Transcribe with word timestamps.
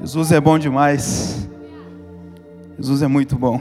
Jesus 0.00 0.32
é 0.32 0.40
bom 0.40 0.58
demais. 0.58 1.46
Jesus 2.78 3.02
é 3.02 3.06
muito 3.06 3.36
bom. 3.36 3.60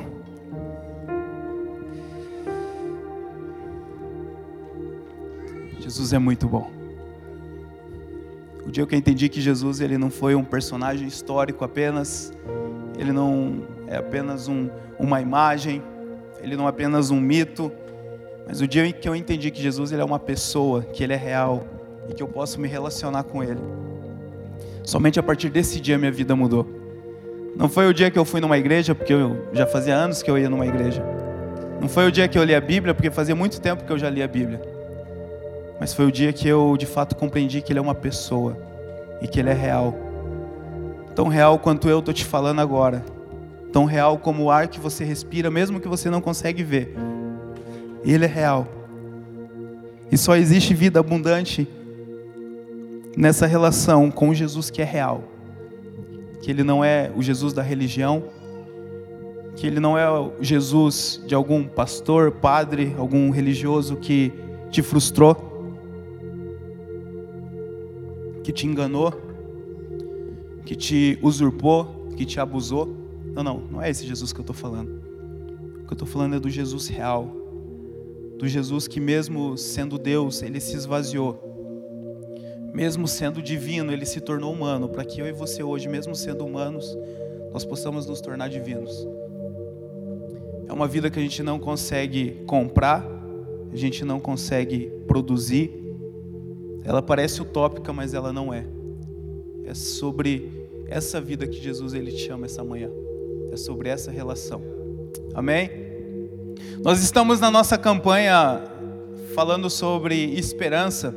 Jesus 5.82 6.14
é 6.14 6.18
muito 6.18 6.48
bom. 6.48 6.72
O 8.66 8.72
dia 8.72 8.86
que 8.88 8.96
eu 8.96 8.98
entendi 8.98 9.28
que 9.28 9.42
Jesus 9.42 9.82
ele 9.82 9.98
não 9.98 10.10
foi 10.10 10.34
um 10.34 10.44
personagem 10.46 11.06
histórico 11.06 11.66
apenas, 11.66 12.32
ele 12.98 13.12
não 13.12 13.64
é 13.86 13.98
apenas 13.98 14.48
um, 14.48 14.70
uma 14.98 15.20
imagem, 15.20 15.84
ele 16.42 16.56
não 16.56 16.68
é 16.68 16.70
apenas 16.70 17.12
um 17.12 17.20
mito, 17.20 17.70
mas 18.48 18.62
o 18.62 18.68
dia 18.68 18.86
em 18.86 18.94
que 18.94 19.10
eu 19.10 19.16
entendi 19.16 19.52
que 19.52 19.62
Jesus 19.62 19.92
ele 19.92 20.02
é 20.02 20.06
uma 20.06 20.20
pessoa, 20.20 20.84
que 20.84 21.04
ele 21.04 21.12
é 21.12 21.18
real 21.18 21.68
e 22.08 22.14
que 22.14 22.24
eu 22.24 22.30
posso 22.30 22.62
me 22.62 22.68
relacionar 22.70 23.24
com 23.24 23.44
ele. 23.44 23.89
Somente 24.90 25.20
a 25.20 25.24
partir 25.24 25.50
desse 25.50 25.80
dia 25.80 26.00
minha 26.00 26.12
vida 26.12 26.36
mudou. 26.36 26.68
Não 27.56 27.70
foi 27.70 27.88
o 27.88 27.94
dia 27.94 28.10
que 28.10 28.18
eu 28.18 28.26
fui 28.26 28.42
numa 28.42 28.58
igreja, 28.58 28.96
porque 28.96 29.14
eu 29.14 29.48
já 29.54 29.68
fazia 29.68 29.96
anos 29.96 30.24
que 30.24 30.32
eu 30.32 30.36
ia 30.36 30.50
numa 30.50 30.66
igreja. 30.66 31.06
Não 31.80 31.88
foi 31.88 32.08
o 32.08 32.12
dia 32.12 32.28
que 32.28 32.40
eu 32.40 32.44
li 32.44 32.56
a 32.56 32.60
Bíblia, 32.60 32.96
porque 32.96 33.12
fazia 33.12 33.36
muito 33.36 33.62
tempo 33.62 33.84
que 33.84 33.92
eu 33.92 34.00
já 34.00 34.10
li 34.10 34.24
a 34.24 34.28
Bíblia. 34.28 34.60
Mas 35.80 35.94
foi 35.94 36.08
o 36.08 36.12
dia 36.12 36.34
que 36.34 36.48
eu 36.48 36.76
de 36.76 36.88
fato 36.88 37.16
compreendi 37.16 37.62
que 37.62 37.72
Ele 37.72 37.78
é 37.78 37.82
uma 37.84 37.94
pessoa 37.94 38.58
e 39.22 39.28
que 39.28 39.40
Ele 39.40 39.52
é 39.52 39.54
real. 39.54 39.94
Tão 41.14 41.28
real 41.28 41.60
quanto 41.60 41.88
eu 41.88 42.00
estou 42.00 42.12
te 42.14 42.26
falando 42.26 42.60
agora. 42.60 43.06
Tão 43.72 43.86
real 43.86 44.18
como 44.18 44.46
o 44.46 44.50
ar 44.50 44.68
que 44.68 44.80
você 44.80 45.04
respira, 45.04 45.52
mesmo 45.52 45.80
que 45.80 45.88
você 45.88 46.10
não 46.10 46.20
consegue 46.20 46.64
ver. 46.64 46.96
Ele 48.04 48.26
é 48.26 48.28
real. 48.28 48.68
E 50.12 50.18
só 50.18 50.36
existe 50.36 50.74
vida 50.74 51.00
abundante 51.00 51.70
nessa 53.16 53.46
relação 53.46 54.10
com 54.12 54.34
Jesus 54.34 54.70
que 54.70 54.82
é 54.82 54.86
real. 54.86 55.24
Que 56.42 56.52
Ele 56.52 56.64
não 56.64 56.84
é 56.84 57.12
o 57.16 57.22
Jesus 57.22 57.54
da 57.54 57.62
religião, 57.62 58.24
que 59.56 59.68
Ele 59.68 59.80
não 59.80 59.98
é 59.98 60.10
o 60.10 60.34
Jesus 60.40 61.22
de 61.28 61.36
algum 61.36 61.66
pastor, 61.66 62.32
padre, 62.32 62.96
algum 62.98 63.30
religioso 63.30 63.96
que 63.98 64.32
te 64.72 64.82
frustrou 64.82 65.50
que 68.50 68.54
te 68.54 68.66
enganou, 68.66 69.14
que 70.66 70.76
te 70.76 71.20
usurpou, 71.22 72.08
que 72.18 72.26
te 72.26 72.40
abusou. 72.40 72.98
Não, 73.36 73.44
não, 73.44 73.60
não 73.60 73.80
é 73.80 73.92
esse 73.92 74.08
Jesus 74.08 74.34
que 74.34 74.40
eu 74.40 74.42
estou 74.42 74.56
falando. 74.56 74.90
O 75.84 75.86
que 75.86 75.94
eu 75.94 75.94
estou 75.94 76.08
falando 76.08 76.36
é 76.36 76.40
do 76.40 76.50
Jesus 76.50 76.88
real, 76.88 77.32
do 78.40 78.48
Jesus 78.48 78.88
que, 78.88 79.00
mesmo 79.00 79.56
sendo 79.56 80.00
Deus, 80.00 80.42
ele 80.42 80.60
se 80.60 80.76
esvaziou. 80.76 81.49
Mesmo 82.74 83.08
sendo 83.08 83.42
divino, 83.42 83.92
ele 83.92 84.06
se 84.06 84.22
tornou 84.22 84.54
humano, 84.54 84.88
para 84.90 85.04
que 85.04 85.22
eu 85.22 85.28
e 85.28 85.32
você 85.32 85.64
hoje, 85.64 85.88
mesmo 85.88 86.16
sendo 86.16 86.46
humanos, 86.46 86.98
nós 87.52 87.66
possamos 87.66 88.06
nos 88.06 88.22
tornar 88.22 88.48
divinos. 88.48 89.08
É 90.68 90.74
uma 90.74 90.88
vida 90.88 91.10
que 91.10 91.20
a 91.20 91.22
gente 91.22 91.42
não 91.42 91.60
consegue 91.60 92.44
comprar, 92.46 93.06
a 93.72 93.76
gente 93.76 94.06
não 94.06 94.20
consegue 94.20 94.92
produzir, 95.08 95.72
ela 96.84 97.02
parece 97.02 97.42
utópica, 97.42 97.92
mas 97.92 98.14
ela 98.14 98.32
não 98.32 98.54
é. 98.54 98.66
É 99.66 99.74
sobre 99.74 100.68
essa 100.88 101.20
vida 101.22 101.46
que 101.48 101.62
Jesus 101.62 101.94
ele 101.94 102.12
te 102.12 102.26
chama 102.26 102.46
essa 102.46 102.64
manhã. 102.64 102.90
É 103.52 103.58
sobre 103.58 103.90
essa 103.90 104.12
relação. 104.12 104.62
Amém? 105.34 105.70
Nós 106.84 107.02
estamos 107.04 107.40
na 107.40 107.52
nossa 107.52 107.78
campanha 107.78 108.64
falando 109.34 109.70
sobre 109.70 110.16
esperança. 110.36 111.14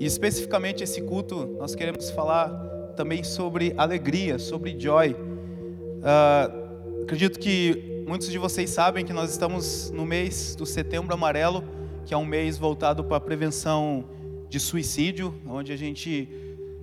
E 0.00 0.06
especificamente 0.06 0.84
esse 0.84 1.02
culto, 1.02 1.56
nós 1.58 1.74
queremos 1.74 2.10
falar 2.10 2.48
também 2.96 3.24
sobre 3.24 3.74
alegria, 3.76 4.38
sobre 4.38 4.78
joy. 4.78 5.12
Uh, 5.12 7.02
acredito 7.02 7.38
que 7.38 8.04
muitos 8.06 8.30
de 8.30 8.38
vocês 8.38 8.70
sabem 8.70 9.04
que 9.04 9.12
nós 9.12 9.30
estamos 9.30 9.90
no 9.90 10.06
mês 10.06 10.54
do 10.54 10.64
Setembro 10.64 11.12
Amarelo, 11.12 11.64
que 12.06 12.14
é 12.14 12.16
um 12.16 12.24
mês 12.24 12.56
voltado 12.56 13.02
para 13.02 13.16
a 13.16 13.20
prevenção 13.20 14.04
de 14.48 14.60
suicídio, 14.60 15.34
onde 15.46 15.72
a 15.72 15.76
gente, 15.76 16.28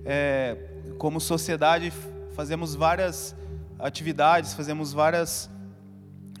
é, 0.04 0.56
como 0.98 1.18
sociedade, 1.18 1.92
fazemos 2.34 2.74
várias 2.74 3.34
atividades, 3.78 4.52
fazemos 4.52 4.92
várias 4.92 5.50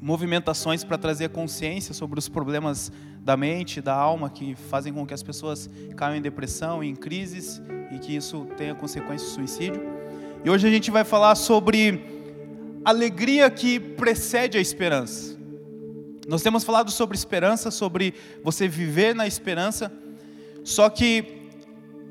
movimentações 0.00 0.84
para 0.84 0.98
trazer 0.98 1.30
consciência 1.30 1.94
sobre 1.94 2.18
os 2.18 2.28
problemas 2.28 2.92
da 3.26 3.36
mente, 3.36 3.80
da 3.80 3.92
alma, 3.92 4.30
que 4.30 4.54
fazem 4.54 4.92
com 4.92 5.04
que 5.04 5.12
as 5.12 5.20
pessoas 5.20 5.68
caiam 5.96 6.16
em 6.16 6.22
depressão, 6.22 6.80
em 6.80 6.94
crises 6.94 7.60
e 7.90 7.98
que 7.98 8.14
isso 8.14 8.46
tenha 8.56 8.72
consequências 8.72 9.30
de 9.30 9.34
suicídio. 9.34 9.82
E 10.44 10.48
hoje 10.48 10.68
a 10.68 10.70
gente 10.70 10.92
vai 10.92 11.02
falar 11.02 11.34
sobre 11.34 12.04
alegria 12.84 13.50
que 13.50 13.80
precede 13.80 14.56
a 14.56 14.60
esperança. 14.60 15.36
Nós 16.28 16.40
temos 16.40 16.62
falado 16.62 16.88
sobre 16.92 17.16
esperança, 17.16 17.68
sobre 17.72 18.14
você 18.44 18.68
viver 18.68 19.12
na 19.12 19.26
esperança. 19.26 19.92
Só 20.62 20.88
que 20.88 21.35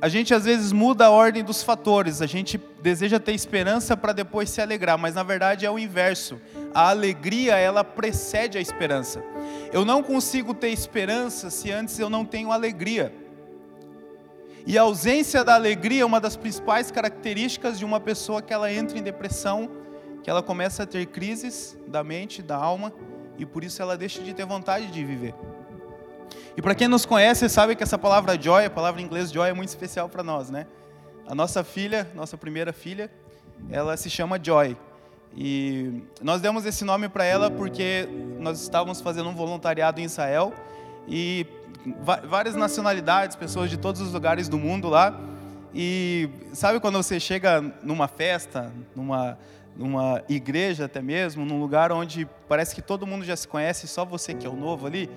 a 0.01 0.09
gente 0.09 0.33
às 0.33 0.45
vezes 0.45 0.71
muda 0.71 1.05
a 1.05 1.09
ordem 1.09 1.43
dos 1.43 1.63
fatores. 1.63 2.21
A 2.21 2.25
gente 2.25 2.59
deseja 2.81 3.19
ter 3.19 3.33
esperança 3.33 3.95
para 3.95 4.13
depois 4.13 4.49
se 4.49 4.61
alegrar, 4.61 4.97
mas 4.97 5.15
na 5.15 5.23
verdade 5.23 5.65
é 5.65 5.71
o 5.71 5.79
inverso. 5.79 6.39
A 6.73 6.89
alegria, 6.89 7.55
ela 7.55 7.83
precede 7.83 8.57
a 8.57 8.61
esperança. 8.61 9.23
Eu 9.71 9.85
não 9.85 10.03
consigo 10.03 10.53
ter 10.53 10.69
esperança 10.69 11.49
se 11.49 11.71
antes 11.71 11.97
eu 11.97 12.09
não 12.09 12.25
tenho 12.25 12.51
alegria. 12.51 13.13
E 14.67 14.77
a 14.77 14.81
ausência 14.81 15.43
da 15.43 15.53
alegria 15.53 16.01
é 16.01 16.05
uma 16.05 16.19
das 16.19 16.35
principais 16.35 16.89
características 16.89 17.77
de 17.77 17.85
uma 17.85 17.99
pessoa 17.99 18.41
que 18.41 18.51
ela 18.51 18.71
entra 18.71 18.97
em 18.97 19.03
depressão, 19.03 19.69
que 20.23 20.29
ela 20.29 20.41
começa 20.41 20.83
a 20.83 20.85
ter 20.87 21.05
crises 21.05 21.77
da 21.87 22.03
mente, 22.03 22.41
da 22.41 22.55
alma, 22.55 22.91
e 23.37 23.45
por 23.45 23.63
isso 23.63 23.81
ela 23.81 23.95
deixa 23.95 24.23
de 24.23 24.33
ter 24.33 24.45
vontade 24.45 24.87
de 24.87 25.05
viver. 25.05 25.35
E 26.57 26.61
para 26.61 26.73
quem 26.73 26.87
nos 26.87 27.05
conhece, 27.05 27.49
sabe 27.49 27.75
que 27.75 27.83
essa 27.83 27.97
palavra 27.97 28.39
joy, 28.41 28.65
a 28.65 28.69
palavra 28.69 29.01
em 29.01 29.05
inglês 29.05 29.31
joy, 29.31 29.49
é 29.49 29.53
muito 29.53 29.69
especial 29.69 30.07
para 30.07 30.23
nós, 30.23 30.49
né? 30.49 30.65
A 31.27 31.33
nossa 31.33 31.63
filha, 31.63 32.07
nossa 32.15 32.37
primeira 32.37 32.71
filha, 32.71 33.09
ela 33.69 33.97
se 33.97 34.09
chama 34.09 34.39
Joy. 34.41 34.77
E 35.35 36.03
nós 36.21 36.39
demos 36.39 36.65
esse 36.65 36.85
nome 36.85 37.09
para 37.09 37.25
ela 37.25 37.51
porque 37.51 38.07
nós 38.39 38.61
estávamos 38.61 39.01
fazendo 39.01 39.29
um 39.29 39.35
voluntariado 39.35 39.99
em 39.99 40.03
Israel 40.03 40.53
e 41.07 41.45
várias 42.23 42.55
nacionalidades, 42.55 43.35
pessoas 43.35 43.69
de 43.69 43.77
todos 43.77 44.01
os 44.01 44.13
lugares 44.13 44.47
do 44.47 44.57
mundo 44.57 44.87
lá. 44.87 45.19
E 45.73 46.29
sabe 46.53 46.79
quando 46.79 46.95
você 46.95 47.19
chega 47.19 47.61
numa 47.83 48.07
festa, 48.07 48.71
numa, 48.95 49.37
numa 49.75 50.23
igreja 50.29 50.85
até 50.85 51.01
mesmo, 51.01 51.43
num 51.43 51.59
lugar 51.59 51.91
onde 51.91 52.25
parece 52.47 52.73
que 52.73 52.81
todo 52.81 53.05
mundo 53.05 53.25
já 53.25 53.35
se 53.35 53.47
conhece, 53.47 53.87
só 53.87 54.05
você 54.05 54.33
que 54.33 54.47
é 54.47 54.49
o 54.49 54.55
novo 54.55 54.87
ali? 54.87 55.09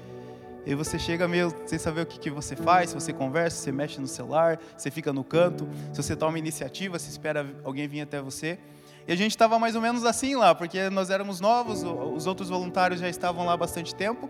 E 0.69 0.75
você 0.75 0.99
chega 0.99 1.27
meio 1.27 1.51
sem 1.65 1.79
saber 1.79 2.03
o 2.03 2.07
que, 2.07 2.19
que 2.19 2.29
você 2.31 2.55
faz, 2.55 2.91
se 2.91 2.95
você 2.95 3.11
conversa, 3.11 3.57
se 3.57 3.63
você 3.63 3.73
mexe 3.73 3.99
no 3.99 4.07
celular, 4.07 4.61
você 4.77 4.91
fica 4.91 5.15
no 5.15 5.25
canto, 5.25 5.67
se 5.95 6.03
você 6.03 6.15
toma 6.15 6.39
iniciativa, 6.39 6.99
se 6.99 7.09
espera 7.09 7.47
alguém 7.65 7.89
vir 7.89 8.03
até 8.03 8.21
você. 8.21 8.59
E 9.07 9.13
a 9.13 9.17
gente 9.17 9.31
estava 9.31 9.59
mais 9.59 9.75
ou 9.75 9.81
menos 9.81 10.05
assim 10.05 10.37
lá, 10.37 10.55
porque 10.55 10.91
nós 10.91 11.09
éramos 11.09 11.41
novos, 11.41 11.83
os 11.83 12.27
outros 12.27 12.51
voluntários 12.51 13.01
já 13.01 13.09
estavam 13.09 13.47
lá 13.47 13.55
há 13.55 13.57
bastante 13.57 13.95
tempo. 13.95 14.29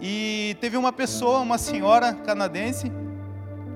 E 0.00 0.56
teve 0.60 0.76
uma 0.76 0.92
pessoa, 0.92 1.38
uma 1.38 1.58
senhora 1.58 2.12
canadense, 2.12 2.90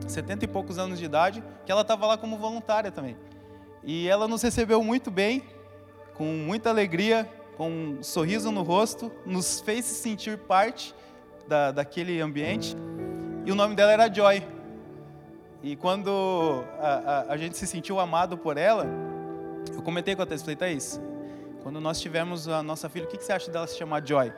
70 0.09 0.45
e 0.45 0.49
poucos 0.49 0.81
anos 0.81 0.99
de 0.99 1.05
idade, 1.05 1.41
que 1.65 1.71
ela 1.71 1.83
estava 1.83 2.05
lá 2.05 2.19
como 2.19 2.37
voluntária 2.37 2.91
também. 2.91 3.17
E 3.85 4.09
ela 4.09 4.27
nos 4.27 4.43
recebeu 4.43 4.83
muito 4.83 5.09
bem, 5.09 5.45
com 6.15 6.25
muita 6.25 6.69
alegria, 6.69 7.31
com 7.57 7.71
um 7.71 8.03
sorriso 8.03 8.51
no 8.51 8.63
rosto, 8.63 9.13
nos 9.25 9.61
fez 9.61 9.85
se 9.85 10.03
sentir 10.03 10.37
parte 10.37 10.93
da, 11.49 11.71
daquele 11.73 12.21
ambiente. 12.21 12.77
E 13.45 13.53
o 13.53 13.55
nome 13.55 13.75
dela 13.75 13.93
era 13.93 14.13
Joy. 14.13 14.43
E 15.63 15.77
quando 15.77 16.65
a, 16.79 16.89
a, 17.29 17.33
a 17.33 17.37
gente 17.37 17.57
se 17.57 17.67
sentiu 17.67 17.99
amado 17.99 18.37
por 18.37 18.57
ela, 18.57 18.87
eu 19.75 19.83
comentei 19.83 20.15
com 20.15 20.23
a 20.23 20.27
Tess, 20.27 20.43
falei, 20.43 20.57
Thaís, 20.57 21.01
quando 21.63 21.81
nós 21.81 22.01
tivemos 22.01 22.47
a 22.47 22.63
nossa 22.63 22.89
filha, 22.89 23.05
o 23.05 23.09
que, 23.09 23.17
que 23.17 23.25
você 23.25 23.33
acha 23.33 23.51
dela 23.51 23.67
se 23.67 23.77
chamar 23.77 24.07
Joy? 24.07 24.33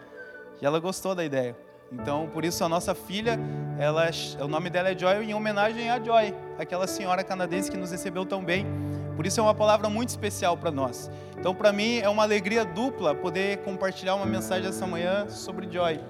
E 0.60 0.64
ela 0.64 0.78
gostou 0.78 1.14
da 1.14 1.24
ideia. 1.24 1.56
Então, 1.92 2.28
por 2.28 2.44
isso 2.44 2.62
a 2.64 2.68
nossa 2.68 2.94
filha, 2.94 3.38
ela, 3.78 4.08
o 4.40 4.48
nome 4.48 4.70
dela 4.70 4.90
é 4.90 4.98
Joy 4.98 5.24
em 5.24 5.34
homenagem 5.34 5.90
a 5.90 6.02
Joy, 6.02 6.34
aquela 6.58 6.86
senhora 6.86 7.24
canadense 7.24 7.70
que 7.70 7.76
nos 7.76 7.90
recebeu 7.90 8.24
tão 8.24 8.44
bem. 8.44 8.66
Por 9.16 9.26
isso 9.26 9.40
é 9.40 9.42
uma 9.42 9.54
palavra 9.54 9.88
muito 9.88 10.10
especial 10.10 10.56
para 10.56 10.70
nós. 10.70 11.10
Então, 11.38 11.54
para 11.54 11.72
mim 11.72 11.98
é 11.98 12.08
uma 12.08 12.22
alegria 12.22 12.64
dupla 12.64 13.14
poder 13.14 13.58
compartilhar 13.58 14.14
uma 14.14 14.26
mensagem 14.26 14.68
essa 14.68 14.86
manhã 14.86 15.28
sobre 15.28 15.70
Joy. 15.70 16.00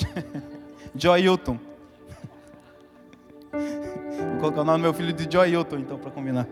Joy 0.94 1.20
Hilton. 1.22 1.58
Vou 3.52 4.38
colocar 4.40 4.60
o 4.62 4.64
nome 4.64 4.78
do 4.78 4.82
meu 4.82 4.94
filho 4.94 5.12
de 5.12 5.30
Joy 5.30 5.50
Hilton, 5.50 5.78
então, 5.78 5.98
para 5.98 6.10
combinar. 6.10 6.46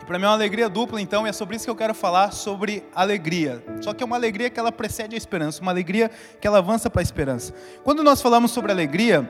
E 0.00 0.04
para 0.04 0.18
mim 0.18 0.24
é 0.24 0.28
uma 0.28 0.34
alegria 0.34 0.68
dupla, 0.68 1.00
então, 1.00 1.26
e 1.26 1.30
é 1.30 1.32
sobre 1.32 1.56
isso 1.56 1.64
que 1.64 1.70
eu 1.70 1.76
quero 1.76 1.94
falar, 1.94 2.30
sobre 2.30 2.84
alegria. 2.94 3.64
Só 3.80 3.94
que 3.94 4.02
é 4.02 4.06
uma 4.06 4.16
alegria 4.16 4.50
que 4.50 4.60
ela 4.60 4.70
precede 4.70 5.14
a 5.14 5.18
esperança, 5.18 5.62
uma 5.62 5.72
alegria 5.72 6.10
que 6.40 6.46
ela 6.46 6.58
avança 6.58 6.90
para 6.90 7.00
a 7.00 7.02
esperança. 7.02 7.54
Quando 7.82 8.04
nós 8.04 8.20
falamos 8.20 8.50
sobre 8.50 8.70
alegria, 8.70 9.28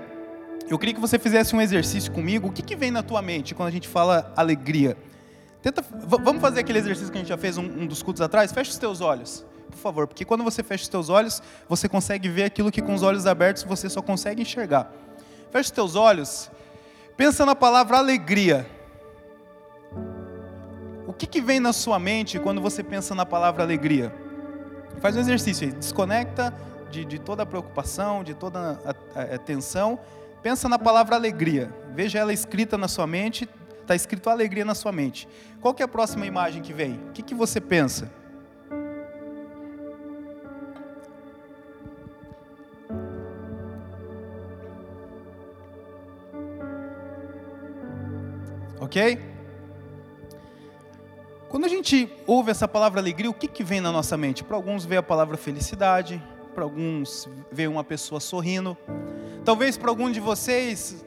eu 0.69 0.79
queria 0.79 0.95
que 0.95 1.01
você 1.01 1.19
fizesse 1.19 1.55
um 1.55 1.61
exercício 1.61 2.11
comigo. 2.11 2.49
O 2.49 2.53
que, 2.53 2.63
que 2.63 2.75
vem 2.75 2.91
na 2.91 3.03
tua 3.03 3.23
mente 3.23 3.55
quando 3.55 3.69
a 3.69 3.73
gente 3.73 3.87
fala 3.87 4.33
alegria? 4.37 4.97
Tenta, 5.63 5.83
vamos 5.93 6.43
fazer 6.43 6.61
aquele 6.61 6.79
exercício 6.79 7.11
que 7.11 7.19
a 7.19 7.21
gente 7.21 7.29
já 7.29 7.39
fez 7.39 7.57
um, 7.57 7.63
um 7.63 7.87
dos 7.87 8.03
cultos 8.03 8.21
atrás? 8.21 8.53
Fecha 8.53 8.71
os 8.71 8.79
teus 8.79 9.01
olhos, 9.01 9.47
por 9.75 9.81
favor, 9.81 10.07
porque 10.07 10.25
quando 10.25 10.43
você 10.43 10.63
fecha 10.63 10.85
os 10.85 10.89
teus 10.89 11.09
olhos, 11.09 11.43
você 11.69 11.89
consegue 11.89 12.29
ver 12.29 12.45
aquilo 12.45 12.71
que 12.71 12.81
com 12.81 12.95
os 12.95 13.03
olhos 13.03 13.27
abertos 13.27 13.63
você 13.63 13.89
só 13.89 14.01
consegue 14.01 14.43
enxergar. 14.43 14.91
Fecha 15.51 15.69
os 15.69 15.71
teus 15.71 15.95
olhos, 15.95 16.51
pensa 17.17 17.45
na 17.45 17.55
palavra 17.55 17.99
alegria. 17.99 18.67
O 21.07 21.13
que, 21.13 21.27
que 21.27 21.41
vem 21.41 21.61
na 21.61 21.73
sua 21.73 21.99
mente 21.99 22.39
quando 22.39 22.61
você 22.61 22.83
pensa 22.83 23.15
na 23.15 23.27
palavra 23.27 23.63
alegria? 23.63 24.15
Faz 25.01 25.17
um 25.17 25.21
exercício 25.21 25.67
aí, 25.67 25.73
desconecta 25.73 26.55
de, 26.91 27.05
de 27.05 27.19
toda 27.19 27.43
a 27.43 27.47
preocupação, 27.47 28.25
de 28.25 28.35
toda 28.35 28.81
a, 28.85 29.21
a, 29.21 29.35
a 29.35 29.39
tensão 29.39 29.99
Pensa 30.45 30.69
na 30.69 30.79
palavra 30.79 31.17
alegria. 31.17 31.75
Veja 31.95 32.19
ela 32.19 32.31
escrita 32.31 32.77
na 32.77 32.87
sua 32.87 33.07
mente. 33.07 33.49
Está 33.81 33.95
escrito 33.95 34.29
alegria 34.29 34.63
na 34.63 34.75
sua 34.75 34.93
mente. 34.93 35.27
Qual 35.59 35.73
que 35.73 35.83
é 35.83 35.87
a 35.87 35.89
próxima 35.89 36.27
imagem 36.27 36.61
que 36.61 36.71
vem? 36.71 37.01
O 37.09 37.13
que, 37.13 37.23
que 37.23 37.35
você 37.35 37.63
pensa? 37.63 38.13
Ok? 48.85 49.19
Quando 51.49 51.65
a 51.65 51.69
gente 51.69 52.11
ouve 52.27 52.51
essa 52.51 52.69
palavra 52.69 53.01
alegria, 53.01 53.31
o 53.31 53.35
que, 53.35 53.49
que 53.49 53.65
vem 53.65 53.81
na 53.81 53.91
nossa 53.91 54.17
mente? 54.17 54.45
Para 54.45 54.57
alguns 54.57 54.85
vem 54.85 54.99
a 54.99 55.03
palavra 55.03 55.37
felicidade, 55.37 56.23
para 56.55 56.65
alguns 56.65 57.29
vem 57.51 57.67
uma 57.67 57.85
pessoa 57.85 58.21
sorrindo, 58.21 58.77
Talvez 59.45 59.77
para 59.77 59.91
algum 59.91 60.11
de 60.11 60.21
vocês, 60.21 61.05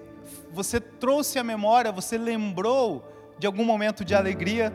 você 0.51 0.79
trouxe 0.79 1.39
a 1.39 1.43
memória, 1.43 1.91
você 1.91 2.19
lembrou 2.19 3.03
de 3.39 3.47
algum 3.47 3.65
momento 3.65 4.05
de 4.05 4.13
alegria. 4.13 4.71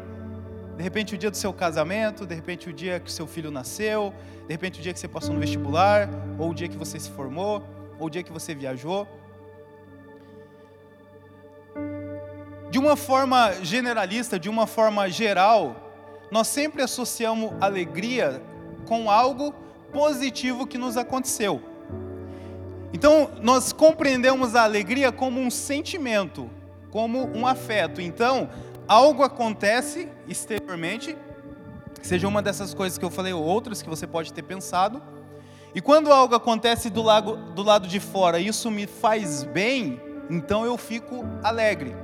De 0.77 0.83
repente 0.83 1.15
o 1.15 1.19
dia 1.19 1.31
do 1.31 1.37
seu 1.37 1.53
casamento, 1.53 2.27
de 2.27 2.35
repente 2.35 2.69
o 2.69 2.73
dia 2.73 2.99
que 2.99 3.13
seu 3.13 3.25
filho 3.25 3.53
nasceu, 3.53 4.13
de 4.49 4.53
repente 4.53 4.81
o 4.81 4.83
dia 4.83 4.93
que 4.93 4.99
você 4.99 5.07
passou 5.07 5.33
no 5.33 5.39
vestibular, 5.39 6.09
ou 6.41 6.51
o 6.51 6.55
dia 6.55 6.67
que 6.67 6.77
você 6.77 6.99
se 6.99 7.09
formou, 7.11 7.63
ou 8.01 8.09
o 8.09 8.11
dia 8.11 8.25
que 8.25 8.33
você 8.33 8.53
viajou. 8.53 9.07
De 12.73 12.79
uma 12.79 12.97
forma 12.97 13.53
generalista, 13.63 14.39
de 14.39 14.49
uma 14.49 14.67
forma 14.67 15.07
geral, 15.11 15.77
nós 16.31 16.47
sempre 16.47 16.81
associamos 16.81 17.53
alegria 17.61 18.43
com 18.87 19.11
algo 19.11 19.53
positivo 19.93 20.67
que 20.67 20.79
nos 20.79 20.97
aconteceu. 20.97 21.61
Então, 22.91 23.31
nós 23.43 23.75
compreendemos 23.75 24.55
a 24.55 24.63
alegria 24.63 25.13
como 25.13 25.39
um 25.39 25.51
sentimento, 25.51 26.49
como 26.91 27.29
um 27.37 27.47
afeto. 27.47 28.01
Então, 28.01 28.49
algo 28.89 29.23
acontece 29.23 30.09
exteriormente, 30.27 31.15
seja 32.01 32.27
uma 32.27 32.41
dessas 32.41 32.73
coisas 32.73 32.97
que 32.97 33.05
eu 33.05 33.11
falei 33.11 33.35
ou 33.35 33.45
outras 33.45 33.83
que 33.83 33.89
você 33.91 34.07
pode 34.07 34.33
ter 34.33 34.45
pensado, 34.45 35.03
e 35.75 35.83
quando 35.83 36.11
algo 36.11 36.35
acontece 36.35 36.89
do 36.89 37.03
lado, 37.03 37.37
do 37.53 37.63
lado 37.63 37.87
de 37.87 38.01
fora, 38.01 38.39
isso 38.39 38.71
me 38.71 38.87
faz 38.87 39.45
bem, 39.45 40.01
então 40.31 40.65
eu 40.65 40.79
fico 40.79 41.23
alegre. 41.43 42.02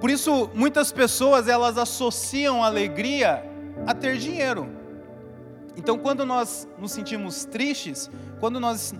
Por 0.00 0.08
isso, 0.08 0.50
muitas 0.54 0.90
pessoas 0.90 1.46
elas 1.46 1.76
associam 1.76 2.64
alegria 2.64 3.44
a 3.86 3.94
ter 3.94 4.16
dinheiro. 4.16 4.68
Então, 5.76 5.98
quando 5.98 6.24
nós 6.24 6.66
nos 6.78 6.92
sentimos 6.92 7.44
tristes, 7.44 8.10
quando 8.38 8.58
nós 8.58 8.94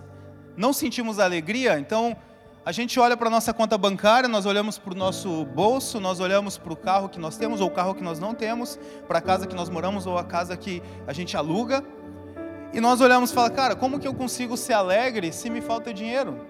não 0.55 0.71
sentimos 0.71 1.19
alegria, 1.19 1.79
então 1.79 2.15
a 2.63 2.71
gente 2.71 2.99
olha 2.99 3.17
para 3.17 3.27
a 3.27 3.31
nossa 3.31 3.51
conta 3.51 3.77
bancária, 3.77 4.29
nós 4.29 4.45
olhamos 4.45 4.77
para 4.77 4.93
o 4.93 4.95
nosso 4.95 5.43
bolso, 5.45 5.99
nós 5.99 6.19
olhamos 6.19 6.57
para 6.59 6.71
o 6.71 6.75
carro 6.75 7.09
que 7.09 7.19
nós 7.19 7.35
temos 7.35 7.59
ou 7.59 7.67
o 7.67 7.71
carro 7.71 7.95
que 7.95 8.03
nós 8.03 8.19
não 8.19 8.35
temos, 8.35 8.79
para 9.07 9.17
a 9.17 9.21
casa 9.21 9.47
que 9.47 9.55
nós 9.55 9.69
moramos 9.69 10.05
ou 10.05 10.17
a 10.17 10.23
casa 10.23 10.55
que 10.55 10.83
a 11.07 11.13
gente 11.13 11.35
aluga, 11.35 11.83
e 12.71 12.79
nós 12.79 13.01
olhamos 13.01 13.31
e 13.31 13.33
falamos, 13.33 13.55
cara, 13.55 13.75
como 13.75 13.99
que 13.99 14.07
eu 14.07 14.13
consigo 14.13 14.55
ser 14.55 14.73
alegre 14.73 15.33
se 15.33 15.49
me 15.49 15.61
falta 15.61 15.91
dinheiro? 15.91 16.45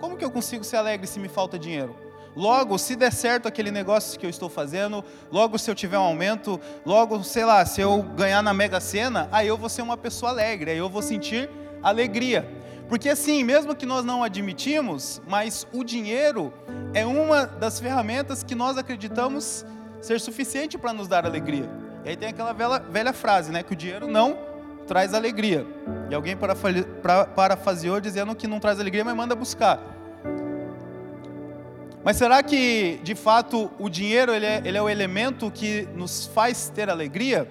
Como 0.00 0.16
que 0.16 0.24
eu 0.24 0.30
consigo 0.30 0.64
ser 0.64 0.76
alegre 0.76 1.06
se 1.06 1.20
me 1.20 1.28
falta 1.28 1.58
dinheiro? 1.58 2.05
Logo, 2.36 2.76
se 2.76 2.94
der 2.94 3.12
certo 3.12 3.48
aquele 3.48 3.70
negócio 3.70 4.20
que 4.20 4.26
eu 4.26 4.30
estou 4.30 4.50
fazendo, 4.50 5.02
logo 5.32 5.58
se 5.58 5.70
eu 5.70 5.74
tiver 5.74 5.98
um 5.98 6.02
aumento, 6.02 6.60
logo, 6.84 7.24
sei 7.24 7.46
lá, 7.46 7.64
se 7.64 7.80
eu 7.80 8.02
ganhar 8.02 8.42
na 8.42 8.52
Mega 8.52 8.78
Sena, 8.78 9.26
aí 9.32 9.48
eu 9.48 9.56
vou 9.56 9.70
ser 9.70 9.80
uma 9.80 9.96
pessoa 9.96 10.32
alegre, 10.32 10.70
aí 10.70 10.76
eu 10.76 10.90
vou 10.90 11.00
sentir 11.00 11.48
alegria. 11.82 12.46
Porque 12.90 13.08
assim, 13.08 13.42
mesmo 13.42 13.74
que 13.74 13.86
nós 13.86 14.04
não 14.04 14.22
admitimos, 14.22 15.22
mas 15.26 15.66
o 15.72 15.82
dinheiro 15.82 16.52
é 16.92 17.06
uma 17.06 17.46
das 17.46 17.80
ferramentas 17.80 18.42
que 18.42 18.54
nós 18.54 18.76
acreditamos 18.76 19.64
ser 20.02 20.20
suficiente 20.20 20.76
para 20.76 20.92
nos 20.92 21.08
dar 21.08 21.24
alegria. 21.24 21.68
E 22.04 22.10
aí 22.10 22.16
tem 22.16 22.28
aquela 22.28 22.52
velha, 22.52 22.78
velha 22.78 23.12
frase, 23.14 23.50
né, 23.50 23.62
que 23.62 23.72
o 23.72 23.76
dinheiro 23.76 24.06
não 24.06 24.36
traz 24.86 25.14
alegria. 25.14 25.66
E 26.10 26.14
alguém 26.14 26.36
parafaseou 27.34 27.98
dizendo 27.98 28.34
que 28.36 28.46
não 28.46 28.60
traz 28.60 28.78
alegria, 28.78 29.04
mas 29.04 29.16
manda 29.16 29.34
buscar. 29.34 29.95
Mas 32.06 32.18
será 32.18 32.40
que, 32.40 33.00
de 33.02 33.16
fato, 33.16 33.68
o 33.80 33.88
dinheiro 33.88 34.32
ele 34.32 34.46
é, 34.46 34.62
ele 34.64 34.78
é 34.78 34.80
o 34.80 34.88
elemento 34.88 35.50
que 35.50 35.88
nos 35.92 36.24
faz 36.24 36.68
ter 36.72 36.88
alegria? 36.88 37.48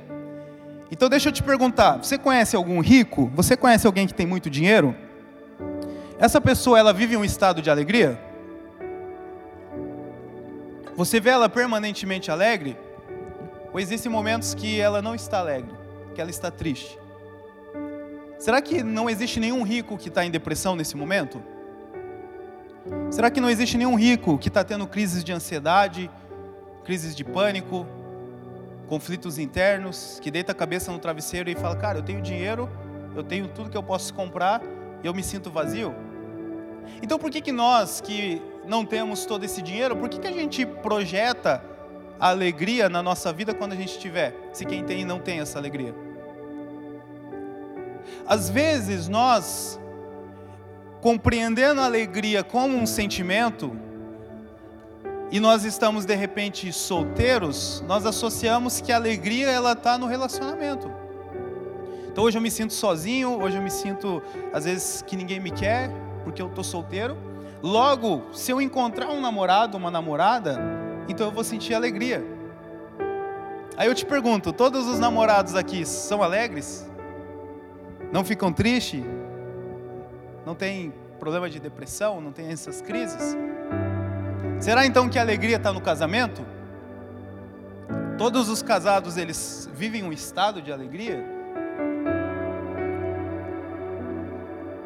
Então 0.89 1.09
deixa 1.09 1.27
eu 1.27 1.33
te 1.33 1.43
perguntar, 1.43 1.97
você 1.97 2.17
conhece 2.17 2.55
algum 2.55 2.79
rico? 2.79 3.29
Você 3.35 3.57
conhece 3.57 3.85
alguém 3.85 4.07
que 4.07 4.13
tem 4.13 4.25
muito 4.25 4.49
dinheiro? 4.49 4.95
Essa 6.17 6.39
pessoa 6.39 6.79
ela 6.79 6.93
vive 6.93 7.17
um 7.17 7.25
estado 7.25 7.61
de 7.61 7.69
alegria? 7.69 8.17
Você 10.95 11.19
vê 11.19 11.31
ela 11.31 11.49
permanentemente 11.49 12.31
alegre? 12.31 12.77
Ou 13.73 13.79
existem 13.81 14.09
momentos 14.09 14.55
que 14.55 14.79
ela 14.79 15.01
não 15.01 15.13
está 15.13 15.39
alegre, 15.39 15.75
que 16.13 16.21
ela 16.21 16.29
está 16.29 16.49
triste? 16.49 16.97
Será 18.39 18.61
que 18.61 18.81
não 18.81 19.09
existe 19.09 19.37
nenhum 19.37 19.63
rico 19.63 19.97
que 19.97 20.07
está 20.07 20.23
em 20.23 20.31
depressão 20.31 20.77
nesse 20.77 20.95
momento? 20.95 21.43
Será 23.09 23.31
que 23.31 23.41
não 23.41 23.49
existe 23.49 23.77
nenhum 23.77 23.95
rico 23.95 24.37
que 24.37 24.47
está 24.47 24.63
tendo 24.63 24.85
crises 24.85 25.23
de 25.23 25.31
ansiedade, 25.31 26.09
crises 26.83 27.15
de 27.15 27.23
pânico, 27.23 27.85
conflitos 28.87 29.37
internos, 29.37 30.19
que 30.21 30.29
deita 30.29 30.51
a 30.51 30.55
cabeça 30.55 30.91
no 30.91 30.99
travesseiro 30.99 31.49
e 31.49 31.55
fala: 31.55 31.75
Cara, 31.75 31.99
eu 31.99 32.03
tenho 32.03 32.21
dinheiro, 32.21 32.69
eu 33.15 33.23
tenho 33.23 33.47
tudo 33.47 33.69
que 33.69 33.77
eu 33.77 33.83
posso 33.83 34.13
comprar 34.13 34.61
e 35.03 35.07
eu 35.07 35.13
me 35.13 35.23
sinto 35.23 35.49
vazio? 35.49 35.95
Então, 37.01 37.17
por 37.17 37.31
que, 37.31 37.41
que 37.41 37.51
nós 37.51 37.99
que 37.99 38.41
não 38.67 38.85
temos 38.85 39.25
todo 39.25 39.43
esse 39.43 39.61
dinheiro, 39.61 39.95
por 39.95 40.09
que, 40.09 40.19
que 40.19 40.27
a 40.27 40.31
gente 40.31 40.65
projeta 40.65 41.63
a 42.19 42.29
alegria 42.29 42.87
na 42.87 43.01
nossa 43.01 43.33
vida 43.33 43.53
quando 43.53 43.73
a 43.73 43.75
gente 43.75 43.99
tiver, 43.99 44.33
se 44.53 44.65
quem 44.65 44.83
tem 44.83 45.03
não 45.03 45.19
tem 45.19 45.39
essa 45.39 45.57
alegria? 45.57 45.95
Às 48.27 48.49
vezes 48.49 49.07
nós, 49.07 49.79
compreendendo 51.05 51.81
a 51.81 51.85
alegria 51.85 52.43
como 52.43 52.75
um 52.75 52.87
sentimento, 52.87 53.79
e 55.29 55.39
nós 55.39 55.63
estamos 55.63 56.03
de 56.03 56.15
repente 56.15 56.73
solteiros, 56.73 57.83
nós 57.87 58.07
associamos 58.07 58.81
que 58.81 58.91
a 58.91 58.95
alegria 58.95 59.51
ela 59.51 59.73
está 59.73 59.99
no 59.99 60.07
relacionamento. 60.07 60.91
Então 62.11 62.23
hoje 62.23 62.39
eu 62.39 62.41
me 62.41 62.49
sinto 62.49 62.73
sozinho, 62.73 63.39
hoje 63.39 63.55
eu 63.55 63.61
me 63.61 63.69
sinto 63.69 64.19
às 64.51 64.65
vezes 64.65 65.03
que 65.03 65.15
ninguém 65.15 65.39
me 65.39 65.51
quer 65.51 65.91
porque 66.23 66.41
eu 66.41 66.47
estou 66.47 66.63
solteiro. 66.63 67.15
Logo, 67.61 68.23
se 68.33 68.51
eu 68.51 68.59
encontrar 68.59 69.11
um 69.11 69.21
namorado, 69.21 69.77
uma 69.77 69.91
namorada, 69.91 70.59
então 71.07 71.27
eu 71.27 71.31
vou 71.31 71.43
sentir 71.43 71.75
alegria. 71.75 72.25
Aí 73.77 73.87
eu 73.87 73.93
te 73.93 74.07
pergunto, 74.07 74.51
todos 74.51 74.87
os 74.87 74.97
namorados 74.97 75.53
aqui 75.53 75.85
são 75.85 76.23
alegres? 76.23 76.83
Não 78.11 78.25
ficam 78.25 78.51
tristes? 78.51 79.03
Não 80.45 80.53
tem 80.53 80.93
problema 81.19 81.49
de 81.49 81.59
depressão? 81.59 82.21
Não 82.21 82.31
tem 82.31 82.47
essas 82.47 82.81
crises? 82.81 83.35
Será 84.59 84.85
então 84.85 85.09
que 85.09 85.17
a 85.17 85.21
alegria 85.21 85.57
está 85.57 85.73
no 85.73 85.81
casamento? 85.81 86.45
Todos 88.17 88.47
os 88.47 88.61
casados 88.61 89.17
eles 89.17 89.69
vivem 89.73 90.03
um 90.03 90.13
estado 90.13 90.61
de 90.61 90.71
alegria? 90.71 91.25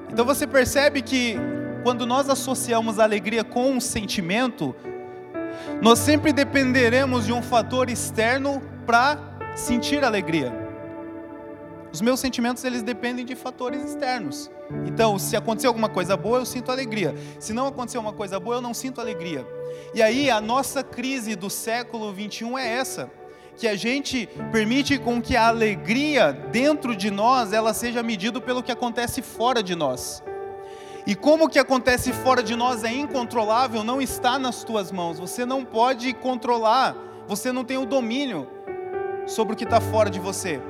Então 0.10 0.26
você 0.26 0.48
percebe 0.48 1.02
que 1.02 1.36
quando 1.84 2.06
nós 2.06 2.30
associamos 2.30 3.00
a 3.00 3.04
alegria 3.04 3.44
com 3.44 3.72
um 3.72 3.80
sentimento, 3.82 4.76
nós 5.82 6.00
sempre 6.00 6.32
dependeremos 6.32 7.26
de 7.26 7.34
um 7.34 7.42
fator 7.42 7.90
externo 7.90 8.62
para 8.86 9.18
sentir 9.56 10.04
alegria. 10.04 10.69
Os 11.92 12.02
meus 12.02 12.20
sentimentos 12.20 12.64
eles 12.64 12.84
dependem 12.84 13.26
de 13.26 13.36
fatores 13.36 13.84
externos. 13.84 14.50
Então, 14.86 15.18
se 15.18 15.36
acontecer 15.36 15.68
alguma 15.68 15.90
coisa 15.90 16.16
boa, 16.16 16.40
eu 16.40 16.46
sinto 16.46 16.72
alegria. 16.72 17.16
Se 17.40 17.52
não 17.52 17.68
acontecer 17.68 17.98
uma 17.98 18.14
coisa 18.14 18.40
boa, 18.40 18.58
eu 18.58 18.62
não 18.62 18.74
sinto 18.74 19.02
alegria. 19.02 19.46
E 19.94 20.02
aí 20.02 20.30
a 20.30 20.40
nossa 20.40 20.84
crise 20.84 21.36
do 21.36 21.50
século 21.50 22.14
21 22.14 22.58
é 22.58 22.68
essa, 22.68 23.10
que 23.58 23.68
a 23.68 23.76
gente 23.76 24.30
permite 24.52 25.00
com 25.00 25.20
que 25.20 25.36
a 25.36 25.48
alegria 25.48 26.32
dentro 26.32 26.96
de 26.96 27.10
nós 27.10 27.54
ela 27.54 27.74
seja 27.74 28.04
medida 28.04 28.40
pelo 28.40 28.62
que 28.62 28.72
acontece 28.72 29.22
fora 29.22 29.64
de 29.64 29.76
nós. 29.76 30.24
E 31.08 31.16
como 31.16 31.46
o 31.46 31.50
que 31.50 31.58
acontece 31.58 32.14
fora 32.14 32.44
de 32.44 32.56
nós 32.56 32.84
é 32.84 32.94
incontrolável, 32.94 33.84
não 33.84 34.00
está 34.00 34.38
nas 34.38 34.64
tuas 34.64 34.92
mãos. 34.92 35.18
Você 35.18 35.44
não 35.44 35.66
pode 35.66 36.14
controlar, 36.14 36.96
você 37.28 37.52
não 37.52 37.64
tem 37.64 37.80
o 37.80 37.86
domínio 37.86 38.48
sobre 39.26 39.54
o 39.54 39.58
que 39.58 39.64
está 39.64 39.82
fora 39.82 40.10
de 40.10 40.20
você. 40.20 40.62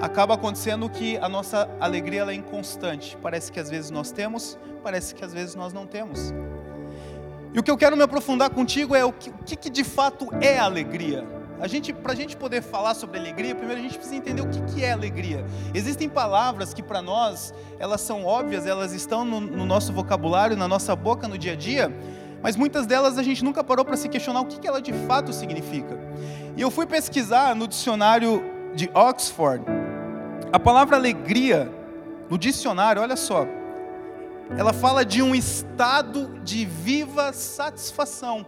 Acaba 0.00 0.34
acontecendo 0.34 0.90
que 0.90 1.16
a 1.18 1.28
nossa 1.28 1.68
alegria 1.80 2.22
é 2.24 2.34
inconstante. 2.34 3.16
Parece 3.22 3.50
que 3.50 3.58
às 3.58 3.70
vezes 3.70 3.90
nós 3.90 4.12
temos, 4.12 4.58
parece 4.82 5.14
que 5.14 5.24
às 5.24 5.32
vezes 5.32 5.54
nós 5.54 5.72
não 5.72 5.86
temos. 5.86 6.34
E 7.54 7.58
o 7.58 7.62
que 7.62 7.70
eu 7.70 7.76
quero 7.78 7.96
me 7.96 8.02
aprofundar 8.02 8.50
contigo 8.50 8.94
é 8.94 9.02
o 9.02 9.12
que, 9.12 9.30
o 9.30 9.38
que, 9.44 9.56
que 9.56 9.70
de 9.70 9.82
fato 9.82 10.28
é 10.42 10.58
alegria. 10.58 11.26
A 11.58 11.66
gente, 11.66 11.90
para 11.94 12.12
a 12.12 12.14
gente 12.14 12.36
poder 12.36 12.60
falar 12.60 12.92
sobre 12.92 13.18
alegria, 13.18 13.54
primeiro 13.54 13.80
a 13.80 13.82
gente 13.82 13.96
precisa 13.96 14.16
entender 14.16 14.42
o 14.42 14.48
que, 14.48 14.60
que 14.74 14.84
é 14.84 14.92
alegria. 14.92 15.42
Existem 15.72 16.06
palavras 16.06 16.74
que 16.74 16.82
para 16.82 17.00
nós 17.00 17.54
elas 17.78 18.02
são 18.02 18.26
óbvias, 18.26 18.66
elas 18.66 18.92
estão 18.92 19.24
no, 19.24 19.40
no, 19.40 19.64
nosso 19.64 19.94
vocabulário, 19.94 20.54
na 20.54 20.68
nossa 20.68 20.94
boca 20.94 21.26
no 21.26 21.38
dia 21.38 21.52
a 21.52 21.56
dia, 21.56 21.90
mas 22.42 22.56
muitas 22.56 22.86
delas 22.86 23.16
a 23.16 23.22
gente 23.22 23.42
nunca 23.42 23.64
parou 23.64 23.86
para 23.86 23.96
se 23.96 24.10
questionar 24.10 24.42
o 24.42 24.44
que, 24.44 24.60
que 24.60 24.68
ela 24.68 24.82
de 24.82 24.92
fato 24.92 25.32
significa. 25.32 25.98
E 26.54 26.60
eu 26.60 26.70
fui 26.70 26.84
pesquisar 26.84 27.56
no 27.56 27.66
dicionário 27.66 28.44
de 28.74 28.90
Oxford 28.92 29.64
a 30.52 30.58
palavra 30.58 30.96
alegria 30.96 31.70
no 32.30 32.38
dicionário, 32.38 33.02
olha 33.02 33.16
só, 33.16 33.46
ela 34.56 34.72
fala 34.72 35.04
de 35.04 35.22
um 35.22 35.34
estado 35.34 36.40
de 36.44 36.64
viva 36.64 37.32
satisfação. 37.32 38.46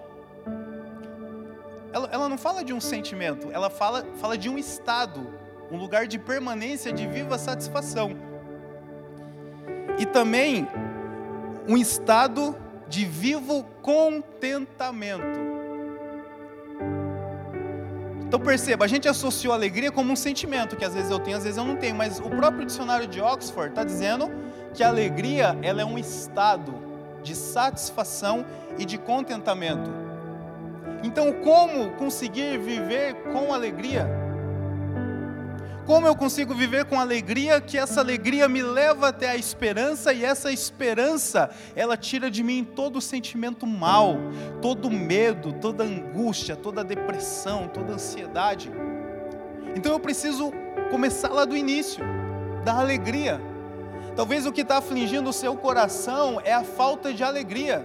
Ela, 1.93 2.09
ela, 2.12 2.28
não 2.28 2.38
fala 2.38 2.62
de 2.62 2.73
um 2.73 2.81
sentimento, 2.81 3.49
ela 3.50 3.69
fala, 3.69 4.07
fala 4.21 4.37
de 4.37 4.49
um 4.49 4.59
estado, 4.59 5.26
um 5.71 5.76
lugar 5.76 6.07
de 6.07 6.19
permanência 6.19 6.93
de 6.93 7.07
viva 7.07 7.37
satisfação. 7.38 8.17
E 9.99 10.07
também 10.07 10.69
um 11.67 11.76
estado 11.76 12.57
de 12.87 13.05
vivo 13.05 13.64
contentamento. 13.83 15.57
Então 18.28 18.38
perceba, 18.38 18.85
a 18.85 18.88
gente 18.88 19.08
associou 19.08 19.54
alegria 19.54 19.90
como 19.90 20.12
um 20.12 20.16
sentimento, 20.16 20.76
que 20.76 20.85
às 20.85 20.92
vezes 20.92 21.11
eu 21.11 21.18
tenho, 21.18 21.38
às 21.38 21.44
vezes 21.44 21.56
eu 21.56 21.64
não 21.64 21.76
tenho, 21.76 21.94
mas 21.94 22.20
o 22.20 22.28
próprio 22.28 22.66
dicionário 22.66 23.06
de 23.06 23.23
Oxford 23.23 23.70
está 23.70 23.82
dizendo 23.82 24.30
que 24.75 24.85
a 24.85 24.88
alegria 24.88 25.56
ela 25.62 25.80
é 25.80 25.85
um 25.85 25.97
estado 25.97 26.75
de 27.23 27.35
satisfação 27.35 28.44
e 28.78 28.85
de 28.85 28.99
contentamento. 28.99 29.90
Então, 31.02 31.32
como 31.42 31.90
conseguir 31.92 32.58
viver 32.58 33.14
com 33.32 33.54
alegria? 33.54 34.06
Como 35.88 36.07
eu 36.07 36.14
consigo 36.14 36.54
viver 36.54 36.85
com 36.85 37.00
alegria 37.00 37.62
que 37.62 37.78
essa 37.78 38.00
alegria 38.00 38.47
me 38.47 38.61
leva 38.61 39.09
até 39.09 39.30
a 39.30 39.37
esperança 39.37 40.12
e 40.12 40.23
essa 40.23 40.52
esperança, 40.52 41.49
ela 41.75 41.97
tira 41.97 42.30
de 42.30 42.42
mim 42.42 42.62
todo 42.62 42.97
o 42.97 43.00
sentimento 43.00 43.66
mal, 43.66 44.16
todo 44.61 44.90
medo, 44.90 45.50
toda 45.54 45.85
angústia, 45.85 46.54
toda 46.54 46.85
depressão, 46.85 47.68
toda 47.68 47.95
ansiedade. 47.95 48.71
Então 49.75 49.92
eu 49.92 49.99
preciso 49.99 50.52
começar 50.90 51.30
lá 51.30 51.47
do 51.47 51.57
início, 51.57 52.04
da 52.66 52.78
alegria. 52.78 53.40
Talvez 54.14 54.45
o 54.45 54.52
que 54.52 54.61
está 54.61 54.76
afligindo 54.76 55.30
o 55.30 55.33
seu 55.33 55.57
coração 55.57 56.38
é 56.45 56.52
a 56.52 56.64
falta 56.64 57.14
de 57.14 57.25
alegria. 57.25 57.83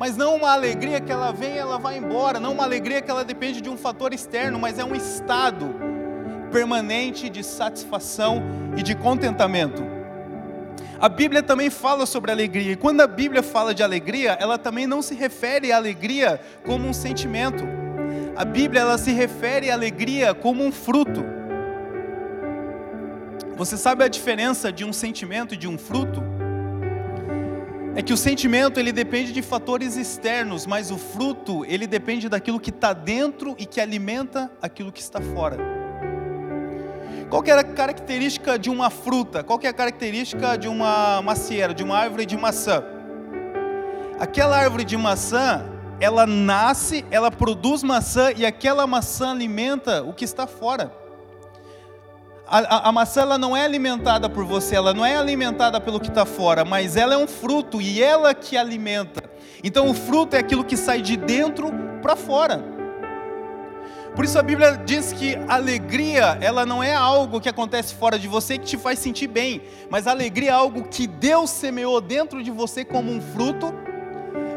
Mas 0.00 0.16
não 0.16 0.36
uma 0.36 0.52
alegria 0.52 1.02
que 1.02 1.12
ela 1.12 1.32
vem 1.32 1.56
e 1.56 1.58
ela 1.58 1.78
vai 1.78 1.98
embora, 1.98 2.40
não 2.40 2.54
uma 2.54 2.64
alegria 2.64 3.02
que 3.02 3.10
ela 3.10 3.26
depende 3.26 3.60
de 3.60 3.68
um 3.68 3.76
fator 3.76 4.14
externo, 4.14 4.58
mas 4.58 4.78
é 4.78 4.84
um 4.86 4.94
estado 4.94 5.95
permanente 6.50 7.28
de 7.28 7.42
satisfação 7.42 8.42
e 8.76 8.82
de 8.82 8.94
contentamento. 8.94 9.82
A 10.98 11.08
Bíblia 11.08 11.42
também 11.42 11.68
fala 11.68 12.06
sobre 12.06 12.32
alegria, 12.32 12.72
e 12.72 12.76
quando 12.76 13.02
a 13.02 13.06
Bíblia 13.06 13.42
fala 13.42 13.74
de 13.74 13.82
alegria, 13.82 14.36
ela 14.40 14.56
também 14.56 14.86
não 14.86 15.02
se 15.02 15.14
refere 15.14 15.70
à 15.70 15.76
alegria 15.76 16.40
como 16.64 16.88
um 16.88 16.92
sentimento. 16.92 17.64
A 18.34 18.44
Bíblia 18.44 18.80
ela 18.80 18.96
se 18.96 19.12
refere 19.12 19.70
à 19.70 19.74
alegria 19.74 20.34
como 20.34 20.64
um 20.64 20.72
fruto. 20.72 21.22
Você 23.56 23.76
sabe 23.76 24.04
a 24.04 24.08
diferença 24.08 24.72
de 24.72 24.84
um 24.84 24.92
sentimento 24.92 25.54
e 25.54 25.56
de 25.56 25.68
um 25.68 25.76
fruto? 25.76 26.22
É 27.94 28.02
que 28.02 28.12
o 28.12 28.16
sentimento 28.16 28.78
ele 28.78 28.92
depende 28.92 29.32
de 29.32 29.40
fatores 29.40 29.96
externos, 29.96 30.66
mas 30.66 30.90
o 30.90 30.98
fruto 30.98 31.64
ele 31.64 31.86
depende 31.86 32.28
daquilo 32.28 32.60
que 32.60 32.68
está 32.68 32.92
dentro 32.92 33.54
e 33.58 33.64
que 33.64 33.80
alimenta 33.80 34.50
aquilo 34.60 34.92
que 34.92 35.00
está 35.00 35.20
fora. 35.20 35.75
Qual 37.28 37.42
é 37.44 37.52
a 37.52 37.64
característica 37.64 38.58
de 38.58 38.70
uma 38.70 38.90
fruta? 38.90 39.42
Qual 39.42 39.58
é 39.62 39.68
a 39.68 39.72
característica 39.72 40.56
de 40.56 40.68
uma 40.68 41.20
macieira, 41.22 41.74
de 41.74 41.82
uma 41.82 41.98
árvore 41.98 42.24
de 42.24 42.36
maçã? 42.36 42.84
Aquela 44.18 44.56
árvore 44.56 44.84
de 44.84 44.96
maçã, 44.96 45.64
ela 46.00 46.26
nasce, 46.26 47.04
ela 47.10 47.30
produz 47.30 47.82
maçã 47.82 48.32
e 48.36 48.46
aquela 48.46 48.86
maçã 48.86 49.30
alimenta 49.30 50.02
o 50.02 50.12
que 50.12 50.24
está 50.24 50.46
fora 50.46 51.06
a, 52.46 52.58
a, 52.58 52.88
a, 52.88 52.92
maçã 52.92 53.22
ela 53.22 53.36
não 53.36 53.56
é 53.56 53.64
alimentada 53.64 54.30
por 54.30 54.44
você, 54.44 54.76
ela 54.76 54.94
não 54.94 55.04
é 55.04 55.16
alimentada 55.16 55.80
pelo 55.80 55.98
que 55.98 56.08
está 56.08 56.24
fora, 56.24 56.64
mas 56.64 56.96
ela 56.96 57.14
é 57.14 57.16
um 57.16 57.26
fruto 57.26 57.80
e 57.80 58.02
ela 58.02 58.32
que 58.34 58.56
alimenta. 58.56 59.22
Então 59.64 59.90
o 59.90 59.94
fruto 59.94 60.36
é 60.36 60.38
aquilo 60.38 60.64
que 60.64 60.76
sai 60.76 61.02
de 61.02 61.16
dentro 61.16 61.72
para 62.00 62.14
fora. 62.14 62.75
Por 64.16 64.24
isso 64.24 64.38
a 64.38 64.42
Bíblia 64.42 64.80
diz 64.82 65.12
que 65.12 65.36
alegria, 65.46 66.38
ela 66.40 66.64
não 66.64 66.82
é 66.82 66.94
algo 66.94 67.38
que 67.38 67.50
acontece 67.50 67.94
fora 67.94 68.18
de 68.18 68.26
você 68.26 68.56
que 68.56 68.64
te 68.64 68.78
faz 68.78 68.98
sentir 68.98 69.26
bem, 69.26 69.60
mas 69.90 70.06
alegria 70.06 70.48
é 70.48 70.54
algo 70.54 70.84
que 70.88 71.06
Deus 71.06 71.50
semeou 71.50 72.00
dentro 72.00 72.42
de 72.42 72.50
você 72.50 72.82
como 72.82 73.12
um 73.12 73.20
fruto, 73.20 73.74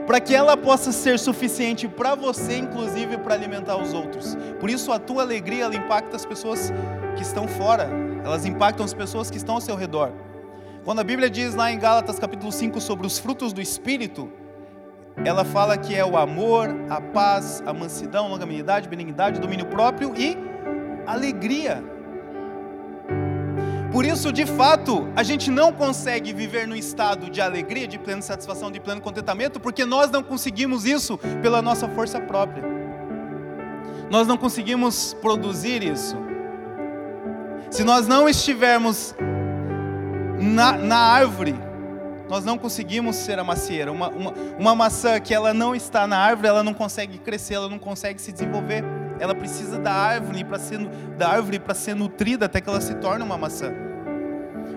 para 0.07 0.21
que 0.21 0.33
ela 0.33 0.55
possa 0.55 0.93
ser 0.93 1.19
suficiente 1.19 1.89
para 1.89 2.15
você, 2.15 2.57
inclusive 2.57 3.17
para 3.17 3.35
alimentar 3.35 3.75
os 3.75 3.93
outros. 3.93 4.37
Por 4.61 4.69
isso 4.69 4.93
a 4.93 4.97
tua 4.97 5.23
alegria 5.23 5.65
ela 5.65 5.75
impacta 5.75 6.15
as 6.15 6.25
pessoas 6.25 6.71
que 7.17 7.21
estão 7.21 7.45
fora, 7.45 7.89
elas 8.23 8.45
impactam 8.45 8.85
as 8.85 8.93
pessoas 8.93 9.29
que 9.29 9.35
estão 9.35 9.55
ao 9.55 9.61
seu 9.61 9.75
redor. 9.75 10.13
Quando 10.85 10.99
a 10.99 11.03
Bíblia 11.03 11.29
diz 11.29 11.53
lá 11.53 11.69
em 11.69 11.77
Gálatas 11.77 12.17
capítulo 12.17 12.49
5 12.49 12.79
sobre 12.79 13.05
os 13.05 13.19
frutos 13.19 13.51
do 13.51 13.61
Espírito, 13.61 14.31
ela 15.25 15.43
fala 15.43 15.77
que 15.77 15.95
é 15.95 16.05
o 16.05 16.17
amor, 16.17 16.69
a 16.89 17.01
paz, 17.01 17.61
a 17.65 17.73
mansidão, 17.73 18.29
longanimidade, 18.29 18.87
benignidade, 18.87 19.39
domínio 19.39 19.65
próprio 19.65 20.13
e 20.15 20.37
alegria. 21.05 21.83
Por 23.91 24.05
isso, 24.05 24.31
de 24.31 24.45
fato, 24.45 25.07
a 25.15 25.23
gente 25.23 25.49
não 25.49 25.73
consegue 25.73 26.31
viver 26.31 26.67
no 26.67 26.75
estado 26.75 27.29
de 27.29 27.41
alegria, 27.41 27.87
de 27.87 27.97
plena 27.97 28.21
satisfação, 28.21 28.71
de 28.71 28.79
pleno 28.79 29.01
contentamento, 29.01 29.59
porque 29.59 29.83
nós 29.83 30.11
não 30.11 30.21
conseguimos 30.21 30.85
isso 30.85 31.17
pela 31.41 31.61
nossa 31.61 31.87
força 31.89 32.21
própria. 32.21 32.63
Nós 34.09 34.27
não 34.27 34.37
conseguimos 34.37 35.15
produzir 35.15 35.83
isso. 35.83 36.15
Se 37.71 37.83
nós 37.83 38.07
não 38.07 38.29
estivermos 38.29 39.15
na, 40.39 40.73
na 40.73 40.97
árvore, 40.97 41.55
nós 42.29 42.45
não 42.45 42.57
conseguimos 42.57 43.15
ser 43.15 43.39
a 43.39 43.43
macieira. 43.43 43.91
Uma, 43.91 44.09
uma, 44.09 44.33
uma 44.57 44.75
maçã 44.75 45.19
que 45.19 45.33
ela 45.33 45.53
não 45.53 45.75
está 45.75 46.05
na 46.05 46.17
árvore, 46.17 46.47
ela 46.47 46.63
não 46.63 46.73
consegue 46.73 47.17
crescer, 47.17 47.55
ela 47.55 47.67
não 47.67 47.79
consegue 47.79 48.21
se 48.21 48.31
desenvolver. 48.31 48.83
Ela 49.19 49.33
precisa 49.33 49.79
da 49.79 49.91
árvore 49.91 50.43
para 50.43 50.59
ser, 50.59 50.79
da 51.17 51.27
árvore 51.27 51.59
para 51.59 51.73
ser 51.73 51.95
nutrida 51.95 52.45
até 52.45 52.61
que 52.61 52.69
ela 52.69 52.79
se 52.79 52.93
torne 52.95 53.23
uma 53.23 53.37
maçã. 53.37 53.73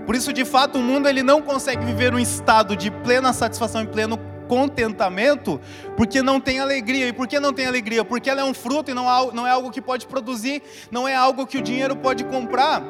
Por 0.07 0.17
isso, 0.17 0.33
de 0.33 0.45
fato, 0.45 0.79
o 0.79 0.83
mundo 0.83 1.09
ele 1.09 1.23
não 1.23 1.41
consegue 1.43 1.85
viver 1.85 2.13
um 2.13 2.19
estado 2.19 2.75
de 2.75 2.91
plena 2.91 3.33
satisfação 3.33 3.83
e 3.83 3.87
pleno 3.87 4.19
contentamento, 4.49 5.61
porque 5.97 6.21
não 6.23 6.41
tem 6.41 6.59
alegria. 6.59 7.09
E 7.09 7.13
por 7.13 7.29
que 7.29 7.39
não 7.39 7.53
tem 7.53 7.67
alegria? 7.67 8.05
Porque 8.05 8.29
ela 8.29 8.41
é 8.41 8.45
um 8.45 8.53
fruto 8.53 8.91
e 8.91 8.95
não, 8.95 9.07
é 9.47 9.51
algo 9.51 9.71
que 9.71 9.81
pode 9.81 10.07
produzir, 10.07 10.63
não 10.91 11.07
é 11.07 11.15
algo 11.15 11.47
que 11.47 11.59
o 11.59 11.63
dinheiro 11.63 11.95
pode 11.97 12.25
comprar. 12.25 12.83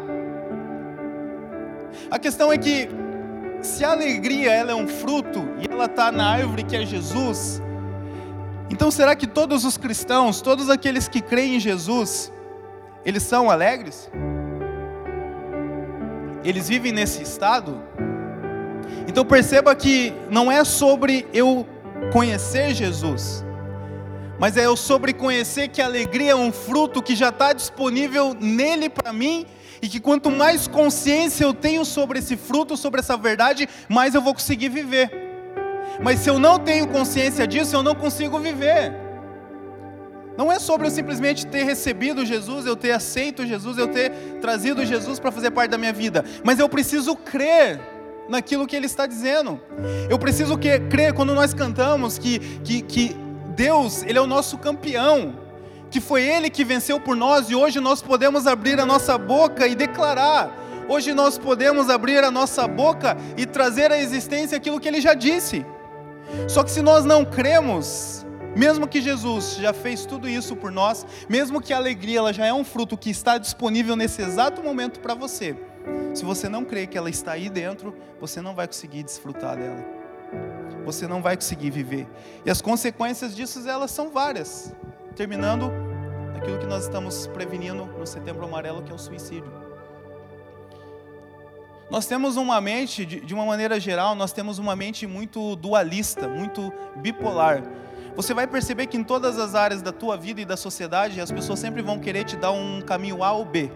A 2.11 2.19
questão 2.19 2.53
é 2.53 2.57
que, 2.57 2.89
se 3.63 3.85
a 3.85 3.93
alegria 3.93 4.53
ela 4.53 4.73
é 4.73 4.75
um 4.75 4.89
fruto 4.89 5.49
e 5.59 5.73
ela 5.73 5.85
está 5.87 6.11
na 6.11 6.27
árvore 6.27 6.65
que 6.65 6.77
é 6.77 6.85
Jesus, 6.85 7.63
então 8.69 8.91
será 8.91 9.15
que 9.15 9.27
todos 9.27 9.65
os 9.65 9.77
cristãos, 9.77 10.41
todos 10.41 10.69
aqueles 10.69 11.07
que 11.09 11.21
creem 11.21 11.57
em 11.57 11.61
Jesus, 11.61 12.33
eles 13.05 13.23
são 13.23 13.51
alegres? 13.51 14.11
Eles 16.45 16.69
vivem 16.69 16.91
nesse 16.91 17.23
estado? 17.23 17.81
Então 19.07 19.25
perceba 19.25 19.75
que 19.75 20.13
não 20.31 20.51
é 20.51 20.65
sobre 20.65 21.27
eu 21.33 21.67
conhecer 22.13 22.75
Jesus, 22.75 23.45
mas 24.43 24.57
é 24.57 24.67
eu 24.67 24.77
sobre 24.77 25.13
conhecer 25.13 25.69
que 25.69 25.81
a 25.81 25.85
alegria 25.85 26.33
é 26.33 26.35
um 26.35 26.51
fruto 26.51 27.01
que 27.01 27.15
já 27.15 27.29
está 27.29 27.53
disponível 27.53 28.35
nele 28.41 28.89
para 28.89 29.13
mim 29.13 29.47
e 29.81 29.89
que 29.89 30.01
quanto 30.01 30.33
mais 30.33 30.67
consciência 30.67 31.45
eu 31.45 31.55
tenho 31.55 31.85
sobre 31.85 32.19
esse 32.19 32.37
fruto, 32.37 32.77
sobre 32.77 32.99
essa 32.99 33.17
verdade, 33.17 33.69
mais 33.89 34.17
eu 34.17 34.21
vou 34.21 34.35
conseguir 34.35 34.69
viver. 34.69 35.13
Mas 36.03 36.19
se 36.19 36.29
eu 36.29 36.41
não 36.41 36.59
tenho 36.59 36.89
consciência 36.89 37.47
disso, 37.47 37.77
eu 37.77 37.85
não 37.85 37.95
consigo 37.95 38.37
viver. 38.41 38.93
Não 40.37 40.51
é 40.51 40.59
sobre 40.59 40.89
eu 40.89 40.91
simplesmente 40.91 41.47
ter 41.47 41.63
recebido 41.63 42.27
Jesus, 42.27 42.67
eu 42.67 42.75
ter 42.75 42.91
aceito 42.91 43.47
Jesus, 43.47 43.79
eu 43.79 43.87
ter 43.87 44.11
trazido 44.41 44.85
Jesus 44.85 45.21
para 45.21 45.31
fazer 45.31 45.53
parte 45.53 45.71
da 45.71 45.79
minha 45.79 45.93
vida, 45.93 46.25
mas 46.43 46.59
eu 46.59 46.69
preciso 46.69 47.15
crer 47.15 47.81
naquilo 48.29 48.67
que 48.67 48.75
Ele 48.75 48.87
está 48.87 49.07
dizendo. 49.07 49.61
Eu 50.11 50.19
preciso 50.19 50.59
que, 50.59 50.81
crer 50.81 51.13
quando 51.13 51.33
nós 51.33 51.55
cantamos 51.55 52.19
que, 52.19 52.41
que, 52.65 52.83
que 52.83 53.23
Deus, 53.53 54.03
Ele 54.03 54.19
é 54.19 54.21
o 54.21 54.27
nosso 54.27 54.59
campeão, 54.59 55.35
que 55.91 56.01
foi 56.01 56.23
Ele 56.23 56.51
que 56.51 56.65
venceu 56.65 56.99
por 56.99 57.15
nós 57.15 57.51
e 57.51 57.55
hoje 57.55 57.79
nós 57.81 58.03
podemos 58.03 58.47
abrir 58.47 58.81
a 58.81 58.87
nossa 58.87 59.17
boca 59.17 59.67
e 59.67 59.75
declarar. 59.75 60.51
Hoje 60.89 61.13
nós 61.13 61.39
podemos 61.39 61.89
abrir 61.89 62.25
a 62.25 62.31
nossa 62.31 62.67
boca 62.67 63.17
e 63.37 63.47
trazer 63.47 63.93
à 63.93 63.99
existência 63.99 64.57
aquilo 64.57 64.81
que 64.81 64.89
Ele 64.89 65.01
já 65.01 65.15
disse. 65.15 65.65
Só 66.49 66.63
que 66.65 66.71
se 66.71 66.83
nós 66.83 67.05
não 67.05 67.25
cremos, 67.25 68.27
mesmo 68.57 68.89
que 68.89 69.01
Jesus 69.01 69.57
já 69.57 69.73
fez 69.73 70.05
tudo 70.05 70.29
isso 70.29 70.57
por 70.57 70.71
nós, 70.71 71.07
mesmo 71.29 71.61
que 71.61 71.73
a 71.73 71.77
alegria 71.77 72.19
ela 72.19 72.33
já 72.33 72.47
é 72.47 72.53
um 72.53 72.65
fruto 72.65 72.97
que 72.97 73.11
está 73.11 73.39
disponível 73.39 73.97
nesse 73.97 74.23
exato 74.23 74.63
momento 74.63 75.01
para 75.01 75.15
você, 75.15 75.57
se 76.15 76.25
você 76.25 76.49
não 76.49 76.65
crê 76.65 76.87
que 76.87 76.99
ela 76.99 77.11
está 77.11 77.33
aí 77.33 77.49
dentro, 77.49 77.95
você 78.21 78.41
não 78.41 78.55
vai 78.55 78.67
conseguir 78.67 79.03
desfrutar 79.03 79.57
dela. 79.57 79.85
Você 80.85 81.07
não 81.07 81.23
vai 81.23 81.37
conseguir 81.37 81.71
viver. 81.71 82.07
E 82.45 82.51
as 82.51 82.61
consequências 82.61 83.35
disso 83.35 83.69
elas 83.69 83.91
são 83.91 84.11
várias. 84.11 84.75
Terminando 85.15 85.71
aquilo 86.37 86.59
que 86.59 86.67
nós 86.67 86.85
estamos 86.85 87.27
prevenindo 87.29 87.87
no 87.87 88.07
Setembro 88.07 88.45
Amarelo, 88.45 88.83
que 88.83 88.91
é 88.91 88.95
o 88.95 88.99
suicídio. 88.99 89.53
Nós 91.91 92.07
temos 92.07 92.37
uma 92.37 92.61
mente, 92.61 93.05
de 93.05 93.35
uma 93.35 93.45
maneira 93.45 93.79
geral, 93.79 94.15
nós 94.15 94.33
temos 94.33 94.59
uma 94.59 94.75
mente 94.75 95.07
muito 95.07 95.55
dualista, 95.57 96.27
muito 96.27 96.73
bipolar. 96.97 97.63
Você 98.17 98.33
vai 98.33 98.47
perceber 98.47 98.87
que 98.87 98.97
em 98.97 99.05
todas 99.05 99.39
as 99.39 99.55
áreas 99.55 99.83
da 99.83 99.93
tua 99.93 100.17
vida 100.17 100.41
e 100.41 100.45
da 100.45 100.57
sociedade, 100.57 101.21
as 101.21 101.31
pessoas 101.31 101.59
sempre 101.59 101.83
vão 101.83 101.99
querer 101.99 102.25
te 102.25 102.37
dar 102.37 102.51
um 102.51 102.81
caminho 102.81 103.23
A 103.23 103.33
ou 103.33 103.45
B. 103.45 103.71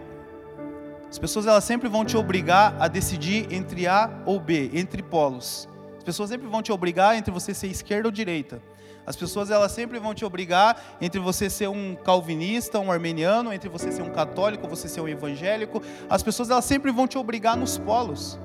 As 1.09 1.17
pessoas 1.17 1.47
elas 1.47 1.63
sempre 1.63 1.87
vão 1.87 2.03
te 2.03 2.17
obrigar 2.17 2.75
a 2.79 2.87
decidir 2.87 3.51
entre 3.51 3.87
A 3.87 4.09
ou 4.25 4.39
B, 4.39 4.71
entre 4.73 5.01
polos. 5.01 5.69
As 6.07 6.15
pessoas 6.15 6.29
sempre 6.29 6.47
vão 6.47 6.61
te 6.61 6.71
obrigar 6.71 7.17
entre 7.17 7.33
você 7.33 7.53
ser 7.53 7.67
esquerda 7.67 8.07
ou 8.07 8.11
direita. 8.13 8.61
As 9.05 9.13
pessoas 9.13 9.51
elas 9.51 9.73
sempre 9.73 9.99
vão 9.99 10.13
te 10.13 10.23
obrigar 10.23 10.81
entre 11.01 11.19
você 11.19 11.49
ser 11.49 11.67
um 11.67 11.97
calvinista, 11.97 12.79
um 12.79 12.89
armeniano, 12.89 13.51
entre 13.51 13.67
você 13.67 13.91
ser 13.91 14.03
um 14.03 14.09
católico, 14.09 14.69
você 14.69 14.87
ser 14.87 15.01
um 15.01 15.07
evangélico. 15.09 15.83
As 16.09 16.23
pessoas 16.23 16.49
elas 16.49 16.63
sempre 16.63 16.93
vão 16.93 17.09
te 17.09 17.17
obrigar 17.17 17.57
nos 17.57 17.77
polos. 17.77 18.39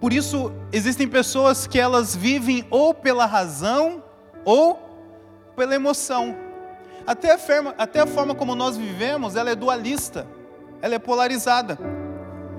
Por 0.00 0.12
isso 0.12 0.50
existem 0.72 1.06
pessoas 1.06 1.64
que 1.64 1.78
elas 1.78 2.16
vivem 2.16 2.66
ou 2.68 2.92
pela 2.92 3.24
razão 3.24 4.02
ou 4.44 4.80
pela 5.54 5.76
emoção. 5.76 6.34
Até 7.06 7.34
a, 7.34 7.38
forma, 7.38 7.72
até 7.78 8.00
a 8.00 8.06
forma 8.08 8.34
como 8.34 8.56
nós 8.56 8.76
vivemos, 8.76 9.36
ela 9.36 9.50
é 9.50 9.54
dualista, 9.54 10.26
ela 10.82 10.96
é 10.96 10.98
polarizada. 10.98 11.78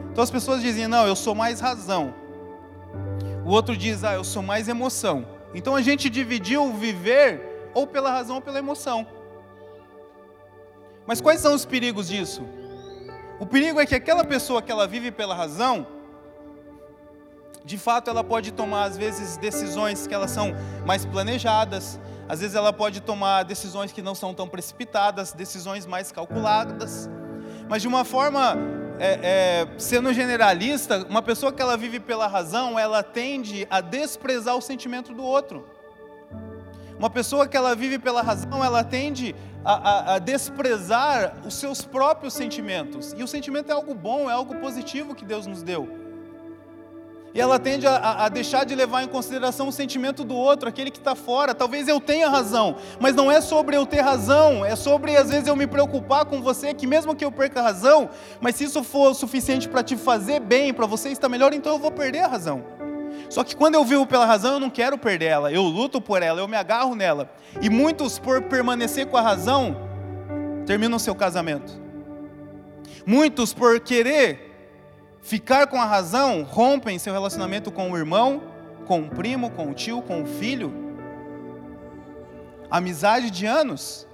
Então 0.09 0.23
as 0.23 0.31
pessoas 0.31 0.61
dizem, 0.61 0.87
não, 0.87 1.05
eu 1.05 1.17
sou 1.17 1.35
mais 1.35 1.59
razão. 1.59 2.28
O 3.49 3.51
outro 3.51 3.75
diz, 3.75 4.03
ah, 4.03 4.13
eu 4.13 4.23
sou 4.23 4.43
mais 4.43 4.67
emoção. 4.67 5.25
Então 5.55 5.75
a 5.75 5.81
gente 5.81 6.07
dividiu 6.07 6.65
o 6.65 6.73
viver 6.73 7.71
ou 7.73 7.87
pela 7.87 8.11
razão 8.11 8.35
ou 8.35 8.41
pela 8.43 8.59
emoção. 8.59 9.07
Mas 11.07 11.19
quais 11.19 11.41
são 11.41 11.55
os 11.55 11.65
perigos 11.65 12.09
disso? 12.09 12.43
O 13.39 13.47
perigo 13.47 13.79
é 13.79 13.87
que 13.87 13.95
aquela 13.95 14.23
pessoa 14.23 14.61
que 14.61 14.71
ela 14.71 14.87
vive 14.87 15.09
pela 15.09 15.33
razão, 15.33 15.87
de 17.65 17.75
fato 17.75 18.07
ela 18.07 18.23
pode 18.23 18.51
tomar 18.51 18.83
às 18.83 18.95
vezes 18.95 19.35
decisões 19.37 20.05
que 20.05 20.13
elas 20.13 20.29
são 20.29 20.53
mais 20.85 21.03
planejadas, 21.03 21.99
às 22.27 22.41
vezes 22.41 22.55
ela 22.55 22.71
pode 22.71 23.01
tomar 23.01 23.41
decisões 23.41 23.91
que 23.91 24.03
não 24.03 24.13
são 24.13 24.31
tão 24.31 24.47
precipitadas, 24.47 25.33
decisões 25.33 25.87
mais 25.87 26.11
calculadas. 26.11 27.09
Mas 27.67 27.81
de 27.81 27.87
uma 27.87 28.05
forma 28.05 28.55
é, 28.99 29.19
é, 29.23 29.67
sendo 29.79 30.13
generalista, 30.13 31.05
uma 31.09 31.21
pessoa 31.21 31.53
que 31.53 31.61
ela 31.61 31.77
vive 31.77 31.99
pela 31.99 32.27
razão, 32.27 32.77
ela 32.77 33.01
tende 33.01 33.65
a 33.69 33.79
desprezar 33.81 34.55
o 34.55 34.61
sentimento 34.61 35.13
do 35.13 35.23
outro. 35.23 35.65
Uma 36.97 37.09
pessoa 37.09 37.47
que 37.47 37.55
ela 37.55 37.73
vive 37.75 37.97
pela 37.97 38.21
razão, 38.21 38.63
ela 38.63 38.83
tende 38.83 39.33
a, 39.63 39.73
a, 39.73 40.15
a, 40.15 40.19
desprezar 40.19 41.33
os 41.45 41.53
seus 41.53 41.81
próprios 41.81 42.33
sentimentos. 42.33 43.13
E 43.17 43.23
o 43.23 43.27
sentimento 43.27 43.69
é 43.69 43.73
algo 43.73 43.93
bom, 43.93 44.29
é 44.29 44.33
algo 44.33 44.55
positivo 44.55 45.15
que 45.15 45.23
Deus 45.23 45.47
nos 45.47 45.63
deu. 45.63 46.08
E 47.33 47.39
ela 47.39 47.59
tende 47.59 47.85
a, 47.85 48.25
a, 48.25 48.29
deixar 48.29 48.65
de 48.65 48.73
levar 48.73 49.03
em 49.03 49.07
consideração 49.07 49.67
o 49.67 49.71
sentimento 49.71 50.23
do 50.23 50.35
outro, 50.35 50.67
aquele 50.67 50.89
que 50.89 50.97
está 50.97 51.13
fora. 51.13 51.53
Talvez 51.53 51.87
eu 51.87 51.99
tenha 51.99 52.27
razão, 52.27 52.77
mas 52.99 53.15
não 53.15 53.31
é 53.31 53.39
sobre 53.39 53.77
eu 53.77 53.85
ter 53.85 54.01
razão, 54.01 54.65
é 54.65 54.75
sobre 54.75 55.15
às 55.15 55.29
vezes 55.29 55.47
eu 55.47 55.55
me 55.55 55.67
preocupar 55.67 56.25
com 56.25 56.41
você, 56.41 56.73
que 56.73 56.87
mesmo 56.87 57.15
que 57.15 57.23
eu 57.23 57.31
perca 57.31 57.59
a 57.59 57.63
razão, 57.63 58.09
mas 58.41 58.55
se 58.55 58.63
isso 58.63 58.83
for 58.83 59.13
suficiente 59.13 59.69
para 59.69 59.83
te 59.83 59.95
fazer 59.95 60.39
bem, 60.39 60.73
para 60.73 60.87
você 60.87 61.09
estar 61.09 61.29
melhor, 61.29 61.53
então 61.53 61.73
eu 61.73 61.79
vou 61.79 61.91
perder 61.91 62.21
a 62.21 62.27
razão. 62.27 62.63
Só 63.29 63.43
que 63.43 63.55
quando 63.55 63.75
eu 63.75 63.85
vivo 63.85 64.07
pela 64.07 64.25
razão, 64.25 64.53
eu 64.53 64.59
não 64.59 64.69
quero 64.69 64.97
perder 64.97 65.25
ela, 65.25 65.51
eu 65.51 65.61
luto 65.61 66.01
por 66.01 66.23
ela, 66.23 66.39
eu 66.39 66.47
me 66.47 66.57
agarro 66.57 66.95
nela. 66.95 67.31
E 67.61 67.69
muitos, 67.69 68.17
por 68.17 68.41
permanecer 68.43 69.05
com 69.05 69.17
a 69.17 69.21
razão, 69.21 69.77
terminam 70.65 70.97
seu 70.97 71.13
casamento. 71.13 71.79
Muitos, 73.05 73.53
por 73.53 73.79
querer 73.79 74.48
Ficar 75.29 75.67
com 75.67 75.79
a 75.79 75.85
razão 75.85 76.41
rompem 76.41 76.97
seu 76.97 77.13
relacionamento 77.13 77.71
com 77.71 77.91
o 77.91 77.95
irmão, 77.95 78.41
com 78.87 79.01
o 79.01 79.09
primo, 79.11 79.51
com 79.51 79.69
o 79.69 79.75
tio, 79.75 80.01
com 80.01 80.23
o 80.23 80.25
filho. 80.25 80.73
Amizade 82.67 83.29
de 83.29 83.45
anos. 83.45 84.07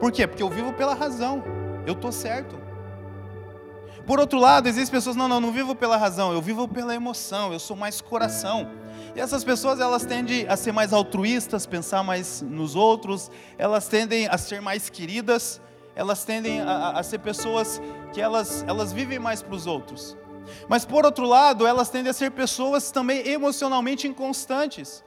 Por 0.00 0.10
quê? 0.10 0.26
Porque 0.26 0.42
eu 0.42 0.48
vivo 0.48 0.72
pela 0.72 0.94
razão. 0.94 1.44
Eu 1.86 1.92
estou 1.92 2.10
certo. 2.10 2.58
Por 4.06 4.18
outro 4.18 4.38
lado, 4.38 4.66
existem 4.66 4.98
pessoas, 4.98 5.14
não, 5.14 5.28
não, 5.28 5.38
não 5.38 5.52
vivo 5.52 5.74
pela 5.74 5.98
razão, 5.98 6.32
eu 6.32 6.40
vivo 6.40 6.66
pela 6.66 6.94
emoção, 6.94 7.52
eu 7.52 7.58
sou 7.58 7.76
mais 7.76 8.00
coração. 8.00 8.70
E 9.14 9.20
essas 9.20 9.44
pessoas, 9.44 9.78
elas 9.78 10.06
tendem 10.06 10.48
a 10.48 10.56
ser 10.56 10.72
mais 10.72 10.94
altruístas, 10.94 11.66
pensar 11.66 12.02
mais 12.02 12.40
nos 12.40 12.74
outros, 12.74 13.30
elas 13.58 13.88
tendem 13.88 14.26
a 14.26 14.38
ser 14.38 14.62
mais 14.62 14.88
queridas, 14.88 15.60
elas 15.94 16.24
tendem 16.24 16.60
a, 16.60 16.90
a 16.90 17.02
ser 17.02 17.18
pessoas 17.18 17.80
que 18.12 18.20
elas, 18.20 18.64
elas 18.66 18.92
vivem 18.92 19.18
mais 19.18 19.42
para 19.42 19.54
os 19.54 19.66
outros. 19.66 20.16
Mas 20.68 20.84
por 20.84 21.04
outro 21.04 21.26
lado, 21.26 21.66
elas 21.66 21.88
tendem 21.88 22.10
a 22.10 22.14
ser 22.14 22.30
pessoas 22.30 22.90
também 22.90 23.26
emocionalmente 23.28 24.06
inconstantes. 24.08 25.04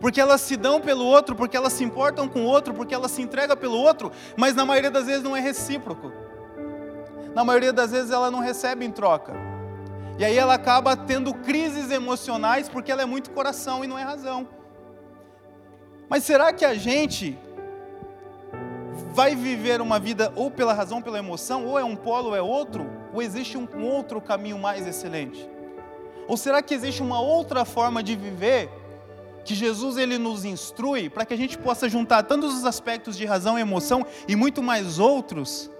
Porque 0.00 0.20
elas 0.20 0.40
se 0.40 0.56
dão 0.56 0.80
pelo 0.80 1.04
outro, 1.04 1.36
porque 1.36 1.56
elas 1.56 1.72
se 1.72 1.84
importam 1.84 2.28
com 2.28 2.40
o 2.40 2.46
outro, 2.46 2.74
porque 2.74 2.94
elas 2.94 3.10
se 3.10 3.22
entregam 3.22 3.56
pelo 3.56 3.76
outro, 3.76 4.10
mas 4.36 4.54
na 4.54 4.64
maioria 4.64 4.90
das 4.90 5.06
vezes 5.06 5.22
não 5.22 5.36
é 5.36 5.40
recíproco. 5.40 6.10
Na 7.34 7.44
maioria 7.44 7.72
das 7.72 7.90
vezes 7.90 8.10
ela 8.10 8.30
não 8.30 8.40
recebe 8.40 8.84
em 8.84 8.90
troca. 8.90 9.34
E 10.18 10.24
aí 10.24 10.36
ela 10.36 10.54
acaba 10.54 10.96
tendo 10.96 11.34
crises 11.34 11.90
emocionais 11.90 12.68
porque 12.68 12.90
ela 12.90 13.02
é 13.02 13.06
muito 13.06 13.30
coração 13.30 13.84
e 13.84 13.86
não 13.86 13.98
é 13.98 14.02
razão. 14.02 14.48
Mas 16.08 16.22
será 16.22 16.52
que 16.52 16.64
a 16.64 16.74
gente 16.74 17.36
vai 19.14 19.36
viver 19.36 19.80
uma 19.80 19.98
vida 20.00 20.32
ou 20.34 20.50
pela 20.50 20.74
razão, 20.74 21.00
pela 21.00 21.18
emoção, 21.18 21.64
ou 21.64 21.78
é 21.78 21.84
um 21.84 21.94
polo 21.94 22.30
ou 22.30 22.36
é 22.36 22.42
outro, 22.42 22.84
ou 23.12 23.22
existe 23.22 23.56
um 23.56 23.84
outro 23.84 24.20
caminho 24.20 24.58
mais 24.58 24.86
excelente? 24.86 25.48
Ou 26.26 26.36
será 26.36 26.60
que 26.60 26.74
existe 26.74 27.00
uma 27.00 27.20
outra 27.20 27.64
forma 27.64 28.02
de 28.02 28.16
viver 28.16 28.68
que 29.44 29.54
Jesus 29.54 29.98
ele 29.98 30.18
nos 30.18 30.44
instrui 30.44 31.08
para 31.08 31.24
que 31.24 31.32
a 31.32 31.36
gente 31.36 31.56
possa 31.56 31.88
juntar 31.88 32.24
tantos 32.24 32.54
os 32.54 32.64
aspectos 32.64 33.16
de 33.16 33.24
razão 33.24 33.56
e 33.56 33.60
emoção 33.60 34.04
e 34.26 34.34
muito 34.34 34.62
mais 34.62 34.98
outros 34.98 35.70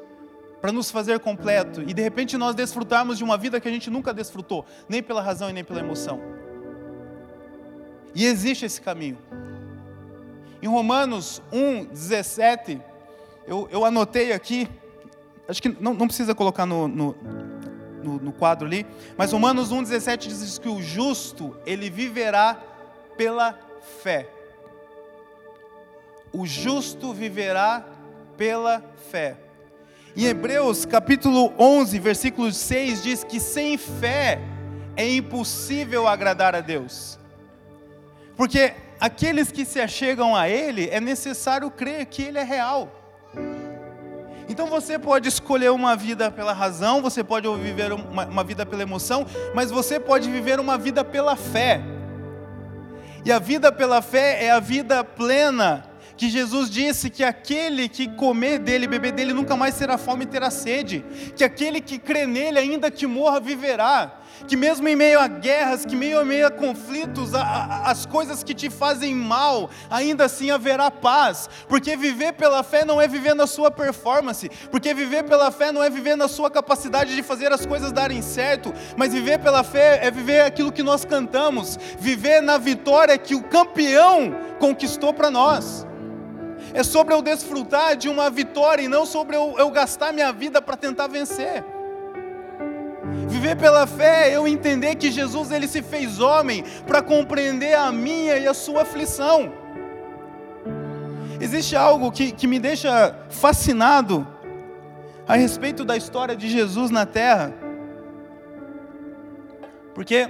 para 0.60 0.70
nos 0.70 0.90
fazer 0.90 1.18
completo 1.18 1.82
e 1.82 1.92
de 1.92 2.02
repente 2.02 2.36
nós 2.36 2.54
desfrutarmos 2.54 3.18
de 3.18 3.24
uma 3.24 3.36
vida 3.36 3.58
que 3.58 3.66
a 3.66 3.70
gente 3.70 3.90
nunca 3.90 4.14
desfrutou, 4.14 4.64
nem 4.88 5.02
pela 5.02 5.20
razão 5.20 5.50
e 5.50 5.52
nem 5.52 5.64
pela 5.64 5.80
emoção. 5.80 6.20
E 8.14 8.26
existe 8.26 8.64
esse 8.64 8.80
caminho. 8.80 9.18
Em 10.62 10.68
Romanos 10.68 11.42
1, 11.52 11.86
17, 11.86 12.80
eu, 13.46 13.68
eu 13.70 13.84
anotei 13.84 14.32
aqui, 14.32 14.68
acho 15.48 15.60
que 15.60 15.68
não, 15.68 15.94
não 15.94 16.06
precisa 16.06 16.34
colocar 16.34 16.64
no, 16.64 16.88
no, 16.88 17.16
no, 18.02 18.18
no 18.18 18.32
quadro 18.32 18.66
ali, 18.66 18.86
mas 19.16 19.32
Romanos 19.32 19.72
1,17 19.72 20.28
diz 20.28 20.58
que 20.58 20.68
o 20.68 20.80
justo, 20.80 21.56
ele 21.66 21.90
viverá 21.90 22.58
pela 23.16 23.58
fé. 24.02 24.28
O 26.32 26.46
justo 26.46 27.12
viverá 27.12 27.84
pela 28.36 28.82
fé. 29.10 29.36
Em 30.16 30.24
Hebreus 30.24 30.84
capítulo 30.84 31.52
11, 31.58 31.98
versículo 31.98 32.52
6 32.52 33.02
diz 33.02 33.24
que 33.24 33.40
sem 33.40 33.76
fé 33.76 34.40
é 34.96 35.08
impossível 35.12 36.06
agradar 36.06 36.54
a 36.54 36.60
Deus. 36.60 37.18
Porque 38.36 38.74
aqueles 39.00 39.50
que 39.50 39.64
se 39.64 39.80
achegam 39.80 40.34
a 40.34 40.48
Ele 40.48 40.88
é 40.90 41.00
necessário 41.00 41.70
crer 41.70 42.06
que 42.06 42.22
Ele 42.22 42.38
é 42.38 42.44
real. 42.44 43.03
Então 44.48 44.66
você 44.66 44.98
pode 44.98 45.28
escolher 45.28 45.70
uma 45.70 45.96
vida 45.96 46.30
pela 46.30 46.52
razão, 46.52 47.00
você 47.00 47.24
pode 47.24 47.48
viver 47.56 47.92
uma, 47.92 48.26
uma, 48.26 48.44
vida 48.44 48.66
pela 48.66 48.82
emoção, 48.82 49.26
mas 49.54 49.70
você 49.70 49.98
pode 49.98 50.30
viver 50.30 50.60
uma 50.60 50.76
vida 50.76 51.04
pela 51.04 51.36
fé. 51.36 51.80
E 53.24 53.32
a 53.32 53.38
vida 53.38 53.72
pela 53.72 54.02
fé 54.02 54.44
é 54.44 54.50
a 54.50 54.60
vida 54.60 55.02
plena 55.02 55.93
que 56.16 56.28
Jesus 56.28 56.70
disse 56.70 57.10
que 57.10 57.24
aquele 57.24 57.88
que 57.88 58.08
comer 58.08 58.58
dele, 58.58 58.86
beber 58.86 59.12
dele, 59.12 59.32
nunca 59.32 59.56
mais 59.56 59.76
terá 59.76 59.98
fome 59.98 60.24
e 60.24 60.28
terá 60.28 60.50
sede, 60.50 61.04
que 61.36 61.44
aquele 61.44 61.80
que 61.80 61.98
crê 61.98 62.26
nele, 62.26 62.58
ainda 62.58 62.90
que 62.90 63.06
morra, 63.06 63.40
viverá 63.40 64.20
que 64.46 64.56
mesmo 64.56 64.86
em 64.88 64.96
meio 64.96 65.18
a 65.18 65.26
guerras, 65.26 65.84
que 65.84 65.96
meio 65.96 66.20
a 66.20 66.24
meio 66.24 66.46
a 66.46 66.50
conflitos, 66.50 67.34
a, 67.34 67.42
a, 67.42 67.90
as 67.90 68.04
coisas 68.04 68.42
que 68.42 68.54
te 68.54 68.68
fazem 68.68 69.14
mal, 69.14 69.70
ainda 69.90 70.24
assim 70.24 70.50
haverá 70.50 70.90
paz, 70.90 71.48
porque 71.68 71.96
viver 71.96 72.32
pela 72.34 72.62
fé 72.62 72.84
não 72.84 73.00
é 73.00 73.08
viver 73.08 73.34
na 73.34 73.46
sua 73.46 73.70
performance, 73.70 74.50
porque 74.70 74.92
viver 74.92 75.24
pela 75.24 75.50
fé 75.50 75.72
não 75.72 75.82
é 75.82 75.88
viver 75.88 76.16
na 76.16 76.28
sua 76.28 76.50
capacidade 76.50 77.14
de 77.14 77.22
fazer 77.22 77.52
as 77.52 77.64
coisas 77.64 77.92
darem 77.92 78.20
certo, 78.20 78.72
mas 78.96 79.12
viver 79.12 79.38
pela 79.38 79.62
fé 79.62 80.00
é 80.02 80.10
viver 80.10 80.40
aquilo 80.40 80.72
que 80.72 80.82
nós 80.82 81.04
cantamos, 81.04 81.78
viver 81.98 82.40
na 82.42 82.58
vitória 82.58 83.16
que 83.16 83.34
o 83.34 83.42
campeão 83.42 84.34
conquistou 84.58 85.12
para 85.12 85.30
nós. 85.30 85.86
É 86.74 86.82
sobre 86.82 87.14
eu 87.14 87.22
desfrutar 87.22 87.96
de 87.96 88.08
uma 88.08 88.28
vitória 88.28 88.82
e 88.82 88.88
não 88.88 89.06
sobre 89.06 89.36
eu, 89.36 89.54
eu 89.56 89.70
gastar 89.70 90.12
minha 90.12 90.32
vida 90.32 90.60
para 90.60 90.76
tentar 90.76 91.06
vencer. 91.06 91.64
Viver 93.28 93.56
pela 93.56 93.86
fé 93.86 94.30
é 94.30 94.36
eu 94.36 94.48
entender 94.48 94.96
que 94.96 95.08
Jesus 95.10 95.52
ele 95.52 95.68
se 95.68 95.82
fez 95.82 96.18
homem 96.18 96.64
para 96.84 97.00
compreender 97.00 97.74
a 97.74 97.92
minha 97.92 98.36
e 98.36 98.48
a 98.48 98.52
sua 98.52 98.82
aflição. 98.82 99.52
Existe 101.40 101.76
algo 101.76 102.10
que, 102.10 102.32
que 102.32 102.46
me 102.46 102.58
deixa 102.58 103.14
fascinado 103.30 104.26
a 105.28 105.36
respeito 105.36 105.84
da 105.84 105.96
história 105.96 106.34
de 106.34 106.48
Jesus 106.48 106.90
na 106.90 107.06
terra. 107.06 107.54
Porque 109.94 110.28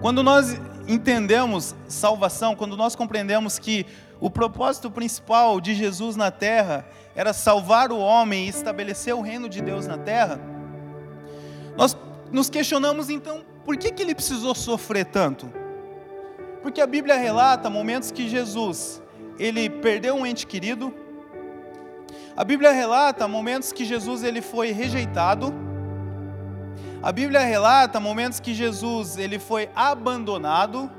quando 0.00 0.24
nós 0.24 0.60
entendemos 0.88 1.74
salvação, 1.86 2.56
quando 2.56 2.76
nós 2.76 2.96
compreendemos 2.96 3.58
que 3.58 3.86
o 4.20 4.30
propósito 4.30 4.90
principal 4.90 5.60
de 5.60 5.74
Jesus 5.74 6.14
na 6.14 6.30
terra 6.30 6.86
era 7.14 7.32
salvar 7.32 7.90
o 7.90 7.98
homem 7.98 8.46
e 8.46 8.48
estabelecer 8.48 9.14
o 9.14 9.20
reino 9.20 9.48
de 9.48 9.62
Deus 9.62 9.86
na 9.86 9.96
terra, 9.96 10.40
nós 11.76 11.96
nos 12.30 12.50
questionamos 12.50 13.08
então, 13.08 13.42
por 13.64 13.76
que, 13.76 13.90
que 13.90 14.02
ele 14.02 14.14
precisou 14.14 14.54
sofrer 14.54 15.06
tanto? 15.06 15.50
Porque 16.62 16.80
a 16.80 16.86
Bíblia 16.86 17.16
relata 17.16 17.70
momentos 17.70 18.10
que 18.10 18.28
Jesus, 18.28 19.02
ele 19.38 19.70
perdeu 19.70 20.14
um 20.14 20.26
ente 20.26 20.46
querido. 20.46 20.94
A 22.36 22.44
Bíblia 22.44 22.70
relata 22.70 23.26
momentos 23.26 23.72
que 23.72 23.84
Jesus 23.84 24.22
ele 24.22 24.42
foi 24.42 24.70
rejeitado. 24.72 25.54
A 27.02 27.10
Bíblia 27.10 27.40
relata 27.40 27.98
momentos 27.98 28.40
que 28.40 28.52
Jesus 28.52 29.16
ele 29.16 29.38
foi 29.38 29.70
abandonado, 29.74 30.90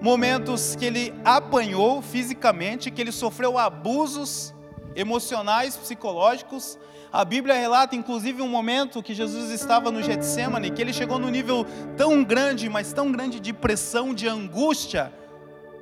momentos 0.00 0.74
que 0.76 0.84
ele 0.84 1.14
apanhou 1.24 2.00
fisicamente, 2.00 2.90
que 2.90 3.00
ele 3.00 3.12
sofreu 3.12 3.58
abusos 3.58 4.54
emocionais, 4.94 5.76
psicológicos, 5.76 6.78
a 7.12 7.24
Bíblia 7.24 7.54
relata 7.54 7.96
inclusive 7.96 8.40
um 8.40 8.48
momento 8.48 9.02
que 9.02 9.12
Jesus 9.12 9.50
estava 9.50 9.90
no 9.90 10.00
Getsemane, 10.00 10.70
que 10.70 10.80
ele 10.80 10.92
chegou 10.92 11.18
no 11.18 11.28
nível 11.28 11.66
tão 11.96 12.22
grande, 12.22 12.68
mas 12.68 12.92
tão 12.92 13.10
grande 13.10 13.40
de 13.40 13.52
pressão, 13.52 14.14
de 14.14 14.28
angústia, 14.28 15.12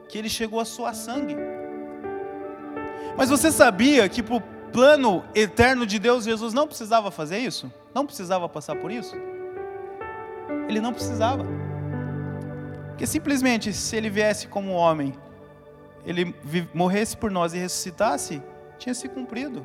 que 0.09 0.17
ele 0.17 0.31
chegou 0.31 0.59
a 0.59 0.65
suar 0.65 0.95
sangue. 0.95 1.37
Mas 3.15 3.29
você 3.29 3.53
sabia 3.53 4.09
que 4.09 4.23
para 4.23 4.37
o 4.37 4.41
plano 4.73 5.23
eterno 5.35 5.85
de 5.85 5.99
Deus, 5.99 6.25
Jesus 6.25 6.55
não 6.55 6.67
precisava 6.67 7.11
fazer 7.11 7.39
isso? 7.39 7.71
Não 7.95 8.07
precisava 8.07 8.49
passar 8.49 8.77
por 8.77 8.91
isso? 8.91 9.15
Ele 10.67 10.81
não 10.81 10.95
precisava. 10.95 11.45
Porque 12.99 13.07
simplesmente, 13.07 13.73
se 13.73 13.95
ele 13.95 14.11
viesse 14.11 14.49
como 14.49 14.73
homem, 14.73 15.15
ele 16.05 16.35
morresse 16.75 17.17
por 17.17 17.31
nós 17.31 17.55
e 17.55 17.57
ressuscitasse, 17.57 18.43
tinha 18.77 18.93
se 18.93 19.09
cumprido 19.09 19.65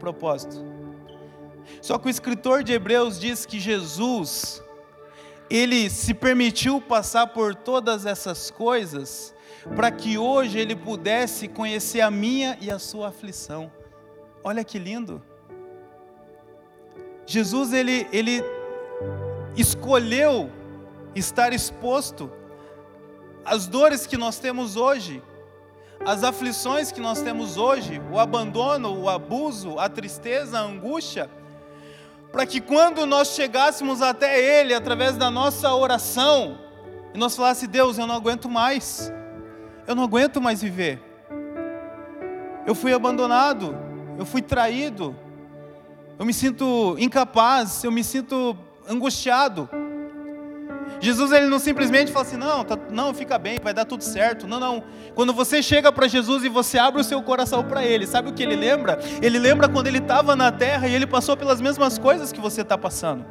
propósito. 0.00 0.56
Só 1.80 1.96
que 1.98 2.08
o 2.08 2.10
escritor 2.10 2.64
de 2.64 2.72
Hebreus 2.72 3.20
diz 3.20 3.46
que 3.46 3.60
Jesus, 3.60 4.60
ele 5.48 5.88
se 5.88 6.12
permitiu 6.12 6.80
passar 6.80 7.28
por 7.28 7.54
todas 7.54 8.06
essas 8.06 8.50
coisas, 8.50 9.32
para 9.76 9.92
que 9.92 10.18
hoje 10.18 10.58
ele 10.58 10.74
pudesse 10.74 11.46
conhecer 11.46 12.00
a 12.00 12.10
minha 12.10 12.58
e 12.60 12.72
a 12.72 12.78
sua 12.80 13.10
aflição. 13.10 13.70
Olha 14.42 14.64
que 14.64 14.80
lindo. 14.80 15.22
Jesus 17.24 17.72
ele, 17.72 18.04
ele 18.12 18.42
escolheu 19.56 20.50
estar 21.14 21.52
exposto 21.52 22.30
às 23.44 23.66
dores 23.66 24.06
que 24.06 24.16
nós 24.16 24.38
temos 24.38 24.76
hoje, 24.76 25.22
as 26.04 26.24
aflições 26.24 26.90
que 26.90 27.00
nós 27.00 27.22
temos 27.22 27.56
hoje, 27.56 28.00
o 28.10 28.18
abandono, 28.18 28.98
o 28.98 29.08
abuso, 29.08 29.78
a 29.78 29.88
tristeza, 29.88 30.58
a 30.58 30.62
angústia, 30.62 31.30
para 32.30 32.46
que 32.46 32.60
quando 32.60 33.04
nós 33.06 33.28
chegássemos 33.28 34.00
até 34.00 34.40
Ele 34.40 34.74
através 34.74 35.16
da 35.16 35.30
nossa 35.30 35.72
oração, 35.74 36.58
e 37.14 37.18
nós 37.18 37.36
falasse: 37.36 37.66
Deus, 37.66 37.98
eu 37.98 38.06
não 38.06 38.14
aguento 38.14 38.48
mais, 38.48 39.12
eu 39.86 39.94
não 39.94 40.02
aguento 40.02 40.40
mais 40.40 40.62
viver, 40.62 41.00
eu 42.66 42.74
fui 42.74 42.92
abandonado, 42.92 43.76
eu 44.18 44.24
fui 44.24 44.40
traído, 44.40 45.14
eu 46.18 46.24
me 46.24 46.32
sinto 46.32 46.96
incapaz, 46.98 47.84
eu 47.84 47.92
me 47.92 48.02
sinto 48.02 48.56
angustiado. 48.88 49.68
Jesus 51.02 51.32
ele 51.32 51.46
não 51.46 51.58
simplesmente 51.58 52.12
fala 52.12 52.24
assim, 52.24 52.36
não, 52.36 52.62
tá, 52.62 52.78
não, 52.88 53.12
fica 53.12 53.36
bem, 53.36 53.58
vai 53.60 53.74
dar 53.74 53.84
tudo 53.84 54.04
certo. 54.04 54.46
Não, 54.46 54.60
não. 54.60 54.84
Quando 55.16 55.32
você 55.32 55.60
chega 55.60 55.90
para 55.90 56.06
Jesus 56.06 56.44
e 56.44 56.48
você 56.48 56.78
abre 56.78 57.00
o 57.00 57.04
seu 57.04 57.20
coração 57.20 57.64
para 57.64 57.84
Ele, 57.84 58.06
sabe 58.06 58.30
o 58.30 58.32
que 58.32 58.40
Ele 58.40 58.54
lembra? 58.54 59.00
Ele 59.20 59.36
lembra 59.36 59.68
quando 59.68 59.88
Ele 59.88 59.98
estava 59.98 60.36
na 60.36 60.52
terra 60.52 60.86
e 60.86 60.94
Ele 60.94 61.04
passou 61.04 61.36
pelas 61.36 61.60
mesmas 61.60 61.98
coisas 61.98 62.30
que 62.30 62.40
você 62.40 62.60
está 62.60 62.78
passando. 62.78 63.26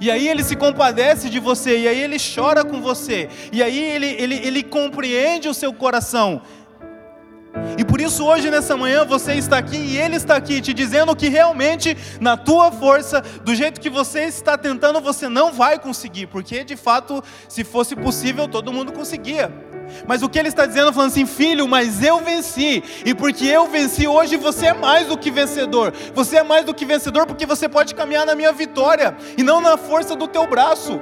E 0.00 0.10
aí 0.10 0.28
ele 0.28 0.42
se 0.42 0.56
compadece 0.56 1.30
de 1.30 1.38
você, 1.38 1.78
e 1.78 1.88
aí 1.88 2.00
ele 2.00 2.16
chora 2.18 2.64
com 2.64 2.80
você, 2.80 3.28
e 3.52 3.62
aí 3.62 3.78
ele, 3.78 4.06
ele, 4.18 4.34
ele 4.46 4.62
compreende 4.62 5.48
o 5.48 5.54
seu 5.54 5.72
coração, 5.72 6.42
e 7.78 7.84
por 7.84 8.00
isso 8.00 8.24
hoje 8.24 8.50
nessa 8.50 8.76
manhã 8.76 9.04
você 9.04 9.34
está 9.34 9.58
aqui 9.58 9.76
e 9.76 9.96
ele 9.96 10.16
está 10.16 10.36
aqui 10.36 10.60
te 10.60 10.72
dizendo 10.72 11.14
que 11.14 11.28
realmente 11.28 11.96
na 12.20 12.36
tua 12.36 12.70
força, 12.70 13.22
do 13.44 13.54
jeito 13.54 13.80
que 13.80 13.90
você 13.90 14.24
está 14.24 14.56
tentando, 14.56 15.00
você 15.00 15.28
não 15.28 15.52
vai 15.52 15.78
conseguir, 15.78 16.26
porque 16.26 16.64
de 16.64 16.76
fato, 16.76 17.22
se 17.48 17.64
fosse 17.64 17.96
possível, 17.96 18.48
todo 18.48 18.72
mundo 18.72 18.92
conseguia. 18.92 19.52
Mas 20.06 20.22
o 20.22 20.28
que 20.28 20.38
ele 20.38 20.48
está 20.48 20.66
dizendo, 20.66 20.92
falando 20.92 21.10
assim, 21.10 21.26
filho, 21.26 21.66
mas 21.66 22.02
eu 22.02 22.20
venci, 22.20 22.82
e 23.04 23.14
porque 23.14 23.44
eu 23.44 23.66
venci, 23.68 24.06
hoje 24.06 24.36
você 24.36 24.66
é 24.66 24.72
mais 24.72 25.08
do 25.08 25.18
que 25.18 25.30
vencedor. 25.30 25.92
Você 26.14 26.36
é 26.36 26.42
mais 26.42 26.64
do 26.64 26.74
que 26.74 26.84
vencedor 26.84 27.26
porque 27.26 27.46
você 27.46 27.68
pode 27.68 27.94
caminhar 27.94 28.24
na 28.24 28.34
minha 28.34 28.52
vitória 28.52 29.16
e 29.36 29.42
não 29.42 29.60
na 29.60 29.76
força 29.76 30.14
do 30.14 30.28
teu 30.28 30.46
braço. 30.46 31.00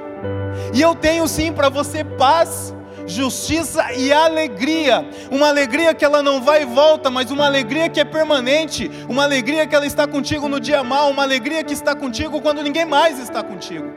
E 0.73 0.81
eu 0.81 0.95
tenho 0.95 1.27
sim 1.27 1.51
para 1.51 1.69
você 1.69 2.03
paz 2.03 2.73
justiça 3.09 3.91
e 3.93 4.13
alegria. 4.13 5.05
Uma 5.31 5.49
alegria 5.49 5.93
que 5.93 6.05
ela 6.05 6.23
não 6.23 6.41
vai 6.41 6.61
e 6.61 6.65
volta, 6.65 7.09
mas 7.09 7.31
uma 7.31 7.45
alegria 7.45 7.89
que 7.89 7.99
é 7.99 8.05
permanente. 8.05 8.89
Uma 9.09 9.23
alegria 9.23 9.67
que 9.67 9.75
ela 9.75 9.85
está 9.85 10.07
contigo 10.07 10.47
no 10.47 10.59
dia 10.59 10.83
mal. 10.83 11.09
Uma 11.09 11.23
alegria 11.23 11.63
que 11.63 11.73
está 11.73 11.95
contigo 11.95 12.41
quando 12.41 12.61
ninguém 12.61 12.85
mais 12.85 13.19
está 13.19 13.43
contigo. 13.43 13.91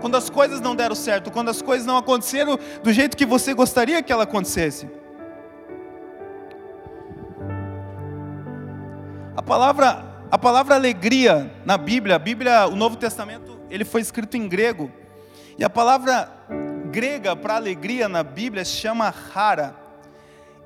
Quando 0.00 0.16
as 0.16 0.28
coisas 0.28 0.60
não 0.60 0.74
deram 0.74 0.94
certo, 0.94 1.30
quando 1.30 1.50
as 1.50 1.60
coisas 1.62 1.86
não 1.86 1.96
aconteceram 1.96 2.58
do 2.82 2.92
jeito 2.92 3.16
que 3.16 3.26
você 3.26 3.54
gostaria 3.54 4.02
que 4.02 4.12
ela 4.12 4.24
acontecesse. 4.24 4.88
A 9.36 9.42
palavra, 9.42 10.04
a 10.30 10.38
palavra 10.38 10.74
alegria 10.74 11.50
na 11.64 11.78
Bíblia, 11.78 12.16
a 12.16 12.18
Bíblia, 12.18 12.66
o 12.66 12.76
Novo 12.76 12.96
Testamento, 12.96 13.58
ele 13.70 13.84
foi 13.84 14.00
escrito 14.00 14.36
em 14.36 14.48
grego. 14.48 14.90
E 15.58 15.64
a 15.64 15.68
palavra 15.68 16.30
grega 16.90 17.36
para 17.36 17.54
alegria 17.54 18.08
na 18.08 18.22
Bíblia 18.22 18.64
se 18.64 18.72
chama 18.72 19.08
rara. 19.10 19.76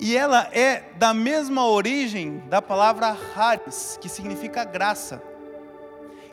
E 0.01 0.17
ela 0.17 0.49
é 0.53 0.85
da 0.97 1.15
mesma 1.15 1.67
origem 1.67 2.43
da 2.49 2.61
palavra 2.61 3.17
haris, 3.37 3.99
que 4.01 4.09
significa 4.09 4.65
graça. 4.65 5.23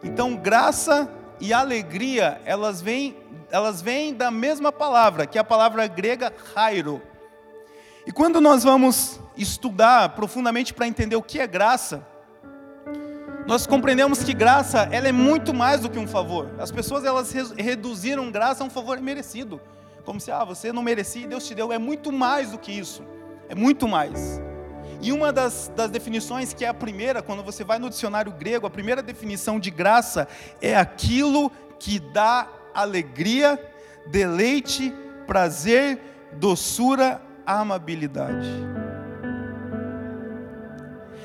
Então, 0.04 0.36
graça 0.36 1.12
e 1.40 1.54
alegria, 1.54 2.42
elas 2.44 2.82
vêm, 2.82 3.16
elas 3.52 3.82
vêm 3.82 4.14
da 4.14 4.32
mesma 4.32 4.72
palavra, 4.72 5.28
que 5.28 5.38
é 5.38 5.42
a 5.42 5.44
palavra 5.44 5.86
grega 5.86 6.34
rairo. 6.56 7.02
E 8.06 8.12
quando 8.12 8.42
nós 8.42 8.64
vamos 8.64 9.20
estudar 9.38 10.10
profundamente 10.10 10.74
para 10.74 10.88
entender 10.88 11.16
o 11.16 11.22
que 11.22 11.40
é 11.40 11.46
graça, 11.46 12.06
nós 13.46 13.68
compreendemos 13.68 14.24
que 14.24 14.34
graça, 14.34 14.88
ela 14.92 15.08
é 15.08 15.12
muito 15.12 15.54
mais 15.54 15.82
do 15.82 15.90
que 15.90 16.00
um 16.00 16.08
favor. 16.08 16.50
As 16.58 16.72
pessoas 16.72 17.06
elas 17.06 17.32
reduziram 17.58 18.32
graça 18.32 18.64
a 18.64 18.68
um 18.68 18.70
favor 18.70 19.00
merecido 19.00 19.62
como 20.02 20.20
se, 20.20 20.32
ah, 20.32 20.44
você 20.44 20.72
não 20.72 20.84
merecia 20.84 21.24
e 21.24 21.28
Deus 21.28 21.48
te 21.48 21.56
deu. 21.56 21.72
É 21.72 21.78
muito 21.78 22.12
mais 22.12 22.52
do 22.52 22.58
que 22.58 22.72
isso. 22.72 23.04
É 23.50 23.56
muito 23.56 23.88
mais. 23.88 24.42
E 25.02 25.12
uma 25.12 25.34
das, 25.34 25.72
das 25.76 25.90
definições, 25.90 26.54
que 26.54 26.64
é 26.64 26.68
a 26.68 26.74
primeira, 26.74 27.22
quando 27.22 27.44
você 27.44 27.64
vai 27.64 27.80
no 27.80 27.90
dicionário 27.90 28.32
grego, 28.32 28.68
a 28.68 28.70
primeira 28.70 29.02
definição 29.02 29.60
de 29.60 29.72
graça 29.72 30.28
é 30.62 30.76
aquilo 30.76 31.52
que 31.80 32.00
dá 32.00 32.48
alegria, 32.74 33.60
deleite, 34.08 34.94
prazer, 35.26 36.00
doçura, 36.34 37.22
amabilidade. 37.46 38.48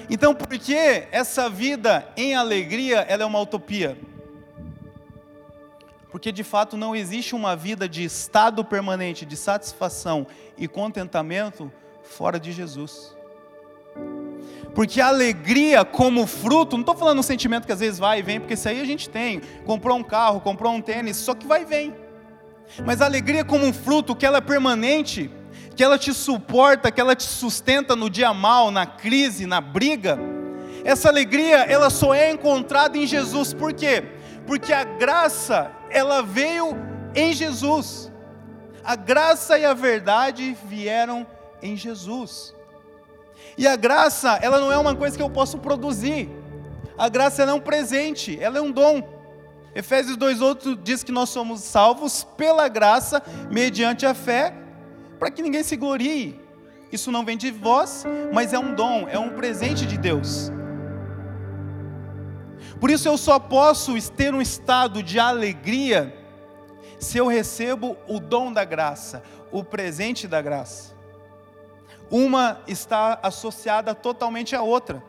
Então, 0.08 0.34
por 0.34 0.48
que 0.58 1.06
essa 1.10 1.50
vida 1.50 2.08
em 2.16 2.34
alegria 2.34 3.00
ela 3.08 3.24
é 3.24 3.26
uma 3.26 3.40
utopia? 3.40 3.98
Porque 6.16 6.32
de 6.32 6.42
fato 6.42 6.78
não 6.78 6.96
existe 6.96 7.34
uma 7.34 7.54
vida 7.54 7.86
de 7.86 8.02
estado 8.02 8.64
permanente, 8.64 9.26
de 9.26 9.36
satisfação 9.36 10.26
e 10.56 10.66
contentamento 10.66 11.70
fora 12.02 12.40
de 12.40 12.52
Jesus. 12.52 13.14
Porque 14.74 14.98
a 14.98 15.08
alegria 15.08 15.84
como 15.84 16.26
fruto, 16.26 16.74
não 16.74 16.80
estou 16.80 16.96
falando 16.96 17.18
um 17.18 17.22
sentimento 17.22 17.66
que 17.66 17.72
às 17.72 17.80
vezes 17.80 17.98
vai 17.98 18.20
e 18.20 18.22
vem, 18.22 18.40
porque 18.40 18.54
isso 18.54 18.66
aí 18.66 18.80
a 18.80 18.84
gente 18.86 19.10
tem. 19.10 19.42
Comprou 19.66 19.98
um 19.98 20.02
carro, 20.02 20.40
comprou 20.40 20.72
um 20.72 20.80
tênis, 20.80 21.18
só 21.18 21.34
que 21.34 21.46
vai 21.46 21.60
e 21.60 21.64
vem. 21.66 21.94
Mas 22.82 23.02
a 23.02 23.04
alegria 23.04 23.44
como 23.44 23.66
um 23.66 23.72
fruto, 23.74 24.16
que 24.16 24.24
ela 24.24 24.38
é 24.38 24.40
permanente, 24.40 25.30
que 25.76 25.84
ela 25.84 25.98
te 25.98 26.14
suporta, 26.14 26.90
que 26.90 26.98
ela 26.98 27.14
te 27.14 27.24
sustenta 27.24 27.94
no 27.94 28.08
dia 28.08 28.32
mal, 28.32 28.70
na 28.70 28.86
crise, 28.86 29.44
na 29.44 29.60
briga. 29.60 30.18
Essa 30.82 31.10
alegria, 31.10 31.56
ela 31.64 31.90
só 31.90 32.14
é 32.14 32.30
encontrada 32.30 32.96
em 32.96 33.06
Jesus. 33.06 33.52
Por 33.52 33.74
quê? 33.74 34.02
Porque 34.46 34.72
a 34.72 34.84
graça, 34.84 35.72
ela 35.90 36.22
veio 36.22 36.76
em 37.14 37.32
Jesus. 37.32 38.12
A 38.84 38.94
graça 38.94 39.58
e 39.58 39.64
a 39.64 39.74
verdade 39.74 40.56
vieram 40.64 41.26
em 41.62 41.76
Jesus. 41.76 42.54
E 43.58 43.66
a 43.66 43.74
graça, 43.74 44.38
ela 44.42 44.60
não 44.60 44.70
é 44.70 44.78
uma 44.78 44.94
coisa 44.94 45.16
que 45.16 45.22
eu 45.22 45.30
posso 45.30 45.58
produzir. 45.58 46.28
A 46.96 47.08
graça 47.08 47.42
é 47.42 47.52
um 47.52 47.60
presente, 47.60 48.38
ela 48.40 48.58
é 48.58 48.60
um 48.60 48.70
dom. 48.70 49.02
Efésios 49.74 50.16
2,8 50.16 50.78
diz 50.82 51.02
que 51.02 51.12
nós 51.12 51.28
somos 51.28 51.60
salvos 51.60 52.24
pela 52.36 52.68
graça, 52.68 53.22
mediante 53.50 54.06
a 54.06 54.14
fé, 54.14 54.54
para 55.18 55.30
que 55.30 55.42
ninguém 55.42 55.62
se 55.62 55.76
glorie. 55.76 56.40
Isso 56.90 57.10
não 57.10 57.24
vem 57.24 57.36
de 57.36 57.50
vós, 57.50 58.04
mas 58.32 58.52
é 58.52 58.58
um 58.58 58.74
dom, 58.74 59.06
é 59.08 59.18
um 59.18 59.30
presente 59.30 59.84
de 59.84 59.98
Deus. 59.98 60.50
Por 62.80 62.90
isso 62.90 63.08
eu 63.08 63.16
só 63.16 63.38
posso 63.38 63.94
ter 64.12 64.34
um 64.34 64.42
estado 64.42 65.02
de 65.02 65.18
alegria 65.18 66.14
se 66.98 67.18
eu 67.18 67.26
recebo 67.26 67.96
o 68.06 68.18
dom 68.18 68.52
da 68.52 68.64
graça, 68.64 69.22
o 69.50 69.64
presente 69.64 70.26
da 70.26 70.42
graça. 70.42 70.94
Uma 72.10 72.60
está 72.66 73.18
associada 73.22 73.94
totalmente 73.94 74.54
à 74.54 74.62
outra. 74.62 75.02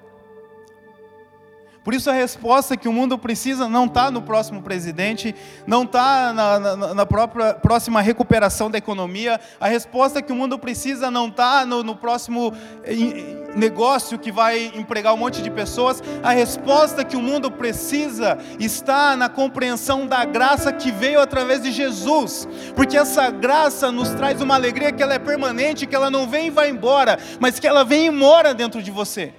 Por 1.87 1.93
isso 1.93 2.09
a 2.09 2.13
resposta 2.13 2.75
que 2.75 2.89
o 2.89 2.91
mundo 2.91 3.17
precisa 3.17 3.69
não 3.69 3.85
está 3.85 4.11
no 4.11 4.21
próximo 4.21 4.61
presidente, 4.61 5.33
não 5.65 5.83
está 5.83 6.33
na, 6.33 6.59
na, 6.59 6.93
na, 6.93 7.05
própria 7.05 7.53
próxima 7.53 8.01
recuperação 8.01 8.69
da 8.69 8.77
economia. 8.77 9.39
A 9.57 9.69
resposta 9.69 10.21
que 10.21 10.33
o 10.33 10.35
mundo 10.35 10.59
precisa 10.59 11.09
não 11.09 11.29
está 11.29 11.65
no, 11.65 11.83
no 11.83 11.95
próximo 11.95 12.53
eh, 12.83 13.53
negócio 13.55 14.19
que 14.19 14.33
vai 14.33 14.69
empregar 14.75 15.13
um 15.13 15.17
monte 15.17 15.41
de 15.41 15.49
pessoas. 15.49 16.03
A 16.21 16.33
resposta 16.33 17.05
que 17.05 17.15
o 17.15 17.21
mundo 17.21 17.49
precisa 17.49 18.37
está 18.59 19.15
na 19.15 19.29
compreensão 19.29 20.05
da 20.05 20.25
graça 20.25 20.73
que 20.73 20.91
veio 20.91 21.21
através 21.21 21.61
de 21.61 21.71
Jesus. 21.71 22.49
Porque 22.75 22.97
essa 22.97 23.31
graça 23.31 23.93
nos 23.93 24.09
traz 24.09 24.41
uma 24.41 24.55
alegria 24.55 24.91
que 24.91 25.01
ela 25.01 25.13
é 25.13 25.19
permanente, 25.19 25.87
que 25.87 25.95
ela 25.95 26.11
não 26.11 26.27
vem 26.27 26.47
e 26.47 26.49
vai 26.49 26.69
embora, 26.69 27.17
mas 27.39 27.61
que 27.61 27.65
ela 27.65 27.85
vem 27.85 28.07
e 28.07 28.11
mora 28.11 28.53
dentro 28.53 28.83
de 28.83 28.91
você. 28.91 29.33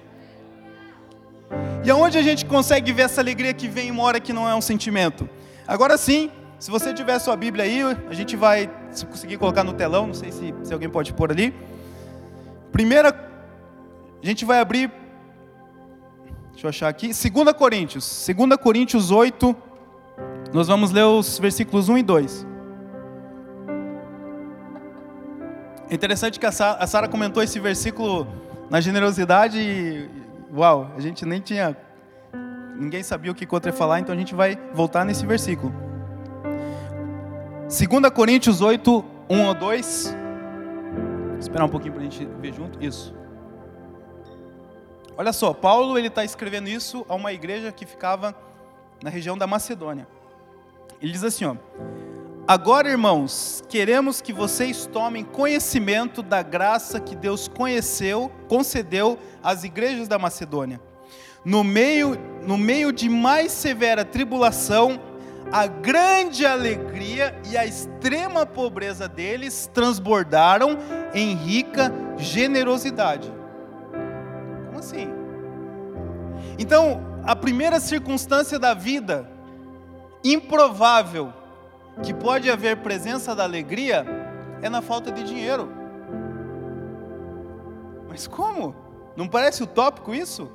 E 1.83 1.89
aonde 1.89 2.17
a 2.17 2.21
gente 2.21 2.45
consegue 2.45 2.91
ver 2.91 3.03
essa 3.03 3.21
alegria 3.21 3.53
que 3.53 3.67
vem 3.67 3.87
e 3.87 3.91
mora 3.91 4.19
que 4.19 4.33
não 4.33 4.47
é 4.47 4.53
um 4.53 4.61
sentimento? 4.61 5.29
Agora 5.65 5.97
sim, 5.97 6.29
se 6.59 6.69
você 6.69 6.93
tiver 6.93 7.17
sua 7.19 7.37
Bíblia 7.37 7.63
aí, 7.63 7.81
a 7.81 8.13
gente 8.13 8.35
vai, 8.35 8.69
se 8.91 9.05
conseguir 9.05 9.37
colocar 9.37 9.63
no 9.63 9.71
telão, 9.71 10.07
não 10.07 10.13
sei 10.13 10.29
se, 10.31 10.53
se 10.61 10.73
alguém 10.73 10.89
pode 10.89 11.13
pôr 11.13 11.31
ali. 11.31 11.53
Primeira, 12.69 13.09
a 14.21 14.25
gente 14.25 14.43
vai 14.43 14.59
abrir, 14.59 14.91
deixa 16.51 16.67
eu 16.67 16.69
achar 16.69 16.89
aqui, 16.89 17.07
2 17.07 17.53
Coríntios, 17.53 18.27
2 18.27 18.57
Coríntios 18.57 19.09
8, 19.09 19.55
nós 20.53 20.67
vamos 20.67 20.91
ler 20.91 21.05
os 21.05 21.39
versículos 21.39 21.87
1 21.87 21.99
e 21.99 22.03
2. 22.03 22.47
É 25.89 25.95
interessante 25.95 26.39
que 26.39 26.45
a 26.45 26.51
Sara 26.51 27.07
comentou 27.07 27.41
esse 27.41 27.57
versículo 27.57 28.27
na 28.69 28.81
generosidade 28.81 29.57
e 29.59 30.18
uau, 30.53 30.91
a 30.95 30.99
gente 30.99 31.25
nem 31.25 31.39
tinha. 31.39 31.75
Ninguém 32.75 33.03
sabia 33.03 33.31
o 33.31 33.35
que 33.35 33.45
contra 33.45 33.73
falar, 33.73 33.99
então 33.99 34.15
a 34.15 34.17
gente 34.17 34.33
vai 34.33 34.57
voltar 34.73 35.03
nesse 35.05 35.25
versículo. 35.25 35.73
2 37.67 38.11
Coríntios 38.13 38.61
8, 38.61 39.05
1 39.29 39.45
ou 39.45 39.53
2. 39.53 40.15
Vou 41.29 41.37
esperar 41.37 41.65
um 41.65 41.69
pouquinho 41.69 41.93
para 41.93 42.01
a 42.01 42.05
gente 42.05 42.25
ver 42.39 42.53
junto. 42.53 42.83
Isso. 42.83 43.13
Olha 45.17 45.33
só, 45.33 45.53
Paulo 45.53 45.97
ele 45.97 46.07
está 46.07 46.23
escrevendo 46.23 46.69
isso 46.69 47.05
a 47.09 47.15
uma 47.15 47.33
igreja 47.33 47.71
que 47.71 47.85
ficava 47.85 48.33
na 49.03 49.09
região 49.09 49.37
da 49.37 49.45
Macedônia. 49.45 50.07
Ele 51.01 51.11
diz 51.11 51.23
assim, 51.23 51.45
ó. 51.45 51.55
Agora, 52.49 52.89
irmãos, 52.89 53.63
queremos 53.69 54.21
que 54.21 54.33
vocês 54.33 54.87
tomem 54.87 55.23
conhecimento 55.23 56.23
da 56.23 56.41
graça 56.41 56.99
que 56.99 57.15
Deus 57.15 57.47
conheceu, 57.47 58.31
concedeu 58.47 59.19
às 59.43 59.63
igrejas 59.63 60.07
da 60.07 60.17
Macedônia. 60.17 60.81
No 61.45 61.63
meio, 61.63 62.17
no 62.47 62.57
meio 62.57 62.91
de 62.91 63.07
mais 63.07 63.51
severa 63.51 64.03
tribulação, 64.03 64.99
a 65.51 65.67
grande 65.67 66.43
alegria 66.43 67.39
e 67.51 67.55
a 67.55 67.67
extrema 67.67 68.47
pobreza 68.47 69.07
deles 69.07 69.69
transbordaram 69.71 70.75
em 71.13 71.35
rica 71.35 71.93
generosidade. 72.17 73.31
Como 74.65 74.79
assim? 74.79 75.07
Então, 76.57 76.99
a 77.23 77.35
primeira 77.35 77.79
circunstância 77.79 78.57
da 78.57 78.73
vida 78.73 79.29
improvável 80.23 81.31
que 82.03 82.13
pode 82.13 82.49
haver 82.49 82.77
presença 82.77 83.35
da 83.35 83.43
alegria 83.43 84.05
é 84.61 84.69
na 84.69 84.81
falta 84.81 85.11
de 85.11 85.23
dinheiro. 85.23 85.71
Mas 88.07 88.27
como? 88.27 88.75
Não 89.15 89.27
parece 89.27 89.63
utópico 89.63 90.13
isso? 90.13 90.51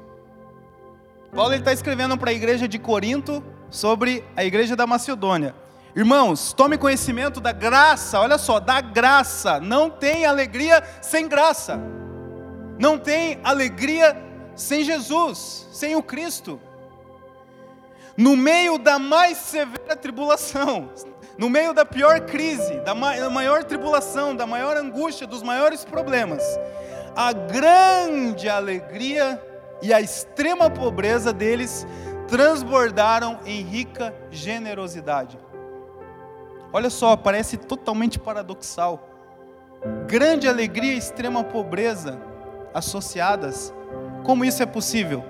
Paulo 1.35 1.55
está 1.55 1.73
escrevendo 1.73 2.17
para 2.17 2.31
a 2.31 2.35
igreja 2.35 2.69
de 2.69 2.79
Corinto 2.79 3.43
sobre 3.69 4.25
a 4.37 4.45
igreja 4.45 4.77
da 4.77 4.87
Macedônia. 4.87 5.55
Irmãos, 5.97 6.53
tome 6.53 6.77
conhecimento 6.77 7.41
da 7.41 7.53
graça, 7.53 8.21
olha 8.21 8.39
só, 8.39 8.59
da 8.59 8.81
graça. 8.81 9.61
Não 9.61 9.89
tem 9.89 10.25
alegria 10.27 10.83
sem 11.01 11.29
graça. 11.29 11.79
Não 12.79 12.99
tem 12.99 13.39
alegria 13.45 14.17
sem 14.57 14.83
Jesus, 14.83 15.69
sem 15.73 15.95
o 15.95 16.03
Cristo. 16.03 16.61
No 18.17 18.37
meio 18.37 18.79
da 18.79 18.99
mais 18.99 19.39
severa 19.39 19.97
tribulação, 19.97 20.91
no 21.37 21.51
meio 21.51 21.73
da 21.73 21.85
pior 21.85 22.21
crise, 22.21 22.81
da 22.81 22.95
maior 22.95 23.65
tribulação, 23.65 24.37
da 24.37 24.47
maior 24.47 24.77
angústia, 24.77 25.27
dos 25.27 25.43
maiores 25.43 25.85
problemas, 25.85 26.43
a 27.17 27.33
grande 27.33 28.49
alegria 28.49 29.41
e 29.83 29.93
a 29.93 30.01
extrema 30.01 30.71
pobreza 30.71 31.33
deles 31.33 31.87
transbordaram 32.29 33.39
em 33.45 33.63
rica 33.63 34.15
generosidade. 34.31 35.39
Olha 36.73 36.91
só, 36.91 37.17
parece 37.17 37.57
totalmente 37.57 38.19
paradoxal. 38.19 39.09
Grande 40.07 40.49
alegria 40.49 40.95
e 40.95 40.99
extrema 40.99 41.45
pobreza 41.45 42.19
associadas. 42.73 43.73
Como 44.25 44.45
isso 44.45 44.63
é 44.63 44.67
possível? 44.67 45.25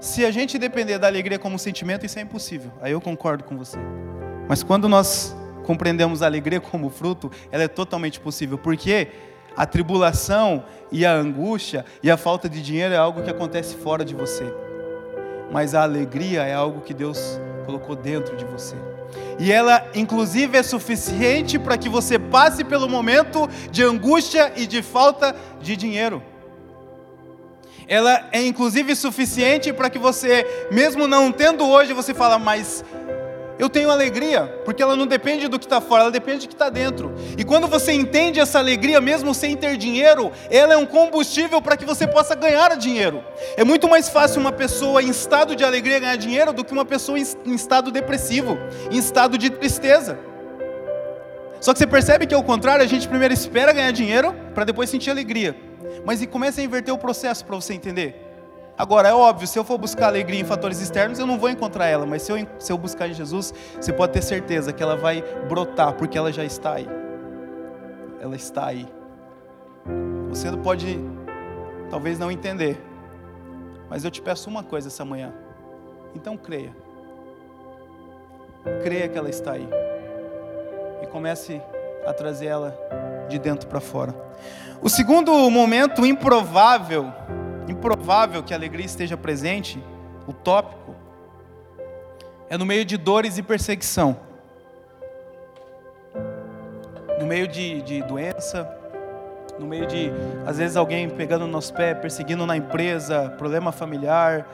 Se 0.00 0.26
a 0.26 0.30
gente 0.30 0.58
depender 0.58 0.98
da 0.98 1.06
alegria 1.06 1.38
como 1.38 1.58
sentimento, 1.58 2.04
isso 2.04 2.18
é 2.18 2.22
impossível. 2.22 2.72
Aí 2.82 2.92
eu 2.92 3.00
concordo 3.00 3.44
com 3.44 3.56
você. 3.56 3.78
Mas 4.48 4.62
quando 4.62 4.88
nós 4.88 5.34
compreendemos 5.64 6.22
a 6.22 6.26
alegria 6.26 6.60
como 6.62 6.90
fruto, 6.90 7.30
ela 7.50 7.62
é 7.62 7.68
totalmente 7.68 8.20
possível, 8.20 8.58
porque 8.58 9.08
a 9.56 9.66
tribulação 9.66 10.64
e 10.90 11.04
a 11.04 11.12
angústia 11.12 11.84
e 12.02 12.10
a 12.10 12.16
falta 12.16 12.48
de 12.48 12.62
dinheiro 12.62 12.94
é 12.94 12.96
algo 12.96 13.22
que 13.22 13.30
acontece 13.30 13.76
fora 13.76 14.04
de 14.04 14.14
você. 14.14 14.52
Mas 15.50 15.74
a 15.74 15.82
alegria 15.82 16.42
é 16.42 16.54
algo 16.54 16.80
que 16.80 16.94
Deus 16.94 17.38
colocou 17.66 17.94
dentro 17.94 18.36
de 18.36 18.44
você. 18.44 18.74
E 19.38 19.52
ela, 19.52 19.86
inclusive, 19.94 20.56
é 20.56 20.62
suficiente 20.62 21.58
para 21.58 21.76
que 21.76 21.88
você 21.88 22.18
passe 22.18 22.64
pelo 22.64 22.88
momento 22.88 23.48
de 23.70 23.82
angústia 23.82 24.52
e 24.56 24.66
de 24.66 24.82
falta 24.82 25.34
de 25.60 25.76
dinheiro. 25.76 26.22
Ela 27.88 28.28
é, 28.32 28.42
inclusive, 28.42 28.94
suficiente 28.94 29.72
para 29.72 29.90
que 29.90 29.98
você, 29.98 30.46
mesmo 30.70 31.06
não 31.06 31.30
tendo 31.32 31.66
hoje, 31.66 31.92
você 31.92 32.14
fala, 32.14 32.38
mas 32.38 32.84
eu 33.62 33.70
tenho 33.70 33.92
alegria, 33.92 34.60
porque 34.64 34.82
ela 34.82 34.96
não 34.96 35.06
depende 35.06 35.46
do 35.46 35.56
que 35.56 35.66
está 35.66 35.80
fora, 35.80 36.02
ela 36.02 36.10
depende 36.10 36.46
do 36.46 36.48
que 36.48 36.54
está 36.54 36.68
dentro. 36.68 37.14
E 37.38 37.44
quando 37.44 37.68
você 37.68 37.92
entende 37.92 38.40
essa 38.40 38.58
alegria, 38.58 39.00
mesmo 39.00 39.32
sem 39.32 39.56
ter 39.56 39.76
dinheiro, 39.76 40.32
ela 40.50 40.74
é 40.74 40.76
um 40.76 40.84
combustível 40.84 41.62
para 41.62 41.76
que 41.76 41.84
você 41.84 42.04
possa 42.04 42.34
ganhar 42.34 42.76
dinheiro. 42.76 43.22
É 43.56 43.62
muito 43.62 43.88
mais 43.88 44.08
fácil 44.08 44.40
uma 44.40 44.50
pessoa 44.50 45.00
em 45.00 45.10
estado 45.10 45.54
de 45.54 45.62
alegria 45.62 46.00
ganhar 46.00 46.16
dinheiro 46.16 46.52
do 46.52 46.64
que 46.64 46.72
uma 46.72 46.84
pessoa 46.84 47.16
em 47.16 47.54
estado 47.54 47.92
depressivo, 47.92 48.58
em 48.90 48.98
estado 48.98 49.38
de 49.38 49.48
tristeza. 49.48 50.18
Só 51.60 51.72
que 51.72 51.78
você 51.78 51.86
percebe 51.86 52.26
que 52.26 52.34
é 52.34 52.36
o 52.36 52.42
contrário, 52.42 52.84
a 52.84 52.88
gente 52.88 53.06
primeiro 53.06 53.32
espera 53.32 53.72
ganhar 53.72 53.92
dinheiro 53.92 54.34
para 54.56 54.64
depois 54.64 54.90
sentir 54.90 55.10
alegria. 55.10 55.54
Mas 56.04 56.20
e 56.20 56.26
começa 56.26 56.60
a 56.60 56.64
inverter 56.64 56.92
o 56.92 56.98
processo 56.98 57.44
para 57.44 57.54
você 57.54 57.74
entender. 57.74 58.31
Agora, 58.76 59.08
é 59.08 59.14
óbvio, 59.14 59.46
se 59.46 59.58
eu 59.58 59.64
for 59.64 59.76
buscar 59.76 60.06
alegria 60.06 60.40
em 60.40 60.44
fatores 60.44 60.80
externos, 60.80 61.18
eu 61.18 61.26
não 61.26 61.38
vou 61.38 61.50
encontrar 61.50 61.86
ela, 61.86 62.06
mas 62.06 62.22
se 62.22 62.32
eu, 62.32 62.46
se 62.58 62.72
eu 62.72 62.78
buscar 62.78 63.06
em 63.06 63.14
Jesus, 63.14 63.52
você 63.78 63.92
pode 63.92 64.12
ter 64.12 64.22
certeza 64.22 64.72
que 64.72 64.82
ela 64.82 64.96
vai 64.96 65.22
brotar, 65.48 65.92
porque 65.94 66.16
ela 66.16 66.32
já 66.32 66.44
está 66.44 66.74
aí. 66.74 66.88
Ela 68.20 68.34
está 68.34 68.66
aí. 68.66 68.88
Você 70.30 70.50
pode, 70.56 70.98
talvez 71.90 72.18
não 72.18 72.30
entender, 72.30 72.82
mas 73.90 74.04
eu 74.04 74.10
te 74.10 74.22
peço 74.22 74.48
uma 74.48 74.62
coisa 74.62 74.88
essa 74.88 75.04
manhã. 75.04 75.32
Então 76.14 76.36
creia. 76.36 76.74
Creia 78.82 79.08
que 79.08 79.18
ela 79.18 79.28
está 79.28 79.52
aí. 79.52 79.68
E 81.02 81.06
comece 81.08 81.60
a 82.06 82.12
trazer 82.12 82.46
ela 82.46 82.76
de 83.28 83.38
dentro 83.38 83.68
para 83.68 83.80
fora. 83.80 84.14
O 84.80 84.88
segundo 84.88 85.32
momento 85.50 86.06
improvável 86.06 87.12
improvável 87.68 88.42
que 88.42 88.52
a 88.52 88.56
alegria 88.56 88.86
esteja 88.86 89.16
presente, 89.16 89.82
o 90.26 90.32
tópico, 90.32 90.94
é 92.48 92.58
no 92.58 92.66
meio 92.66 92.84
de 92.84 92.96
dores 92.96 93.38
e 93.38 93.42
perseguição. 93.42 94.16
No 97.18 97.26
meio 97.26 97.46
de, 97.46 97.80
de 97.82 98.02
doença, 98.02 98.68
no 99.58 99.66
meio 99.66 99.86
de, 99.86 100.10
às 100.46 100.58
vezes, 100.58 100.76
alguém 100.76 101.08
pegando 101.08 101.46
nos 101.46 101.70
pés, 101.70 101.96
perseguindo 101.98 102.44
na 102.46 102.56
empresa, 102.56 103.30
problema 103.38 103.70
familiar, 103.70 104.46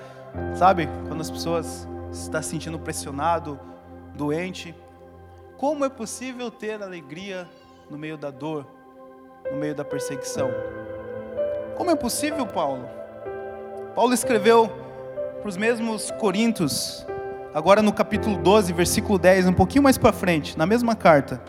sabe? 0.55 0.89
Quando 1.09 1.21
as 1.21 1.31
pessoas 1.31 1.89
estão 2.13 2.43
se 2.43 2.51
sentindo 2.51 2.79
pressionado, 2.79 3.59
doente. 4.15 4.75
Como 5.57 5.85
é 5.85 5.89
possível 5.89 6.51
ter 6.51 6.83
alegria 6.83 7.49
no 7.91 7.99
meio 7.99 8.17
da 8.17 8.31
dor, 8.31 8.67
no 9.51 9.57
meio 9.57 9.75
da 9.75 9.85
perseguição? 9.85 10.51
Como 11.79 11.93
é 11.93 11.95
possível, 11.95 12.45
Paulo? 12.45 12.91
Paulo 13.95 14.13
escreveu 14.13 14.69
para 15.41 15.49
os 15.49 15.57
mesmos 15.57 16.11
Coríntios, 16.11 17.07
agora 17.55 17.81
no 17.81 17.93
capítulo 17.93 18.37
12, 18.37 18.73
versículo 18.73 19.17
10, 19.17 19.47
um 19.47 19.53
pouquinho 19.53 19.85
mais 19.85 19.97
para 19.97 20.13
frente, 20.13 20.59
na 20.59 20.67
mesma 20.67 20.97
carta. 20.97 21.41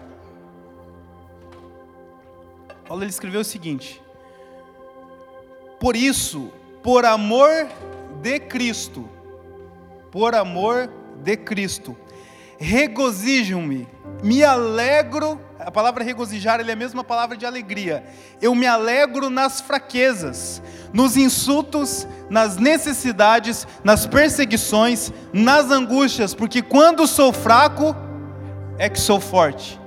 Paulo 2.88 3.04
ele 3.04 3.10
escreveu 3.10 3.42
o 3.42 3.44
seguinte: 3.44 4.00
Por 5.80 5.96
isso, 5.96 6.54
por 6.84 7.06
amor 7.06 7.68
de 8.22 8.40
Cristo, 8.40 9.10
por 10.12 10.36
amor 10.36 10.92
de 11.24 11.38
Cristo, 11.38 11.98
regozijo-me, 12.60 13.88
me 14.22 14.44
alegro 14.44 15.40
a 15.60 15.70
palavra 15.70 16.06
regozijar 16.06 16.62
é 16.62 16.72
a 16.72 16.76
mesma 16.76 17.04
palavra 17.04 17.36
de 17.36 17.46
alegria. 17.46 18.06
Eu 18.42 18.56
me 18.56 18.66
alegro 18.66 19.30
nas 19.30 19.60
fraquezas, 19.60 20.62
nos 20.94 21.18
insultos, 21.18 22.08
nas 22.30 22.56
necessidades, 22.56 23.68
nas 23.84 24.06
perseguições, 24.06 25.12
nas 25.34 25.70
angústias, 25.70 26.34
porque 26.34 26.62
quando 26.62 27.06
sou 27.06 27.34
fraco, 27.34 27.94
é 28.78 28.88
que 28.88 29.00
sou 29.00 29.20
forte. 29.20 29.78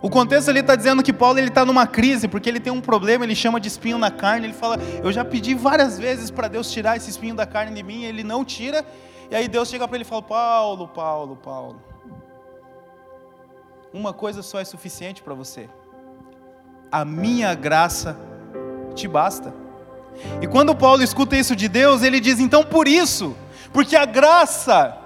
O 0.00 0.08
contexto 0.08 0.50
ali 0.50 0.60
está 0.60 0.76
dizendo 0.76 1.02
que 1.02 1.12
Paulo 1.12 1.38
ele 1.38 1.48
está 1.48 1.64
numa 1.64 1.86
crise, 1.86 2.28
porque 2.28 2.48
ele 2.48 2.60
tem 2.60 2.72
um 2.72 2.80
problema, 2.80 3.24
ele 3.24 3.34
chama 3.34 3.58
de 3.58 3.66
espinho 3.66 3.98
na 3.98 4.10
carne. 4.10 4.46
Ele 4.46 4.54
fala: 4.54 4.78
Eu 5.02 5.10
já 5.10 5.24
pedi 5.24 5.54
várias 5.54 5.98
vezes 5.98 6.30
para 6.30 6.46
Deus 6.46 6.70
tirar 6.70 6.96
esse 6.96 7.10
espinho 7.10 7.34
da 7.34 7.46
carne 7.46 7.74
de 7.74 7.82
mim, 7.82 8.04
ele 8.04 8.22
não 8.22 8.44
tira. 8.44 8.84
E 9.30 9.36
aí 9.36 9.48
Deus 9.48 9.68
chega 9.68 9.86
para 9.86 9.96
ele 9.96 10.04
e 10.04 10.06
fala: 10.06 10.22
Paulo, 10.22 10.88
Paulo, 10.88 11.36
Paulo 11.36 11.94
uma 13.94 14.12
coisa 14.12 14.42
só 14.42 14.58
é 14.58 14.64
suficiente 14.64 15.22
para 15.22 15.32
você: 15.32 15.68
a 16.90 17.04
minha 17.04 17.54
graça 17.54 18.18
te 18.94 19.06
basta. 19.06 19.54
E 20.42 20.46
quando 20.46 20.74
Paulo 20.74 21.02
escuta 21.02 21.36
isso 21.36 21.54
de 21.54 21.68
Deus, 21.68 22.02
ele 22.02 22.18
diz: 22.18 22.40
então 22.40 22.64
por 22.64 22.88
isso, 22.88 23.36
porque 23.72 23.94
a 23.94 24.04
graça 24.04 24.98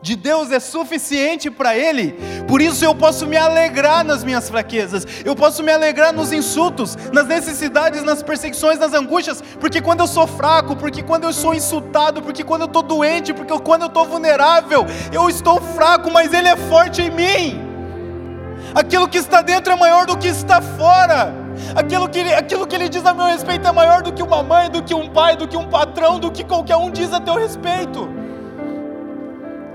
de 0.00 0.14
Deus 0.16 0.50
é 0.52 0.60
suficiente 0.60 1.50
para 1.50 1.76
ele, 1.76 2.12
por 2.46 2.62
isso 2.62 2.84
eu 2.84 2.94
posso 2.94 3.26
me 3.26 3.36
alegrar 3.36 4.04
nas 4.04 4.22
minhas 4.22 4.48
fraquezas, 4.48 5.06
eu 5.24 5.34
posso 5.34 5.62
me 5.62 5.72
alegrar 5.72 6.12
nos 6.12 6.32
insultos, 6.32 6.96
nas 7.12 7.26
necessidades, 7.26 8.02
nas 8.02 8.22
perseguições, 8.22 8.78
nas 8.78 8.94
angústias, 8.94 9.42
porque 9.60 9.80
quando 9.80 10.00
eu 10.00 10.06
sou 10.06 10.26
fraco, 10.26 10.76
porque 10.76 11.02
quando 11.02 11.24
eu 11.24 11.32
sou 11.32 11.54
insultado, 11.54 12.22
porque 12.22 12.44
quando 12.44 12.62
eu 12.62 12.66
estou 12.66 12.82
doente, 12.82 13.34
porque 13.34 13.56
quando 13.60 13.82
eu 13.82 13.88
estou 13.88 14.06
vulnerável, 14.06 14.86
eu 15.12 15.28
estou 15.28 15.60
fraco, 15.60 16.10
mas 16.10 16.32
Ele 16.32 16.48
é 16.48 16.56
forte 16.56 17.02
em 17.02 17.10
mim. 17.10 17.68
Aquilo 18.74 19.08
que 19.08 19.18
está 19.18 19.42
dentro 19.42 19.72
é 19.72 19.76
maior 19.76 20.06
do 20.06 20.16
que 20.16 20.28
está 20.28 20.60
fora. 20.60 21.34
Aquilo 21.74 22.08
que, 22.08 22.18
ele, 22.20 22.32
aquilo 22.32 22.66
que 22.66 22.76
ele 22.76 22.88
diz 22.88 23.04
a 23.04 23.12
meu 23.12 23.26
respeito 23.26 23.66
é 23.66 23.72
maior 23.72 24.02
do 24.02 24.12
que 24.12 24.22
uma 24.22 24.42
mãe, 24.42 24.70
do 24.70 24.82
que 24.82 24.94
um 24.94 25.08
pai, 25.08 25.36
do 25.36 25.48
que 25.48 25.56
um 25.56 25.68
patrão, 25.68 26.18
do 26.18 26.30
que 26.30 26.44
qualquer 26.44 26.76
um 26.76 26.90
diz 26.90 27.12
a 27.12 27.20
teu 27.20 27.34
respeito. 27.34 28.08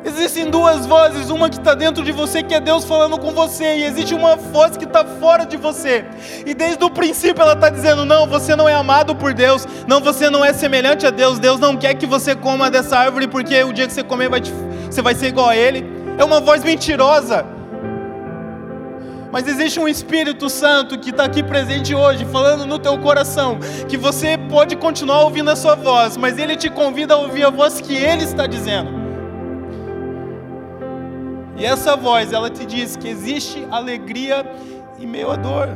Existem 0.06 0.50
duas 0.50 0.86
vozes, 0.86 1.30
uma 1.30 1.50
que 1.50 1.58
está 1.58 1.74
dentro 1.74 2.04
de 2.04 2.12
você, 2.12 2.44
que 2.44 2.54
é 2.54 2.60
Deus 2.60 2.84
falando 2.84 3.18
com 3.18 3.32
você, 3.32 3.78
e 3.78 3.84
existe 3.86 4.14
uma 4.14 4.36
voz 4.36 4.76
que 4.76 4.84
está 4.84 5.06
fora 5.06 5.46
de 5.46 5.56
você. 5.56 6.04
E 6.46 6.54
desde 6.54 6.84
o 6.84 6.90
princípio 6.90 7.42
ela 7.42 7.54
está 7.54 7.70
dizendo: 7.70 8.04
não, 8.04 8.28
você 8.28 8.54
não 8.54 8.68
é 8.68 8.74
amado 8.74 9.16
por 9.16 9.34
Deus, 9.34 9.66
não, 9.88 10.02
você 10.02 10.30
não 10.30 10.44
é 10.44 10.52
semelhante 10.52 11.08
a 11.08 11.10
Deus, 11.10 11.40
Deus 11.40 11.58
não 11.58 11.78
quer 11.78 11.94
que 11.94 12.06
você 12.06 12.36
coma 12.36 12.70
dessa 12.70 12.98
árvore, 12.98 13.28
porque 13.28 13.64
o 13.64 13.72
dia 13.72 13.88
que 13.88 13.94
você 13.94 14.04
comer 14.04 14.30
vai 14.30 14.42
te, 14.42 14.52
você 14.86 15.02
vai 15.02 15.16
ser 15.16 15.28
igual 15.28 15.48
a 15.48 15.56
Ele. 15.56 15.86
É 16.18 16.24
uma 16.24 16.42
voz 16.42 16.64
mentirosa. 16.64 17.46
Mas 19.32 19.48
existe 19.48 19.80
um 19.80 19.88
Espírito 19.88 20.48
Santo 20.48 21.00
que 21.00 21.10
está 21.10 21.24
aqui 21.24 21.42
presente 21.42 21.96
hoje, 21.96 22.26
falando 22.26 22.68
no 22.68 22.78
teu 22.78 23.00
coração, 23.00 23.58
que 23.88 23.98
você 23.98 24.38
pode 24.38 24.76
continuar 24.76 25.22
ouvindo 25.22 25.50
a 25.50 25.56
sua 25.56 25.76
voz, 25.76 26.18
mas 26.18 26.38
Ele 26.38 26.56
te 26.56 26.70
convida 26.70 27.16
a 27.16 27.18
ouvir 27.18 27.44
a 27.46 27.50
voz 27.50 27.82
que 27.82 27.96
Ele 27.96 28.26
está 28.26 28.46
dizendo. 28.46 29.03
E 31.56 31.66
essa 31.66 31.96
voz, 31.96 32.34
ela 32.34 32.50
te 32.50 32.66
diz 32.66 32.96
que 32.96 33.08
existe 33.08 33.66
alegria 33.70 34.46
em 35.00 35.06
meio 35.06 35.32
à 35.32 35.36
dor, 35.36 35.70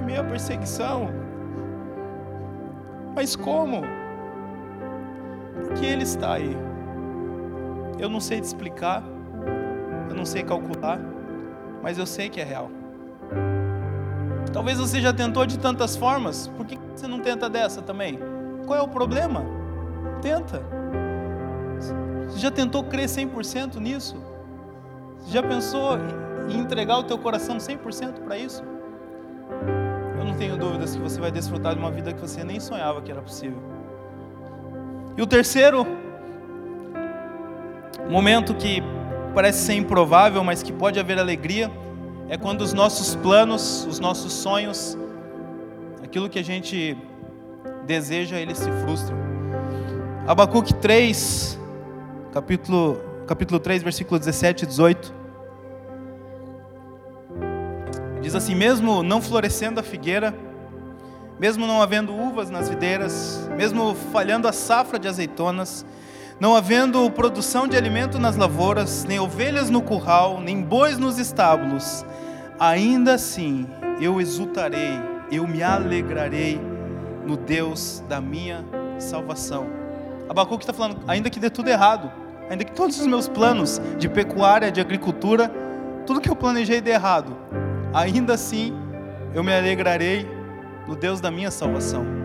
em 0.00 0.04
meio 0.04 0.20
à 0.20 0.24
perseguição. 0.24 1.10
Mas 3.14 3.36
como? 3.36 3.82
Porque 5.54 5.84
Ele 5.84 6.02
está 6.02 6.34
aí. 6.34 6.56
Eu 7.98 8.08
não 8.08 8.20
sei 8.20 8.40
te 8.40 8.44
explicar, 8.44 9.02
eu 10.08 10.14
não 10.14 10.24
sei 10.24 10.42
calcular 10.42 10.98
mas 11.84 11.98
eu 11.98 12.06
sei 12.06 12.30
que 12.30 12.40
é 12.40 12.44
real. 12.44 12.70
Talvez 14.54 14.78
você 14.78 15.02
já 15.02 15.12
tentou 15.12 15.44
de 15.44 15.58
tantas 15.58 15.94
formas, 15.94 16.48
por 16.56 16.64
que 16.64 16.78
você 16.96 17.06
não 17.06 17.20
tenta 17.20 17.46
dessa 17.50 17.82
também? 17.82 18.18
Qual 18.64 18.78
é 18.78 18.80
o 18.80 18.88
problema? 18.88 19.44
Tenta. 20.22 20.62
Você 22.26 22.38
já 22.38 22.50
tentou 22.50 22.84
crer 22.84 23.04
100% 23.04 23.76
nisso? 23.76 24.16
Já 25.26 25.42
pensou 25.42 25.98
em 26.48 26.58
entregar 26.58 26.98
o 26.98 27.02
teu 27.02 27.18
coração 27.18 27.56
100% 27.56 28.20
para 28.24 28.36
isso? 28.38 28.62
Eu 30.18 30.24
não 30.24 30.34
tenho 30.34 30.56
dúvidas 30.56 30.94
que 30.94 31.00
você 31.00 31.20
vai 31.20 31.30
desfrutar 31.30 31.74
de 31.74 31.80
uma 31.80 31.90
vida 31.90 32.12
que 32.12 32.20
você 32.20 32.44
nem 32.44 32.60
sonhava 32.60 33.00
que 33.02 33.10
era 33.10 33.22
possível. 33.22 33.58
E 35.16 35.22
o 35.22 35.26
terceiro 35.26 35.86
momento 38.08 38.54
que 38.54 38.82
parece 39.34 39.66
ser 39.66 39.74
improvável, 39.74 40.44
mas 40.44 40.62
que 40.62 40.72
pode 40.72 40.98
haver 41.00 41.18
alegria, 41.18 41.70
é 42.28 42.36
quando 42.36 42.60
os 42.60 42.72
nossos 42.72 43.14
planos, 43.16 43.86
os 43.86 43.98
nossos 43.98 44.32
sonhos, 44.32 44.96
aquilo 46.02 46.28
que 46.28 46.38
a 46.38 46.44
gente 46.44 46.96
deseja, 47.86 48.38
eles 48.38 48.58
se 48.58 48.70
frustram. 48.70 49.16
Abacuque 50.26 50.72
3, 50.74 51.58
capítulo, 52.32 53.00
capítulo 53.24 53.58
3, 53.58 53.82
versículo 53.82 54.18
17 54.18 54.64
e 54.64 54.66
18. 54.66 55.14
Diz 58.20 58.34
assim: 58.34 58.54
Mesmo 58.54 59.02
não 59.02 59.20
florescendo 59.20 59.80
a 59.80 59.82
figueira, 59.82 60.34
mesmo 61.38 61.66
não 61.66 61.82
havendo 61.82 62.14
uvas 62.14 62.50
nas 62.50 62.68
videiras, 62.68 63.48
mesmo 63.56 63.94
falhando 64.12 64.46
a 64.46 64.52
safra 64.52 64.98
de 64.98 65.08
azeitonas, 65.08 65.84
não 66.38 66.54
havendo 66.54 67.10
produção 67.10 67.66
de 67.66 67.76
alimento 67.76 68.18
nas 68.18 68.36
lavouras, 68.36 69.04
nem 69.04 69.18
ovelhas 69.18 69.70
no 69.70 69.82
curral, 69.82 70.40
nem 70.40 70.62
bois 70.62 70.98
nos 70.98 71.18
estábulos, 71.18 72.04
ainda 72.58 73.14
assim 73.14 73.66
eu 74.00 74.20
exultarei, 74.20 74.98
eu 75.30 75.46
me 75.46 75.62
alegrarei 75.62 76.60
no 77.24 77.36
Deus 77.36 78.02
da 78.08 78.20
minha 78.20 78.64
salvação. 78.98 79.66
Abacuque 80.28 80.62
está 80.62 80.72
falando, 80.72 81.00
ainda 81.06 81.30
que 81.30 81.38
dê 81.38 81.50
tudo 81.50 81.68
errado, 81.68 82.23
ainda 82.48 82.64
que 82.64 82.72
todos 82.72 83.00
os 83.00 83.06
meus 83.06 83.28
planos 83.28 83.80
de 83.98 84.08
pecuária, 84.08 84.70
de 84.70 84.80
agricultura, 84.80 85.50
tudo 86.06 86.20
que 86.20 86.28
eu 86.28 86.36
planejei 86.36 86.80
dê 86.80 86.90
errado, 86.90 87.36
ainda 87.92 88.34
assim 88.34 88.72
eu 89.34 89.42
me 89.42 89.54
alegrarei 89.54 90.28
no 90.86 90.94
Deus 90.94 91.20
da 91.20 91.30
minha 91.30 91.50
salvação. 91.50 92.24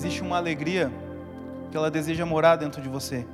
existe 0.00 0.22
uma 0.22 0.38
alegria 0.38 0.90
que 1.70 1.76
ela 1.76 1.90
deseja 1.90 2.24
morar 2.24 2.56
dentro 2.56 2.80
de 2.80 2.88
você. 2.88 3.26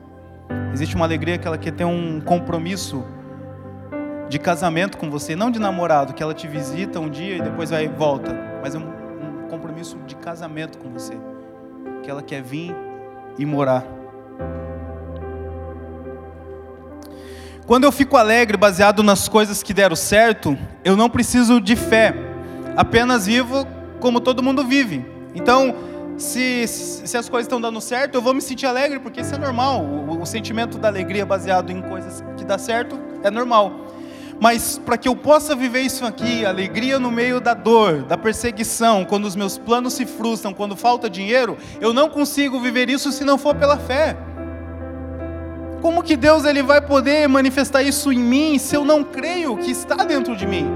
Existe 0.73 0.97
uma 0.97 1.05
alegria 1.05 1.39
que 1.39 1.47
ela 1.47 1.57
quer 1.57 1.71
ter 1.71 1.85
um 1.85 2.21
compromisso 2.21 3.05
de 4.29 4.39
casamento 4.39 4.99
com 4.99 5.09
você, 5.09 5.37
não 5.37 5.51
de 5.51 5.61
namorado, 5.61 6.13
que 6.13 6.23
ela 6.23 6.35
te 6.35 6.49
visita 6.49 6.99
um 6.99 7.09
dia 7.09 7.37
e 7.37 7.41
depois 7.41 7.71
vai 7.71 7.85
e 7.85 7.89
volta, 7.89 8.37
mas 8.61 8.75
é 8.75 8.79
um, 8.79 8.83
um 8.83 9.49
compromisso 9.49 9.97
de 10.07 10.17
casamento 10.17 10.79
com 10.79 10.91
você, 10.91 11.17
que 12.03 12.11
ela 12.11 12.23
quer 12.23 12.43
vir 12.43 12.75
e 13.39 13.45
morar. 13.45 13.85
Quando 17.67 17.85
eu 17.85 17.91
fico 17.91 18.17
alegre 18.17 18.57
baseado 18.57 19.03
nas 19.03 19.29
coisas 19.29 19.63
que 19.63 19.75
deram 19.75 19.97
certo, 19.97 20.57
eu 20.85 20.97
não 20.97 21.11
preciso 21.11 21.61
de 21.61 21.75
fé, 21.75 22.15
apenas 22.77 23.27
vivo 23.27 23.67
como 23.99 24.21
todo 24.21 24.43
mundo 24.43 24.65
vive. 24.65 25.05
Então, 25.35 25.75
se, 26.17 26.67
se 26.67 27.17
as 27.17 27.29
coisas 27.29 27.47
estão 27.47 27.61
dando 27.61 27.81
certo, 27.81 28.15
eu 28.15 28.23
vou 28.23 28.33
me 28.33 28.41
sentir 28.41 28.67
alegre, 28.67 29.01
porque 29.01 29.21
isso 29.21 29.35
é 29.35 29.39
normal. 29.39 29.83
O, 29.83 30.23
o 30.23 30.27
sentimento 30.27 30.79
da 30.79 30.89
alegria 30.89 31.27
baseado 31.27 31.71
em 31.71 31.83
coisas 31.83 32.25
que 32.37 32.45
dá 32.45 32.57
certo 32.57 32.99
é 33.23 33.31
normal. 33.31 33.86
Mas 34.39 34.79
para 34.79 34.99
que 34.99 35.09
eu 35.09 35.17
possa 35.17 35.57
viver 35.57 35.81
isso 35.81 36.05
aqui, 36.05 36.45
alegria 36.45 36.99
no 36.99 37.11
meio 37.11 37.41
da 37.41 37.55
dor, 37.55 38.03
da 38.03 38.19
perseguição, 38.19 39.05
quando 39.05 39.25
os 39.25 39.35
meus 39.35 39.57
planos 39.57 39.95
se 39.95 40.05
frustram, 40.05 40.53
quando 40.53 40.77
falta 40.77 41.09
dinheiro, 41.09 41.57
eu 41.81 41.93
não 41.93 42.11
consigo 42.11 42.61
viver 42.61 42.91
isso 42.91 43.11
se 43.11 43.25
não 43.25 43.39
for 43.39 43.55
pela 43.55 43.79
fé. 43.79 44.17
Como 45.81 46.03
que 46.03 46.17
Deus 46.17 46.45
ele 46.45 46.63
vai 46.63 46.81
poder 46.81 47.29
manifestar 47.29 47.83
isso 47.83 48.13
em 48.13 48.19
mim 48.19 48.59
se 48.59 48.75
eu 48.75 48.85
não 48.85 49.03
creio 49.03 49.57
que 49.57 49.71
está 49.71 49.97
dentro 49.97 50.37
de 50.37 50.47
mim? 50.47 50.67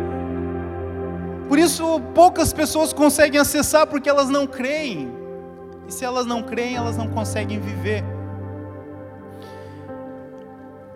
Por 1.48 1.58
isso 1.58 2.00
poucas 2.14 2.52
pessoas 2.52 2.92
conseguem 2.92 3.40
acessar 3.40 3.86
porque 3.86 4.08
elas 4.08 4.30
não 4.30 4.46
creem. 4.46 5.12
E 5.86 5.92
se 5.92 6.04
elas 6.04 6.24
não 6.24 6.42
creem, 6.42 6.76
elas 6.76 6.96
não 6.96 7.08
conseguem 7.08 7.58
viver. 7.58 8.04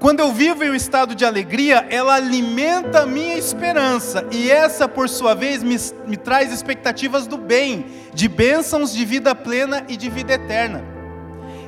Quando 0.05 0.21
eu 0.21 0.31
vivo 0.31 0.63
em 0.63 0.69
um 0.69 0.75
estado 0.75 1.15
de 1.15 1.25
alegria, 1.25 1.87
ela 1.89 2.17
alimenta 2.17 3.05
a 3.05 3.07
minha 3.07 3.39
esperança, 3.39 4.23
e 4.31 4.51
essa, 4.51 4.87
por 4.87 5.09
sua 5.09 5.35
vez, 5.35 5.63
me, 5.63 5.79
me 6.07 6.19
traz 6.19 6.53
expectativas 6.53 7.27
do 7.27 7.39
bem, 7.39 7.87
de 8.13 8.29
bênçãos 8.29 8.93
de 8.93 9.03
vida 9.03 9.35
plena 9.35 9.83
e 9.89 9.97
de 9.97 10.11
vida 10.11 10.35
eterna. 10.35 10.85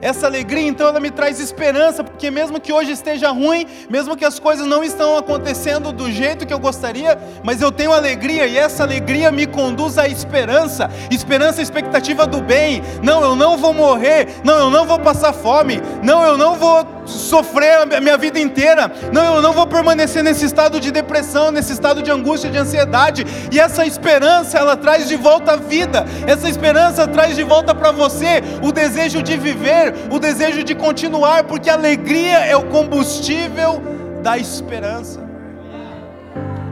Essa 0.03 0.26
alegria, 0.26 0.68
então, 0.68 0.87
ela 0.87 1.01
me 1.01 1.11
traz 1.11 1.41
esperança, 1.41 2.05
porque 2.05 2.30
mesmo 2.30 2.61
que 2.61 2.70
hoje 2.70 2.93
esteja 2.93 3.30
ruim, 3.30 3.66
mesmo 3.89 4.14
que 4.14 4.24
as 4.26 4.39
coisas 4.39 4.66
não 4.66 4.84
estão 4.84 5.16
acontecendo 5.16 5.91
do 5.91 6.12
jeito 6.12 6.47
que 6.47 6.53
eu 6.53 6.59
gostaria, 6.59 7.18
mas 7.43 7.62
eu 7.62 7.72
tenho 7.72 7.91
alegria 7.91 8.47
e 8.47 8.59
essa 8.59 8.82
alegria 8.82 9.32
me 9.32 9.47
conduz 9.47 9.97
à 9.97 10.07
esperança. 10.07 10.91
Esperança, 11.11 11.62
expectativa 11.62 12.26
do 12.26 12.43
bem. 12.43 12.82
Não, 13.03 13.22
eu 13.22 13.34
não 13.34 13.57
vou 13.57 13.72
morrer. 13.72 14.28
Não, 14.45 14.59
eu 14.59 14.70
não 14.70 14.84
vou 14.84 14.99
passar 14.99 15.32
fome. 15.32 15.80
Não, 16.03 16.22
eu 16.22 16.37
não 16.37 16.57
vou 16.57 16.95
sofrer 17.07 17.94
a 17.94 18.00
minha 18.00 18.16
vida 18.16 18.38
inteira. 18.38 18.90
Não, 19.12 19.36
eu 19.36 19.42
não 19.42 19.52
vou 19.52 19.66
permanecer 19.66 20.22
nesse 20.22 20.44
estado 20.44 20.80
de 20.80 20.90
depressão, 20.90 21.50
nesse 21.50 21.72
estado 21.72 22.02
de 22.02 22.11
angústia, 22.11 22.50
de 22.50 22.59
ansiedade. 22.59 23.24
E 23.52 23.59
essa 23.59 23.86
esperança, 23.86 24.59
ela 24.59 24.76
traz 24.76 25.09
de 25.09 25.16
volta 25.16 25.52
a 25.52 25.57
vida. 25.57 26.04
Essa 26.26 26.48
esperança 26.48 27.07
traz 27.07 27.36
de 27.36 27.42
volta 27.42 27.74
para 27.74 27.92
você 27.92 28.42
o 28.62 28.72
desejo 28.72 29.22
de 29.22 29.36
viver, 29.36 29.94
o 30.11 30.18
desejo 30.18 30.62
de 30.62 30.74
continuar, 30.74 31.44
porque 31.44 31.70
a 31.70 31.74
alegria 31.74 32.38
é 32.38 32.57
o 32.57 32.66
combustível 32.66 33.82
da 34.22 34.36
esperança. 34.36 35.24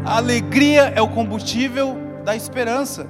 A 0.04 0.16
alegria 0.18 0.92
é 0.94 1.00
o 1.00 1.08
combustível 1.08 1.96
da 2.24 2.36
esperança. 2.36 3.06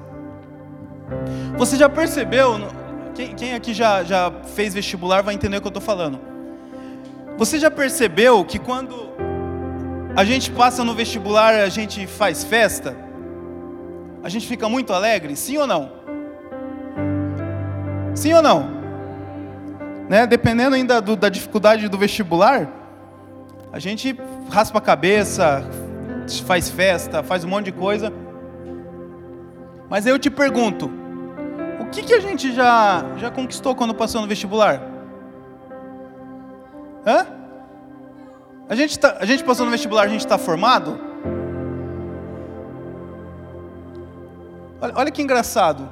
Você 1.56 1.76
já 1.76 1.88
percebeu? 1.88 2.68
Quem, 3.14 3.54
aqui 3.54 3.72
já, 3.72 4.02
já 4.02 4.32
fez 4.54 4.74
vestibular 4.74 5.22
vai 5.22 5.34
entender 5.34 5.56
o 5.56 5.60
que 5.60 5.66
eu 5.66 5.70
estou 5.70 5.82
falando 5.82 6.33
você 7.36 7.58
já 7.58 7.70
percebeu 7.70 8.44
que 8.44 8.58
quando 8.58 9.12
a 10.14 10.24
gente 10.24 10.50
passa 10.52 10.84
no 10.84 10.94
vestibular, 10.94 11.54
a 11.54 11.68
gente 11.68 12.06
faz 12.06 12.44
festa? 12.44 12.96
A 14.22 14.28
gente 14.28 14.46
fica 14.46 14.68
muito 14.68 14.92
alegre? 14.92 15.34
Sim 15.34 15.58
ou 15.58 15.66
não? 15.66 15.92
Sim 18.14 18.32
ou 18.34 18.42
não? 18.42 18.70
Né? 20.08 20.26
Dependendo 20.26 20.76
ainda 20.76 21.00
do, 21.00 21.16
da 21.16 21.28
dificuldade 21.28 21.88
do 21.88 21.98
vestibular, 21.98 22.68
a 23.72 23.78
gente 23.80 24.16
raspa 24.48 24.78
a 24.78 24.80
cabeça, 24.80 25.68
faz 26.46 26.70
festa, 26.70 27.24
faz 27.24 27.44
um 27.44 27.48
monte 27.48 27.66
de 27.66 27.72
coisa. 27.72 28.12
Mas 29.90 30.06
aí 30.06 30.12
eu 30.12 30.18
te 30.18 30.30
pergunto, 30.30 30.88
o 31.80 31.86
que, 31.86 32.02
que 32.02 32.14
a 32.14 32.20
gente 32.20 32.54
já, 32.54 33.04
já 33.16 33.30
conquistou 33.30 33.74
quando 33.74 33.92
passou 33.92 34.20
no 34.20 34.28
vestibular? 34.28 34.93
Hã? 37.06 37.26
A 38.68 38.74
gente, 38.74 38.98
tá, 38.98 39.18
a 39.20 39.26
gente 39.26 39.44
passou 39.44 39.66
no 39.66 39.72
vestibular, 39.72 40.04
a 40.04 40.08
gente 40.08 40.20
está 40.20 40.38
formado? 40.38 40.98
Olha, 44.80 44.92
olha 44.96 45.10
que 45.10 45.22
engraçado. 45.22 45.90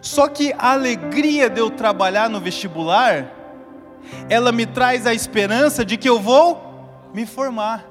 Só 0.00 0.28
que 0.28 0.52
a 0.56 0.72
alegria 0.72 1.50
de 1.50 1.60
eu 1.60 1.70
trabalhar 1.70 2.28
no 2.28 2.40
vestibular, 2.40 3.28
ela 4.28 4.52
me 4.52 4.66
traz 4.66 5.06
a 5.06 5.12
esperança 5.12 5.84
de 5.84 5.96
que 5.96 6.08
eu 6.08 6.20
vou 6.20 7.10
me 7.12 7.26
formar, 7.26 7.84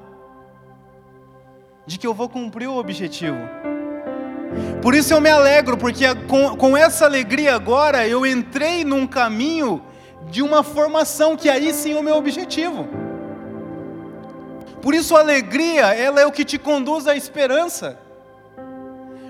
de 1.86 1.98
que 1.98 2.06
eu 2.06 2.14
vou 2.14 2.28
cumprir 2.28 2.68
o 2.68 2.76
objetivo. 2.76 3.38
Por 4.82 4.94
isso 4.94 5.12
eu 5.12 5.20
me 5.20 5.30
alegro, 5.30 5.76
porque 5.76 6.14
com, 6.26 6.56
com 6.56 6.76
essa 6.76 7.04
alegria 7.04 7.54
agora 7.54 8.08
eu 8.08 8.26
entrei 8.26 8.82
num 8.82 9.06
caminho 9.06 9.82
de 10.28 10.42
uma 10.42 10.62
formação, 10.62 11.36
que 11.36 11.48
aí 11.48 11.72
sim 11.72 11.92
é 11.92 11.98
o 11.98 12.02
meu 12.02 12.16
objetivo. 12.16 12.88
Por 14.82 14.94
isso 14.94 15.16
a 15.16 15.20
alegria, 15.20 15.94
ela 15.94 16.20
é 16.20 16.26
o 16.26 16.32
que 16.32 16.44
te 16.44 16.58
conduz 16.58 17.06
à 17.06 17.14
esperança. 17.14 17.98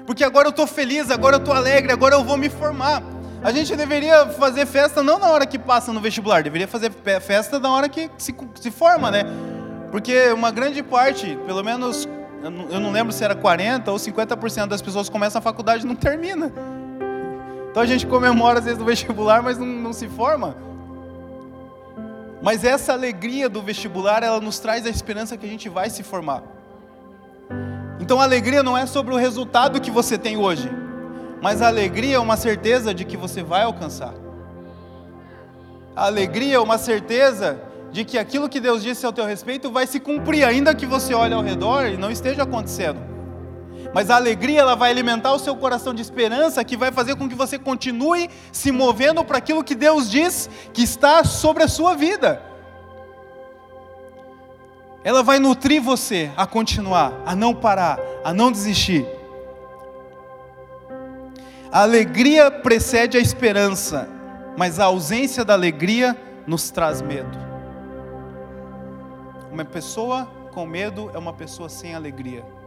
Porque 0.06 0.24
agora 0.24 0.48
eu 0.48 0.50
estou 0.50 0.66
feliz, 0.66 1.10
agora 1.10 1.36
eu 1.36 1.40
estou 1.40 1.54
alegre, 1.54 1.92
agora 1.92 2.14
eu 2.14 2.24
vou 2.24 2.36
me 2.36 2.48
formar. 2.48 3.02
A 3.42 3.52
gente 3.52 3.74
deveria 3.74 4.26
fazer 4.26 4.66
festa 4.66 5.02
não 5.02 5.18
na 5.18 5.28
hora 5.28 5.46
que 5.46 5.58
passa 5.58 5.92
no 5.92 6.00
vestibular, 6.00 6.42
deveria 6.42 6.68
fazer 6.68 6.92
festa 7.20 7.58
na 7.58 7.70
hora 7.70 7.88
que 7.88 8.10
se, 8.18 8.34
se 8.60 8.70
forma, 8.70 9.10
né? 9.10 9.22
Porque 9.90 10.30
uma 10.30 10.50
grande 10.50 10.82
parte, 10.82 11.38
pelo 11.46 11.64
menos, 11.64 12.08
eu 12.42 12.80
não 12.80 12.92
lembro 12.92 13.12
se 13.12 13.24
era 13.24 13.34
40% 13.34 13.88
ou 13.88 13.96
50% 13.96 14.66
das 14.66 14.82
pessoas 14.82 15.08
começam 15.08 15.38
a 15.38 15.42
faculdade 15.42 15.84
e 15.84 15.86
não 15.86 15.94
termina. 15.94 16.52
Então 17.70 17.82
a 17.82 17.86
gente 17.86 18.06
comemora 18.06 18.58
às 18.58 18.64
vezes 18.64 18.78
no 18.78 18.84
vestibular, 18.84 19.42
mas 19.42 19.58
não, 19.58 19.66
não 19.66 19.92
se 19.92 20.08
forma. 20.08 20.56
Mas 22.42 22.64
essa 22.64 22.92
alegria 22.92 23.48
do 23.48 23.60
vestibular, 23.60 24.22
ela 24.22 24.40
nos 24.40 24.58
traz 24.58 24.86
a 24.86 24.90
esperança 24.90 25.36
que 25.36 25.44
a 25.44 25.48
gente 25.48 25.68
vai 25.68 25.90
se 25.90 26.02
formar. 26.02 26.42
Então 28.00 28.20
a 28.20 28.24
alegria 28.24 28.62
não 28.62 28.76
é 28.76 28.86
sobre 28.86 29.14
o 29.14 29.18
resultado 29.18 29.80
que 29.80 29.90
você 29.90 30.16
tem 30.16 30.36
hoje, 30.36 30.70
mas 31.42 31.60
a 31.60 31.66
alegria 31.66 32.16
é 32.16 32.18
uma 32.18 32.36
certeza 32.36 32.94
de 32.94 33.04
que 33.04 33.16
você 33.16 33.42
vai 33.42 33.62
alcançar. 33.62 34.14
A 35.94 36.06
alegria 36.06 36.56
é 36.56 36.58
uma 36.58 36.78
certeza 36.78 37.60
de 37.92 38.04
que 38.04 38.16
aquilo 38.16 38.48
que 38.48 38.60
Deus 38.60 38.82
disse 38.82 39.04
ao 39.04 39.12
teu 39.12 39.26
respeito 39.26 39.70
vai 39.70 39.86
se 39.86 40.00
cumprir, 40.00 40.44
ainda 40.44 40.74
que 40.74 40.86
você 40.86 41.12
olhe 41.12 41.34
ao 41.34 41.42
redor 41.42 41.86
e 41.86 41.96
não 41.96 42.10
esteja 42.10 42.44
acontecendo. 42.44 43.00
Mas 43.92 44.08
a 44.08 44.16
alegria 44.16 44.60
ela 44.60 44.76
vai 44.76 44.90
alimentar 44.90 45.32
o 45.32 45.38
seu 45.38 45.56
coração 45.56 45.92
de 45.92 46.00
esperança, 46.00 46.64
que 46.64 46.76
vai 46.76 46.92
fazer 46.92 47.16
com 47.16 47.28
que 47.28 47.34
você 47.34 47.58
continue 47.58 48.30
se 48.52 48.70
movendo 48.70 49.24
para 49.24 49.38
aquilo 49.38 49.64
que 49.64 49.74
Deus 49.74 50.08
diz 50.08 50.48
que 50.72 50.82
está 50.82 51.24
sobre 51.24 51.64
a 51.64 51.68
sua 51.68 51.94
vida. 51.94 52.40
Ela 55.02 55.22
vai 55.22 55.38
nutrir 55.38 55.82
você 55.82 56.30
a 56.36 56.46
continuar, 56.46 57.12
a 57.24 57.34
não 57.34 57.54
parar, 57.54 57.98
a 58.22 58.32
não 58.32 58.52
desistir. 58.52 59.06
A 61.72 61.82
alegria 61.82 62.50
precede 62.50 63.16
a 63.16 63.20
esperança, 63.20 64.08
mas 64.56 64.78
a 64.78 64.84
ausência 64.84 65.44
da 65.44 65.54
alegria 65.54 66.16
nos 66.46 66.70
traz 66.70 67.00
medo. 67.00 67.38
Uma 69.50 69.64
pessoa 69.64 70.28
com 70.52 70.66
medo 70.66 71.10
é 71.14 71.18
uma 71.18 71.32
pessoa 71.32 71.68
sem 71.68 71.94
alegria. 71.94 72.59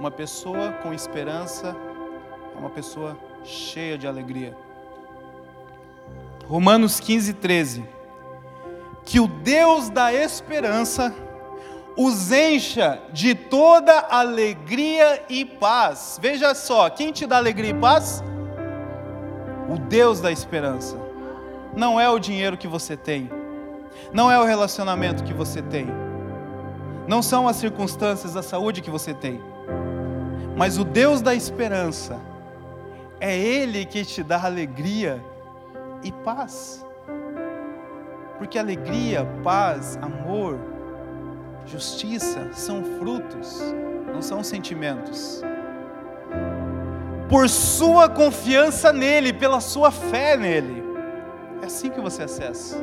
Uma 0.00 0.10
pessoa 0.10 0.72
com 0.82 0.94
esperança 0.94 1.76
é 2.56 2.58
uma 2.58 2.70
pessoa 2.70 3.18
cheia 3.44 3.98
de 3.98 4.06
alegria. 4.06 4.56
Romanos 6.48 6.98
15, 6.98 7.34
13. 7.34 7.84
Que 9.04 9.20
o 9.20 9.28
Deus 9.28 9.90
da 9.90 10.10
esperança 10.10 11.14
os 11.98 12.32
encha 12.32 12.98
de 13.12 13.34
toda 13.34 13.92
alegria 14.08 15.22
e 15.28 15.44
paz. 15.44 16.18
Veja 16.18 16.54
só, 16.54 16.88
quem 16.88 17.12
te 17.12 17.26
dá 17.26 17.36
alegria 17.36 17.72
e 17.72 17.74
paz? 17.74 18.24
O 19.68 19.78
Deus 19.78 20.18
da 20.18 20.32
esperança. 20.32 20.96
Não 21.76 22.00
é 22.00 22.08
o 22.08 22.18
dinheiro 22.18 22.56
que 22.56 22.66
você 22.66 22.96
tem, 22.96 23.30
não 24.14 24.32
é 24.32 24.40
o 24.40 24.46
relacionamento 24.46 25.22
que 25.22 25.34
você 25.34 25.60
tem, 25.60 25.86
não 27.06 27.20
são 27.20 27.46
as 27.46 27.56
circunstâncias 27.56 28.32
da 28.32 28.42
saúde 28.42 28.80
que 28.80 28.88
você 28.88 29.12
tem 29.12 29.59
mas 30.56 30.78
o 30.78 30.84
Deus 30.84 31.22
da 31.22 31.34
esperança, 31.34 32.18
é 33.20 33.36
Ele 33.36 33.84
que 33.84 34.04
te 34.04 34.22
dá 34.22 34.44
alegria 34.44 35.22
e 36.02 36.10
paz. 36.10 36.84
Porque 38.38 38.58
alegria, 38.58 39.26
paz, 39.44 39.98
amor, 40.00 40.58
justiça 41.66 42.48
são 42.52 42.82
frutos, 42.98 43.60
não 44.12 44.22
são 44.22 44.42
sentimentos. 44.42 45.42
Por 47.28 47.48
sua 47.48 48.08
confiança 48.08 48.92
nele, 48.92 49.32
pela 49.32 49.60
sua 49.60 49.90
fé 49.90 50.36
nele. 50.36 50.82
É 51.62 51.66
assim 51.66 51.90
que 51.90 52.00
você 52.00 52.22
acessa. 52.22 52.76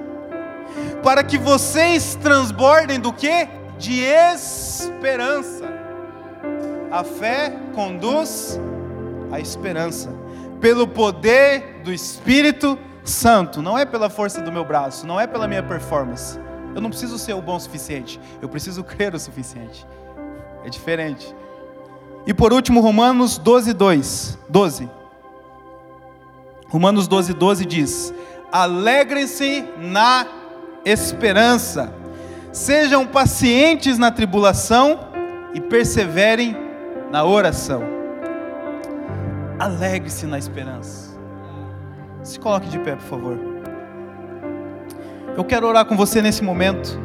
Para 1.03 1.23
que 1.23 1.37
vocês 1.37 2.15
transbordem 2.15 2.99
do 2.99 3.11
que? 3.11 3.47
De 3.77 4.01
esperança. 4.01 5.65
A 6.91 7.03
fé 7.03 7.53
conduz 7.73 8.59
à 9.31 9.39
esperança. 9.39 10.09
Pelo 10.61 10.87
poder 10.87 11.81
do 11.83 11.93
Espírito 11.93 12.77
Santo. 13.03 13.61
Não 13.61 13.77
é 13.77 13.85
pela 13.85 14.09
força 14.09 14.41
do 14.41 14.51
meu 14.51 14.65
braço, 14.65 15.05
não 15.05 15.19
é 15.19 15.27
pela 15.27 15.47
minha 15.47 15.63
performance. 15.63 16.39
Eu 16.75 16.81
não 16.81 16.89
preciso 16.89 17.17
ser 17.17 17.33
o 17.33 17.41
bom 17.41 17.55
o 17.55 17.59
suficiente. 17.59 18.19
Eu 18.41 18.49
preciso 18.49 18.83
crer 18.85 19.13
o 19.15 19.19
suficiente. 19.19 19.85
É 20.63 20.69
diferente. 20.69 21.33
E 22.25 22.33
por 22.33 22.51
último, 22.51 22.81
Romanos 22.81 23.37
12, 23.37 23.73
2, 23.73 24.37
12. 24.49 24.89
Romanos 26.67 27.07
12, 27.07 27.33
12 27.33 27.65
diz: 27.65 28.13
Alegrem-se 28.51 29.63
na 29.77 30.27
esperança, 30.83 31.93
sejam 32.51 33.05
pacientes 33.05 33.97
na 33.97 34.11
tribulação 34.11 34.99
e 35.53 35.61
perseverem 35.61 36.66
na 37.11 37.23
oração. 37.23 37.83
Alegre-se 39.59 40.25
na 40.25 40.37
esperança. 40.37 41.17
Se 42.23 42.39
coloque 42.39 42.67
de 42.67 42.79
pé, 42.79 42.95
por 42.95 43.05
favor. 43.05 43.39
Eu 45.35 45.43
quero 45.43 45.67
orar 45.67 45.85
com 45.85 45.95
você 45.95 46.21
nesse 46.21 46.43
momento. 46.43 46.99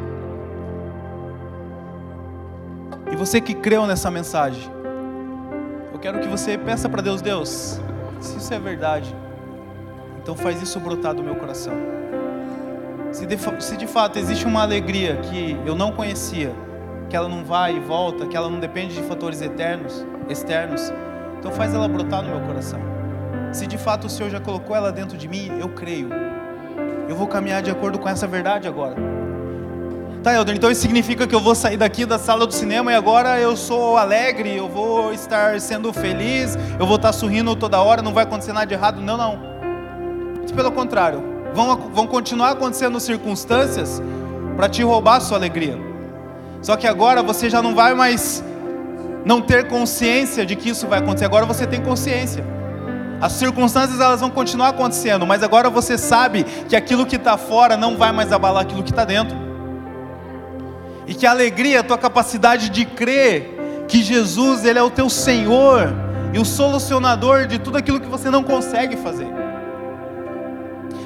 E 3.11 3.15
você 3.15 3.39
que 3.39 3.53
creu 3.53 3.85
nessa 3.85 4.09
mensagem, 4.09 4.71
eu 5.93 5.99
quero 5.99 6.19
que 6.19 6.27
você 6.27 6.57
peça 6.57 6.89
para 6.89 7.01
Deus, 7.01 7.21
Deus, 7.21 7.79
se 8.19 8.37
isso 8.37 8.53
é 8.53 8.59
verdade, 8.59 9.15
então 10.21 10.35
faz 10.35 10.61
isso 10.61 10.79
brotar 10.79 11.13
do 11.13 11.23
meu 11.23 11.35
coração. 11.35 11.73
Se 13.11 13.27
de, 13.27 13.37
se 13.61 13.77
de 13.77 13.85
fato 13.85 14.17
existe 14.17 14.45
uma 14.45 14.63
alegria 14.63 15.17
que 15.17 15.55
eu 15.63 15.75
não 15.75 15.91
conhecia, 15.91 16.51
que 17.13 17.17
ela 17.17 17.29
não 17.29 17.45
vai 17.45 17.75
e 17.75 17.79
volta, 17.79 18.25
que 18.25 18.35
ela 18.35 18.49
não 18.49 18.59
depende 18.59 18.95
de 18.95 19.03
fatores 19.03 19.39
eternos, 19.39 20.03
externos, 20.27 20.91
então 21.37 21.51
faz 21.51 21.71
ela 21.71 21.87
brotar 21.87 22.23
no 22.23 22.29
meu 22.31 22.39
coração. 22.39 22.79
Se 23.51 23.67
de 23.67 23.77
fato 23.77 24.07
o 24.07 24.09
Senhor 24.09 24.31
já 24.31 24.39
colocou 24.39 24.75
ela 24.75 24.91
dentro 24.91 25.15
de 25.15 25.27
mim, 25.27 25.51
eu 25.59 25.69
creio. 25.69 26.09
Eu 27.07 27.15
vou 27.15 27.27
caminhar 27.27 27.61
de 27.61 27.69
acordo 27.69 27.99
com 27.99 28.09
essa 28.09 28.25
verdade 28.25 28.67
agora. 28.67 28.95
Tá, 30.23 30.33
Elder, 30.33 30.55
então 30.55 30.71
isso 30.71 30.81
significa 30.81 31.27
que 31.27 31.35
eu 31.35 31.39
vou 31.39 31.53
sair 31.53 31.77
daqui 31.77 32.03
da 32.03 32.17
sala 32.17 32.47
do 32.47 32.53
cinema 32.53 32.91
e 32.91 32.95
agora 32.95 33.39
eu 33.39 33.55
sou 33.55 33.95
alegre, 33.95 34.57
eu 34.57 34.67
vou 34.67 35.13
estar 35.13 35.61
sendo 35.61 35.93
feliz, 35.93 36.57
eu 36.79 36.87
vou 36.87 36.95
estar 36.95 37.13
sorrindo 37.13 37.55
toda 37.55 37.79
hora, 37.79 38.01
não 38.01 38.11
vai 38.11 38.23
acontecer 38.23 38.53
nada 38.53 38.65
de 38.65 38.73
errado. 38.73 38.99
Não, 38.99 39.17
não. 39.17 39.39
Pelo 40.55 40.71
contrário, 40.71 41.23
vão, 41.53 41.77
vão 41.93 42.07
continuar 42.07 42.53
acontecendo 42.53 42.99
circunstâncias 42.99 44.01
para 44.55 44.67
te 44.67 44.81
roubar 44.81 45.17
a 45.17 45.19
sua 45.19 45.37
alegria. 45.37 45.92
Só 46.63 46.77
que 46.77 46.87
agora 46.87 47.21
você 47.21 47.49
já 47.49 47.61
não 47.61 47.75
vai 47.75 47.93
mais 47.93 48.41
não 49.25 49.41
ter 49.41 49.67
consciência 49.67 50.45
de 50.45 50.55
que 50.55 50.69
isso 50.69 50.87
vai 50.87 50.99
acontecer, 50.99 51.25
agora 51.25 51.45
você 51.45 51.67
tem 51.67 51.81
consciência. 51.81 52.43
As 53.21 53.33
circunstâncias 53.33 53.99
elas 53.99 54.21
vão 54.21 54.29
continuar 54.29 54.69
acontecendo, 54.69 55.27
mas 55.27 55.43
agora 55.43 55.69
você 55.69 55.97
sabe 55.97 56.43
que 56.67 56.75
aquilo 56.75 57.05
que 57.05 57.17
está 57.17 57.37
fora 57.37 57.75
não 57.75 57.97
vai 57.97 58.11
mais 58.13 58.31
abalar 58.31 58.63
aquilo 58.63 58.81
que 58.81 58.91
está 58.91 59.03
dentro. 59.03 59.37
E 61.05 61.13
que 61.13 61.25
a 61.25 61.31
alegria, 61.31 61.81
a 61.81 61.83
tua 61.83 61.97
capacidade 61.97 62.69
de 62.69 62.85
crer 62.85 63.85
que 63.87 64.01
Jesus, 64.01 64.63
Ele 64.63 64.79
é 64.79 64.83
o 64.83 64.89
teu 64.89 65.09
Senhor 65.09 65.93
e 66.33 66.39
o 66.39 66.45
solucionador 66.45 67.45
de 67.45 67.59
tudo 67.59 67.77
aquilo 67.77 67.99
que 67.99 68.07
você 68.07 68.29
não 68.29 68.41
consegue 68.41 68.95
fazer. 68.95 69.42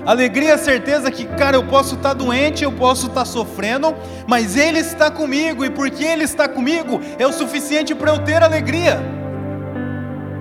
Alegria, 0.07 0.53
a 0.53 0.57
certeza 0.57 1.11
que, 1.11 1.25
cara, 1.25 1.57
eu 1.57 1.65
posso 1.65 1.95
estar 1.95 2.13
doente, 2.13 2.63
eu 2.63 2.71
posso 2.71 3.07
estar 3.07 3.25
sofrendo, 3.25 3.93
mas 4.25 4.55
Ele 4.55 4.79
está 4.79 5.11
comigo, 5.11 5.65
e 5.65 5.69
porque 5.69 6.01
Ele 6.01 6.23
está 6.23 6.47
comigo, 6.47 7.01
é 7.19 7.27
o 7.27 7.33
suficiente 7.33 7.93
para 7.93 8.11
eu 8.11 8.19
ter 8.19 8.41
alegria. 8.41 9.01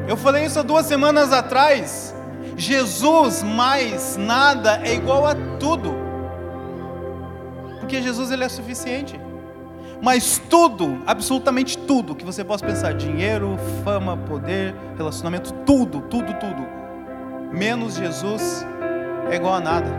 Eu 0.07 0.17
falei 0.17 0.45
isso 0.45 0.61
há 0.61 0.63
duas 0.63 0.87
semanas 0.87 1.33
atrás. 1.33 2.15
Jesus 2.57 3.43
mais 3.43 4.17
nada 4.17 4.81
é 4.85 4.95
igual 4.95 5.27
a 5.27 5.35
tudo, 5.59 5.93
porque 7.81 8.01
Jesus 8.01 8.31
ele 8.31 8.45
é 8.45 8.49
suficiente. 8.49 9.21
Mas 10.01 10.41
tudo, 10.49 11.03
absolutamente 11.05 11.77
tudo 11.77 12.15
que 12.15 12.25
você 12.25 12.45
possa 12.45 12.65
pensar, 12.65 12.95
dinheiro, 12.95 13.59
fama, 13.83 14.17
poder, 14.17 14.77
relacionamento, 14.97 15.53
tudo, 15.67 16.03
tudo, 16.03 16.35
tudo, 16.35 16.69
menos 17.53 17.97
Jesus 17.97 18.65
é 19.31 19.37
igual 19.37 19.55
a 19.55 19.61
nada. 19.61 19.91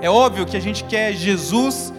É 0.00 0.10
óbvio 0.10 0.46
que 0.46 0.56
a 0.56 0.60
gente 0.60 0.84
quer 0.84 1.12
Jesus 1.12 1.92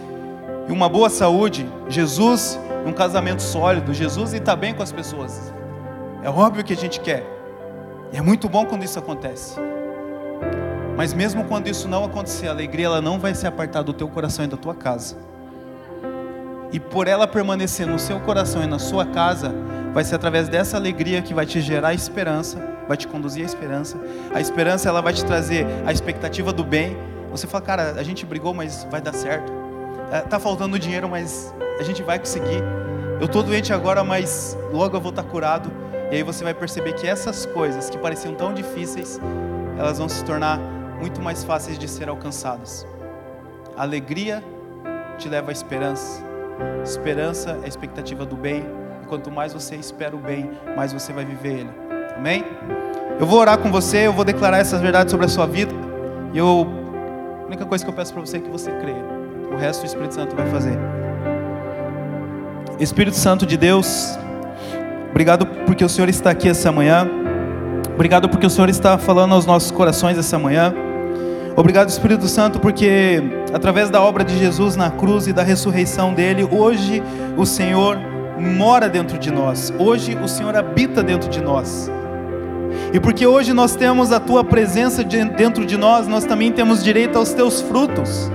e 0.68 0.72
uma 0.72 0.88
boa 0.88 1.10
saúde, 1.10 1.68
Jesus 1.88 2.58
e 2.84 2.88
um 2.88 2.92
casamento 2.92 3.42
sólido, 3.42 3.92
Jesus 3.92 4.32
e 4.32 4.36
estar 4.36 4.52
tá 4.52 4.56
bem 4.56 4.74
com 4.74 4.82
as 4.82 4.92
pessoas. 4.92 5.52
É 6.22 6.30
óbvio 6.30 6.64
que 6.64 6.72
a 6.72 6.76
gente 6.76 7.00
quer. 7.00 7.24
E 8.12 8.16
é 8.16 8.22
muito 8.22 8.48
bom 8.48 8.64
quando 8.64 8.84
isso 8.84 8.98
acontece. 8.98 9.56
Mas 10.96 11.12
mesmo 11.14 11.44
quando 11.44 11.68
isso 11.68 11.88
não 11.88 12.04
acontecer, 12.04 12.48
a 12.48 12.50
alegria 12.50 12.86
ela 12.86 13.00
não 13.00 13.18
vai 13.18 13.34
se 13.34 13.46
apartar 13.46 13.82
do 13.82 13.92
teu 13.92 14.08
coração 14.08 14.44
e 14.44 14.48
da 14.48 14.56
tua 14.56 14.74
casa. 14.74 15.16
E 16.72 16.80
por 16.80 17.06
ela 17.06 17.26
permanecer 17.26 17.86
no 17.86 17.98
seu 17.98 18.20
coração 18.20 18.62
e 18.62 18.66
na 18.66 18.78
sua 18.78 19.06
casa, 19.06 19.54
vai 19.92 20.04
ser 20.04 20.14
através 20.14 20.48
dessa 20.48 20.76
alegria 20.76 21.22
que 21.22 21.34
vai 21.34 21.46
te 21.46 21.60
gerar 21.60 21.94
esperança, 21.94 22.58
vai 22.86 22.96
te 22.96 23.06
conduzir 23.08 23.42
à 23.42 23.46
esperança. 23.46 23.98
A 24.34 24.40
esperança 24.40 24.88
ela 24.88 25.00
vai 25.00 25.12
te 25.12 25.24
trazer 25.24 25.66
a 25.86 25.92
expectativa 25.92 26.52
do 26.52 26.64
bem. 26.64 26.96
Você 27.30 27.46
fala, 27.46 27.64
cara, 27.64 27.82
a 27.96 28.02
gente 28.02 28.24
brigou, 28.24 28.54
mas 28.54 28.86
vai 28.90 29.00
dar 29.00 29.12
certo. 29.12 29.52
É, 30.10 30.20
tá 30.20 30.38
faltando 30.38 30.78
dinheiro, 30.78 31.08
mas 31.08 31.54
a 31.78 31.82
gente 31.82 32.02
vai 32.02 32.18
conseguir. 32.18 32.62
Eu 33.20 33.26
estou 33.26 33.42
doente 33.42 33.72
agora, 33.72 34.02
mas 34.04 34.56
logo 34.72 34.96
eu 34.96 35.00
vou 35.00 35.10
estar 35.10 35.24
curado. 35.24 35.70
E 36.10 36.16
aí 36.16 36.22
você 36.22 36.42
vai 36.42 36.54
perceber 36.54 36.94
que 36.94 37.06
essas 37.06 37.44
coisas 37.44 37.90
que 37.90 37.98
pareciam 37.98 38.34
tão 38.34 38.54
difíceis, 38.54 39.20
elas 39.76 39.98
vão 39.98 40.08
se 40.08 40.24
tornar 40.24 40.58
muito 40.98 41.20
mais 41.20 41.44
fáceis 41.44 41.78
de 41.78 41.86
ser 41.86 42.08
alcançadas. 42.08 42.86
A 43.76 43.82
alegria 43.82 44.42
te 45.18 45.28
leva 45.28 45.50
à 45.50 45.52
esperança. 45.52 46.22
Esperança 46.82 47.58
é 47.62 47.64
a 47.66 47.68
expectativa 47.68 48.24
do 48.24 48.36
bem. 48.36 48.64
Quanto 49.08 49.30
mais 49.30 49.54
você 49.54 49.74
espera 49.74 50.14
o 50.14 50.18
bem, 50.18 50.50
mais 50.76 50.92
você 50.92 51.14
vai 51.14 51.24
viver 51.24 51.60
ele. 51.60 51.70
Amém? 52.14 52.44
Eu 53.18 53.26
vou 53.26 53.40
orar 53.40 53.56
com 53.56 53.70
você, 53.72 54.06
eu 54.06 54.12
vou 54.12 54.22
declarar 54.24 54.58
essas 54.58 54.82
verdades 54.82 55.10
sobre 55.10 55.24
a 55.24 55.28
sua 55.30 55.46
vida. 55.46 55.72
E 56.34 56.38
eu, 56.38 56.66
a 57.42 57.46
única 57.46 57.64
coisa 57.64 57.82
que 57.82 57.90
eu 57.90 57.94
peço 57.94 58.12
para 58.12 58.20
você 58.20 58.36
é 58.36 58.40
que 58.40 58.50
você 58.50 58.70
creia. 58.70 59.02
O 59.50 59.56
resto 59.56 59.82
o 59.82 59.86
Espírito 59.86 60.14
Santo 60.14 60.36
vai 60.36 60.46
fazer. 60.50 60.78
Espírito 62.78 63.16
Santo 63.16 63.46
de 63.46 63.56
Deus, 63.56 64.18
obrigado 65.10 65.46
porque 65.64 65.82
o 65.82 65.88
Senhor 65.88 66.08
está 66.10 66.30
aqui 66.30 66.48
essa 66.48 66.70
manhã. 66.70 67.08
Obrigado 67.94 68.28
porque 68.28 68.46
o 68.46 68.50
Senhor 68.50 68.68
está 68.68 68.98
falando 68.98 69.32
aos 69.32 69.46
nossos 69.46 69.70
corações 69.70 70.18
essa 70.18 70.38
manhã. 70.38 70.74
Obrigado, 71.56 71.88
Espírito 71.88 72.28
Santo, 72.28 72.60
porque 72.60 73.20
através 73.54 73.90
da 73.90 74.00
obra 74.00 74.22
de 74.22 74.38
Jesus 74.38 74.76
na 74.76 74.90
cruz 74.90 75.26
e 75.26 75.32
da 75.32 75.42
ressurreição 75.42 76.12
dele, 76.12 76.46
hoje 76.48 77.02
o 77.36 77.44
Senhor 77.44 77.98
mora 78.38 78.88
dentro 78.88 79.18
de 79.18 79.30
nós. 79.30 79.72
Hoje 79.78 80.16
o 80.22 80.28
Senhor 80.28 80.56
habita 80.56 81.02
dentro 81.02 81.28
de 81.28 81.40
nós. 81.40 81.90
E 82.92 83.00
porque 83.00 83.26
hoje 83.26 83.52
nós 83.52 83.74
temos 83.74 84.12
a 84.12 84.20
tua 84.20 84.44
presença 84.44 85.04
dentro 85.04 85.66
de 85.66 85.76
nós, 85.76 86.06
nós 86.06 86.24
também 86.24 86.52
temos 86.52 86.82
direito 86.82 87.18
aos 87.18 87.32
teus 87.32 87.60
frutos. 87.60 88.30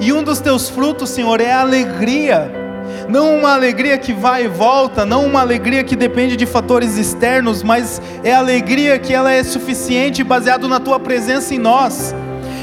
E 0.00 0.12
um 0.12 0.22
dos 0.22 0.40
teus 0.40 0.68
frutos, 0.68 1.10
Senhor, 1.10 1.40
é 1.40 1.52
a 1.52 1.60
alegria 1.60 2.64
não 3.08 3.38
uma 3.38 3.52
alegria 3.52 3.98
que 3.98 4.12
vai 4.12 4.44
e 4.44 4.48
volta, 4.48 5.04
não 5.04 5.26
uma 5.26 5.40
alegria 5.40 5.84
que 5.84 5.96
depende 5.96 6.36
de 6.36 6.46
fatores 6.46 6.96
externos, 6.96 7.62
mas 7.62 8.00
é 8.22 8.32
alegria 8.32 8.98
que 8.98 9.12
ela 9.12 9.32
é 9.32 9.42
suficiente 9.42 10.22
baseado 10.22 10.68
na 10.68 10.80
tua 10.80 10.98
presença 10.98 11.54
em 11.54 11.58
nós. 11.58 12.14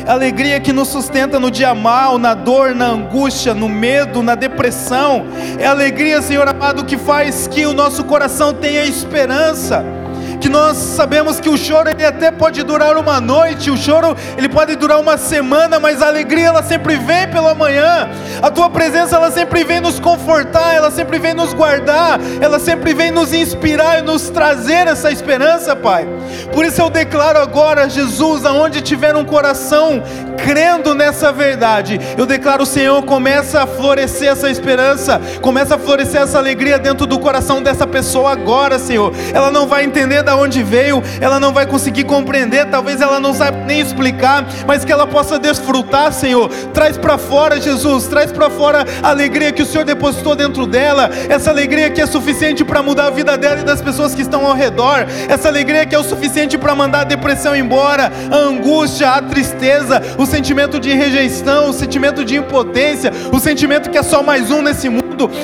É 0.06 0.12
alegria 0.12 0.60
que 0.60 0.74
nos 0.74 0.88
sustenta 0.88 1.39
no 1.39 1.52
dia 1.52 1.74
mal, 1.74 2.18
na 2.18 2.34
dor, 2.34 2.76
na 2.76 2.88
angústia, 2.88 3.54
no 3.54 3.70
medo, 3.70 4.22
na 4.24 4.36
depressão. 4.36 5.26
É 5.60 5.66
alegria, 5.66 6.22
Senhor 6.22 6.47
amado, 6.47 6.86
que 6.86 6.97
faz 6.97 7.47
que 7.47 7.66
o 7.66 7.74
nosso 7.74 8.04
coração 8.04 8.54
tenha 8.54 8.84
esperança 8.84 10.01
que 10.42 10.50
nós 10.50 10.76
sabemos 10.76 11.39
que 11.39 11.48
o 11.48 11.56
choro 11.56 11.88
ele 11.88 12.04
até 12.04 12.32
pode 12.32 12.64
durar 12.64 12.98
uma 12.98 13.22
noite, 13.22 13.70
o 13.70 13.78
choro 13.78 14.18
ele 14.36 14.50
pode 14.50 14.76
durar 14.76 15.00
uma 15.00 15.16
semana, 15.16 15.80
mas 15.80 16.02
a 16.02 16.08
alegria 16.08 16.48
ela 16.48 16.64
sempre 16.64 16.96
vem 16.96 17.28
pela 17.30 17.54
manhã. 17.54 18.10
A 18.42 18.50
tua 18.50 18.68
presença 18.68 19.16
ela 19.16 19.30
sempre 19.30 19.64
vem 19.64 19.80
nos 19.80 20.00
confortar, 20.00 20.74
ela 20.74 20.89
sempre 20.89 21.20
vem 21.20 21.36
nos 21.36 21.54
guardar, 21.54 22.20
ela 22.42 22.58
sempre 22.58 22.92
vem 22.96 23.12
nos 23.12 23.32
inspirar 23.34 24.00
e 24.00 24.02
nos 24.02 24.32
trazer 24.32 24.88
essa 24.88 25.12
esperança, 25.12 25.76
Pai. 25.76 26.08
Por 26.52 26.66
isso 26.66 26.82
eu 26.82 26.89
declaro 26.89 27.38
agora, 27.38 27.88
Jesus, 27.88 28.44
aonde 28.44 28.82
tiver 28.82 29.16
um 29.16 29.24
coração 29.24 30.02
crendo 30.44 30.96
nessa 30.96 31.32
verdade, 31.32 32.00
eu 32.18 32.26
declaro, 32.26 32.66
Senhor, 32.66 33.04
começa 33.04 33.62
a 33.62 33.68
florescer 33.68 34.30
essa 34.30 34.50
esperança, 34.50 35.22
começa 35.39 35.76
a 35.76 35.80
florescer 35.80 36.22
essa 36.22 36.39
alegria 36.39 36.80
dentro 36.80 37.06
do 37.06 37.20
coração 37.20 37.62
dessa 37.62 37.86
pessoa 37.86 38.32
agora, 38.32 38.80
Senhor. 38.80 39.14
Ela 39.34 39.52
não 39.52 39.68
vai 39.68 39.84
entender 39.84 40.24
da 40.24 40.31
onde 40.36 40.64
veio, 40.64 41.02
ela 41.20 41.40
não 41.40 41.54
vai 41.54 41.66
conseguir 41.66 42.04
compreender, 42.04 42.66
talvez 42.66 43.02
ela 43.02 43.20
não 43.20 43.34
saiba 43.34 43.66
nem 43.66 43.80
explicar, 43.80 44.46
mas 44.66 44.86
que 44.86 44.92
ela 44.92 45.08
possa 45.08 45.38
desfrutar, 45.40 46.12
Senhor. 46.12 46.50
Traz 46.74 46.98
para 46.98 47.18
fora, 47.18 47.60
Jesus, 47.60 48.08
traz 48.08 48.32
para 48.32 48.50
fora 48.50 48.86
a 49.02 49.10
alegria 49.10 49.52
que 49.52 49.62
o 49.62 49.66
Senhor 49.66 49.84
depositou 49.84 50.36
dentro 50.36 50.66
dela, 50.66 51.10
essa 51.30 51.50
alegria 51.50 51.90
que 51.90 52.02
é 52.02 52.06
suficiente 52.06 52.64
para 52.64 52.82
mudar 52.82 53.08
a 53.08 53.10
vida 53.10 53.38
dela 53.38 53.62
e 53.62 53.64
das 53.64 53.82
pessoas 53.82 54.16
que 54.16 54.22
estão 54.22 54.46
ao 54.46 54.54
redor, 54.54 55.06
essa 55.28 55.48
alegria 55.48 55.86
que 55.86 55.96
é 55.96 56.00
o 56.00 56.04
suficiente 56.04 56.58
para 56.58 56.76
mandar 56.76 57.02
a 57.02 57.06
depressão 57.06 57.56
embora, 57.56 58.12
a 58.32 58.36
angústia, 58.36 59.10
a 59.10 59.22
tristeza, 59.22 60.02
o 60.18 60.26
sentimento 60.26 60.80
de 60.80 60.94
rejeição, 60.94 61.70
o 61.70 61.74
sentimento 61.74 62.24
de 62.24 62.36
impotência, 62.36 63.12
o 63.32 63.40
sentimento 63.40 63.90
que 63.90 63.98
é 63.98 64.04
só 64.04 64.24
mais 64.24 64.52
um 64.52 64.62
nesse 64.62 64.90
mundo, 64.90 65.01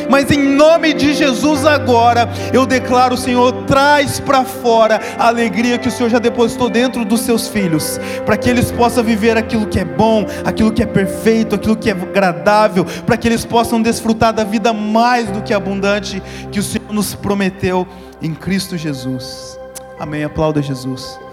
mas 0.10 0.32
em 0.32 0.56
nome 0.56 0.94
de 0.94 1.14
Jesus 1.14 1.66
agora, 1.66 2.30
eu 2.54 2.66
declaro, 2.66 3.18
Senhor, 3.18 3.52
traz 3.66 4.20
para 4.20 4.44
fora 4.44 5.00
a 5.18 5.28
alegria 5.28 5.78
que 5.78 5.88
o 5.88 5.92
Senhor 5.92 6.10
já 6.10 6.20
depositou 6.20 6.70
dentro 6.70 7.04
dos 7.04 7.22
seus 7.22 7.48
filhos, 7.48 8.00
para 8.26 8.38
que 8.38 8.50
eles 8.50 8.72
possam 8.72 9.04
viver 9.04 9.38
aquilo 9.38 9.68
que 9.68 9.80
é 9.80 9.86
bom, 9.86 10.26
aquilo 10.46 10.72
que 10.72 10.84
é 10.84 10.86
perfeito, 10.86 11.56
aquilo 11.56 11.76
que 11.76 11.90
é 11.90 11.94
agradável, 11.94 12.86
para 13.06 13.18
que 13.18 13.28
eles 13.28 13.46
possam 13.46 13.82
desfrutar 13.82 14.34
da 14.34 14.44
vida 14.44 14.74
mais 14.74 15.28
do 15.30 15.42
que 15.42 15.54
abundante 15.54 16.22
que 16.52 16.60
o 16.60 16.64
Senhor 16.64 16.92
nos 16.92 17.14
prometeu 17.14 17.88
em 18.22 18.34
Cristo 18.34 18.78
Jesus. 18.78 19.58
Amém. 20.00 20.24
Aplauda 20.24 20.62
Jesus. 20.62 21.27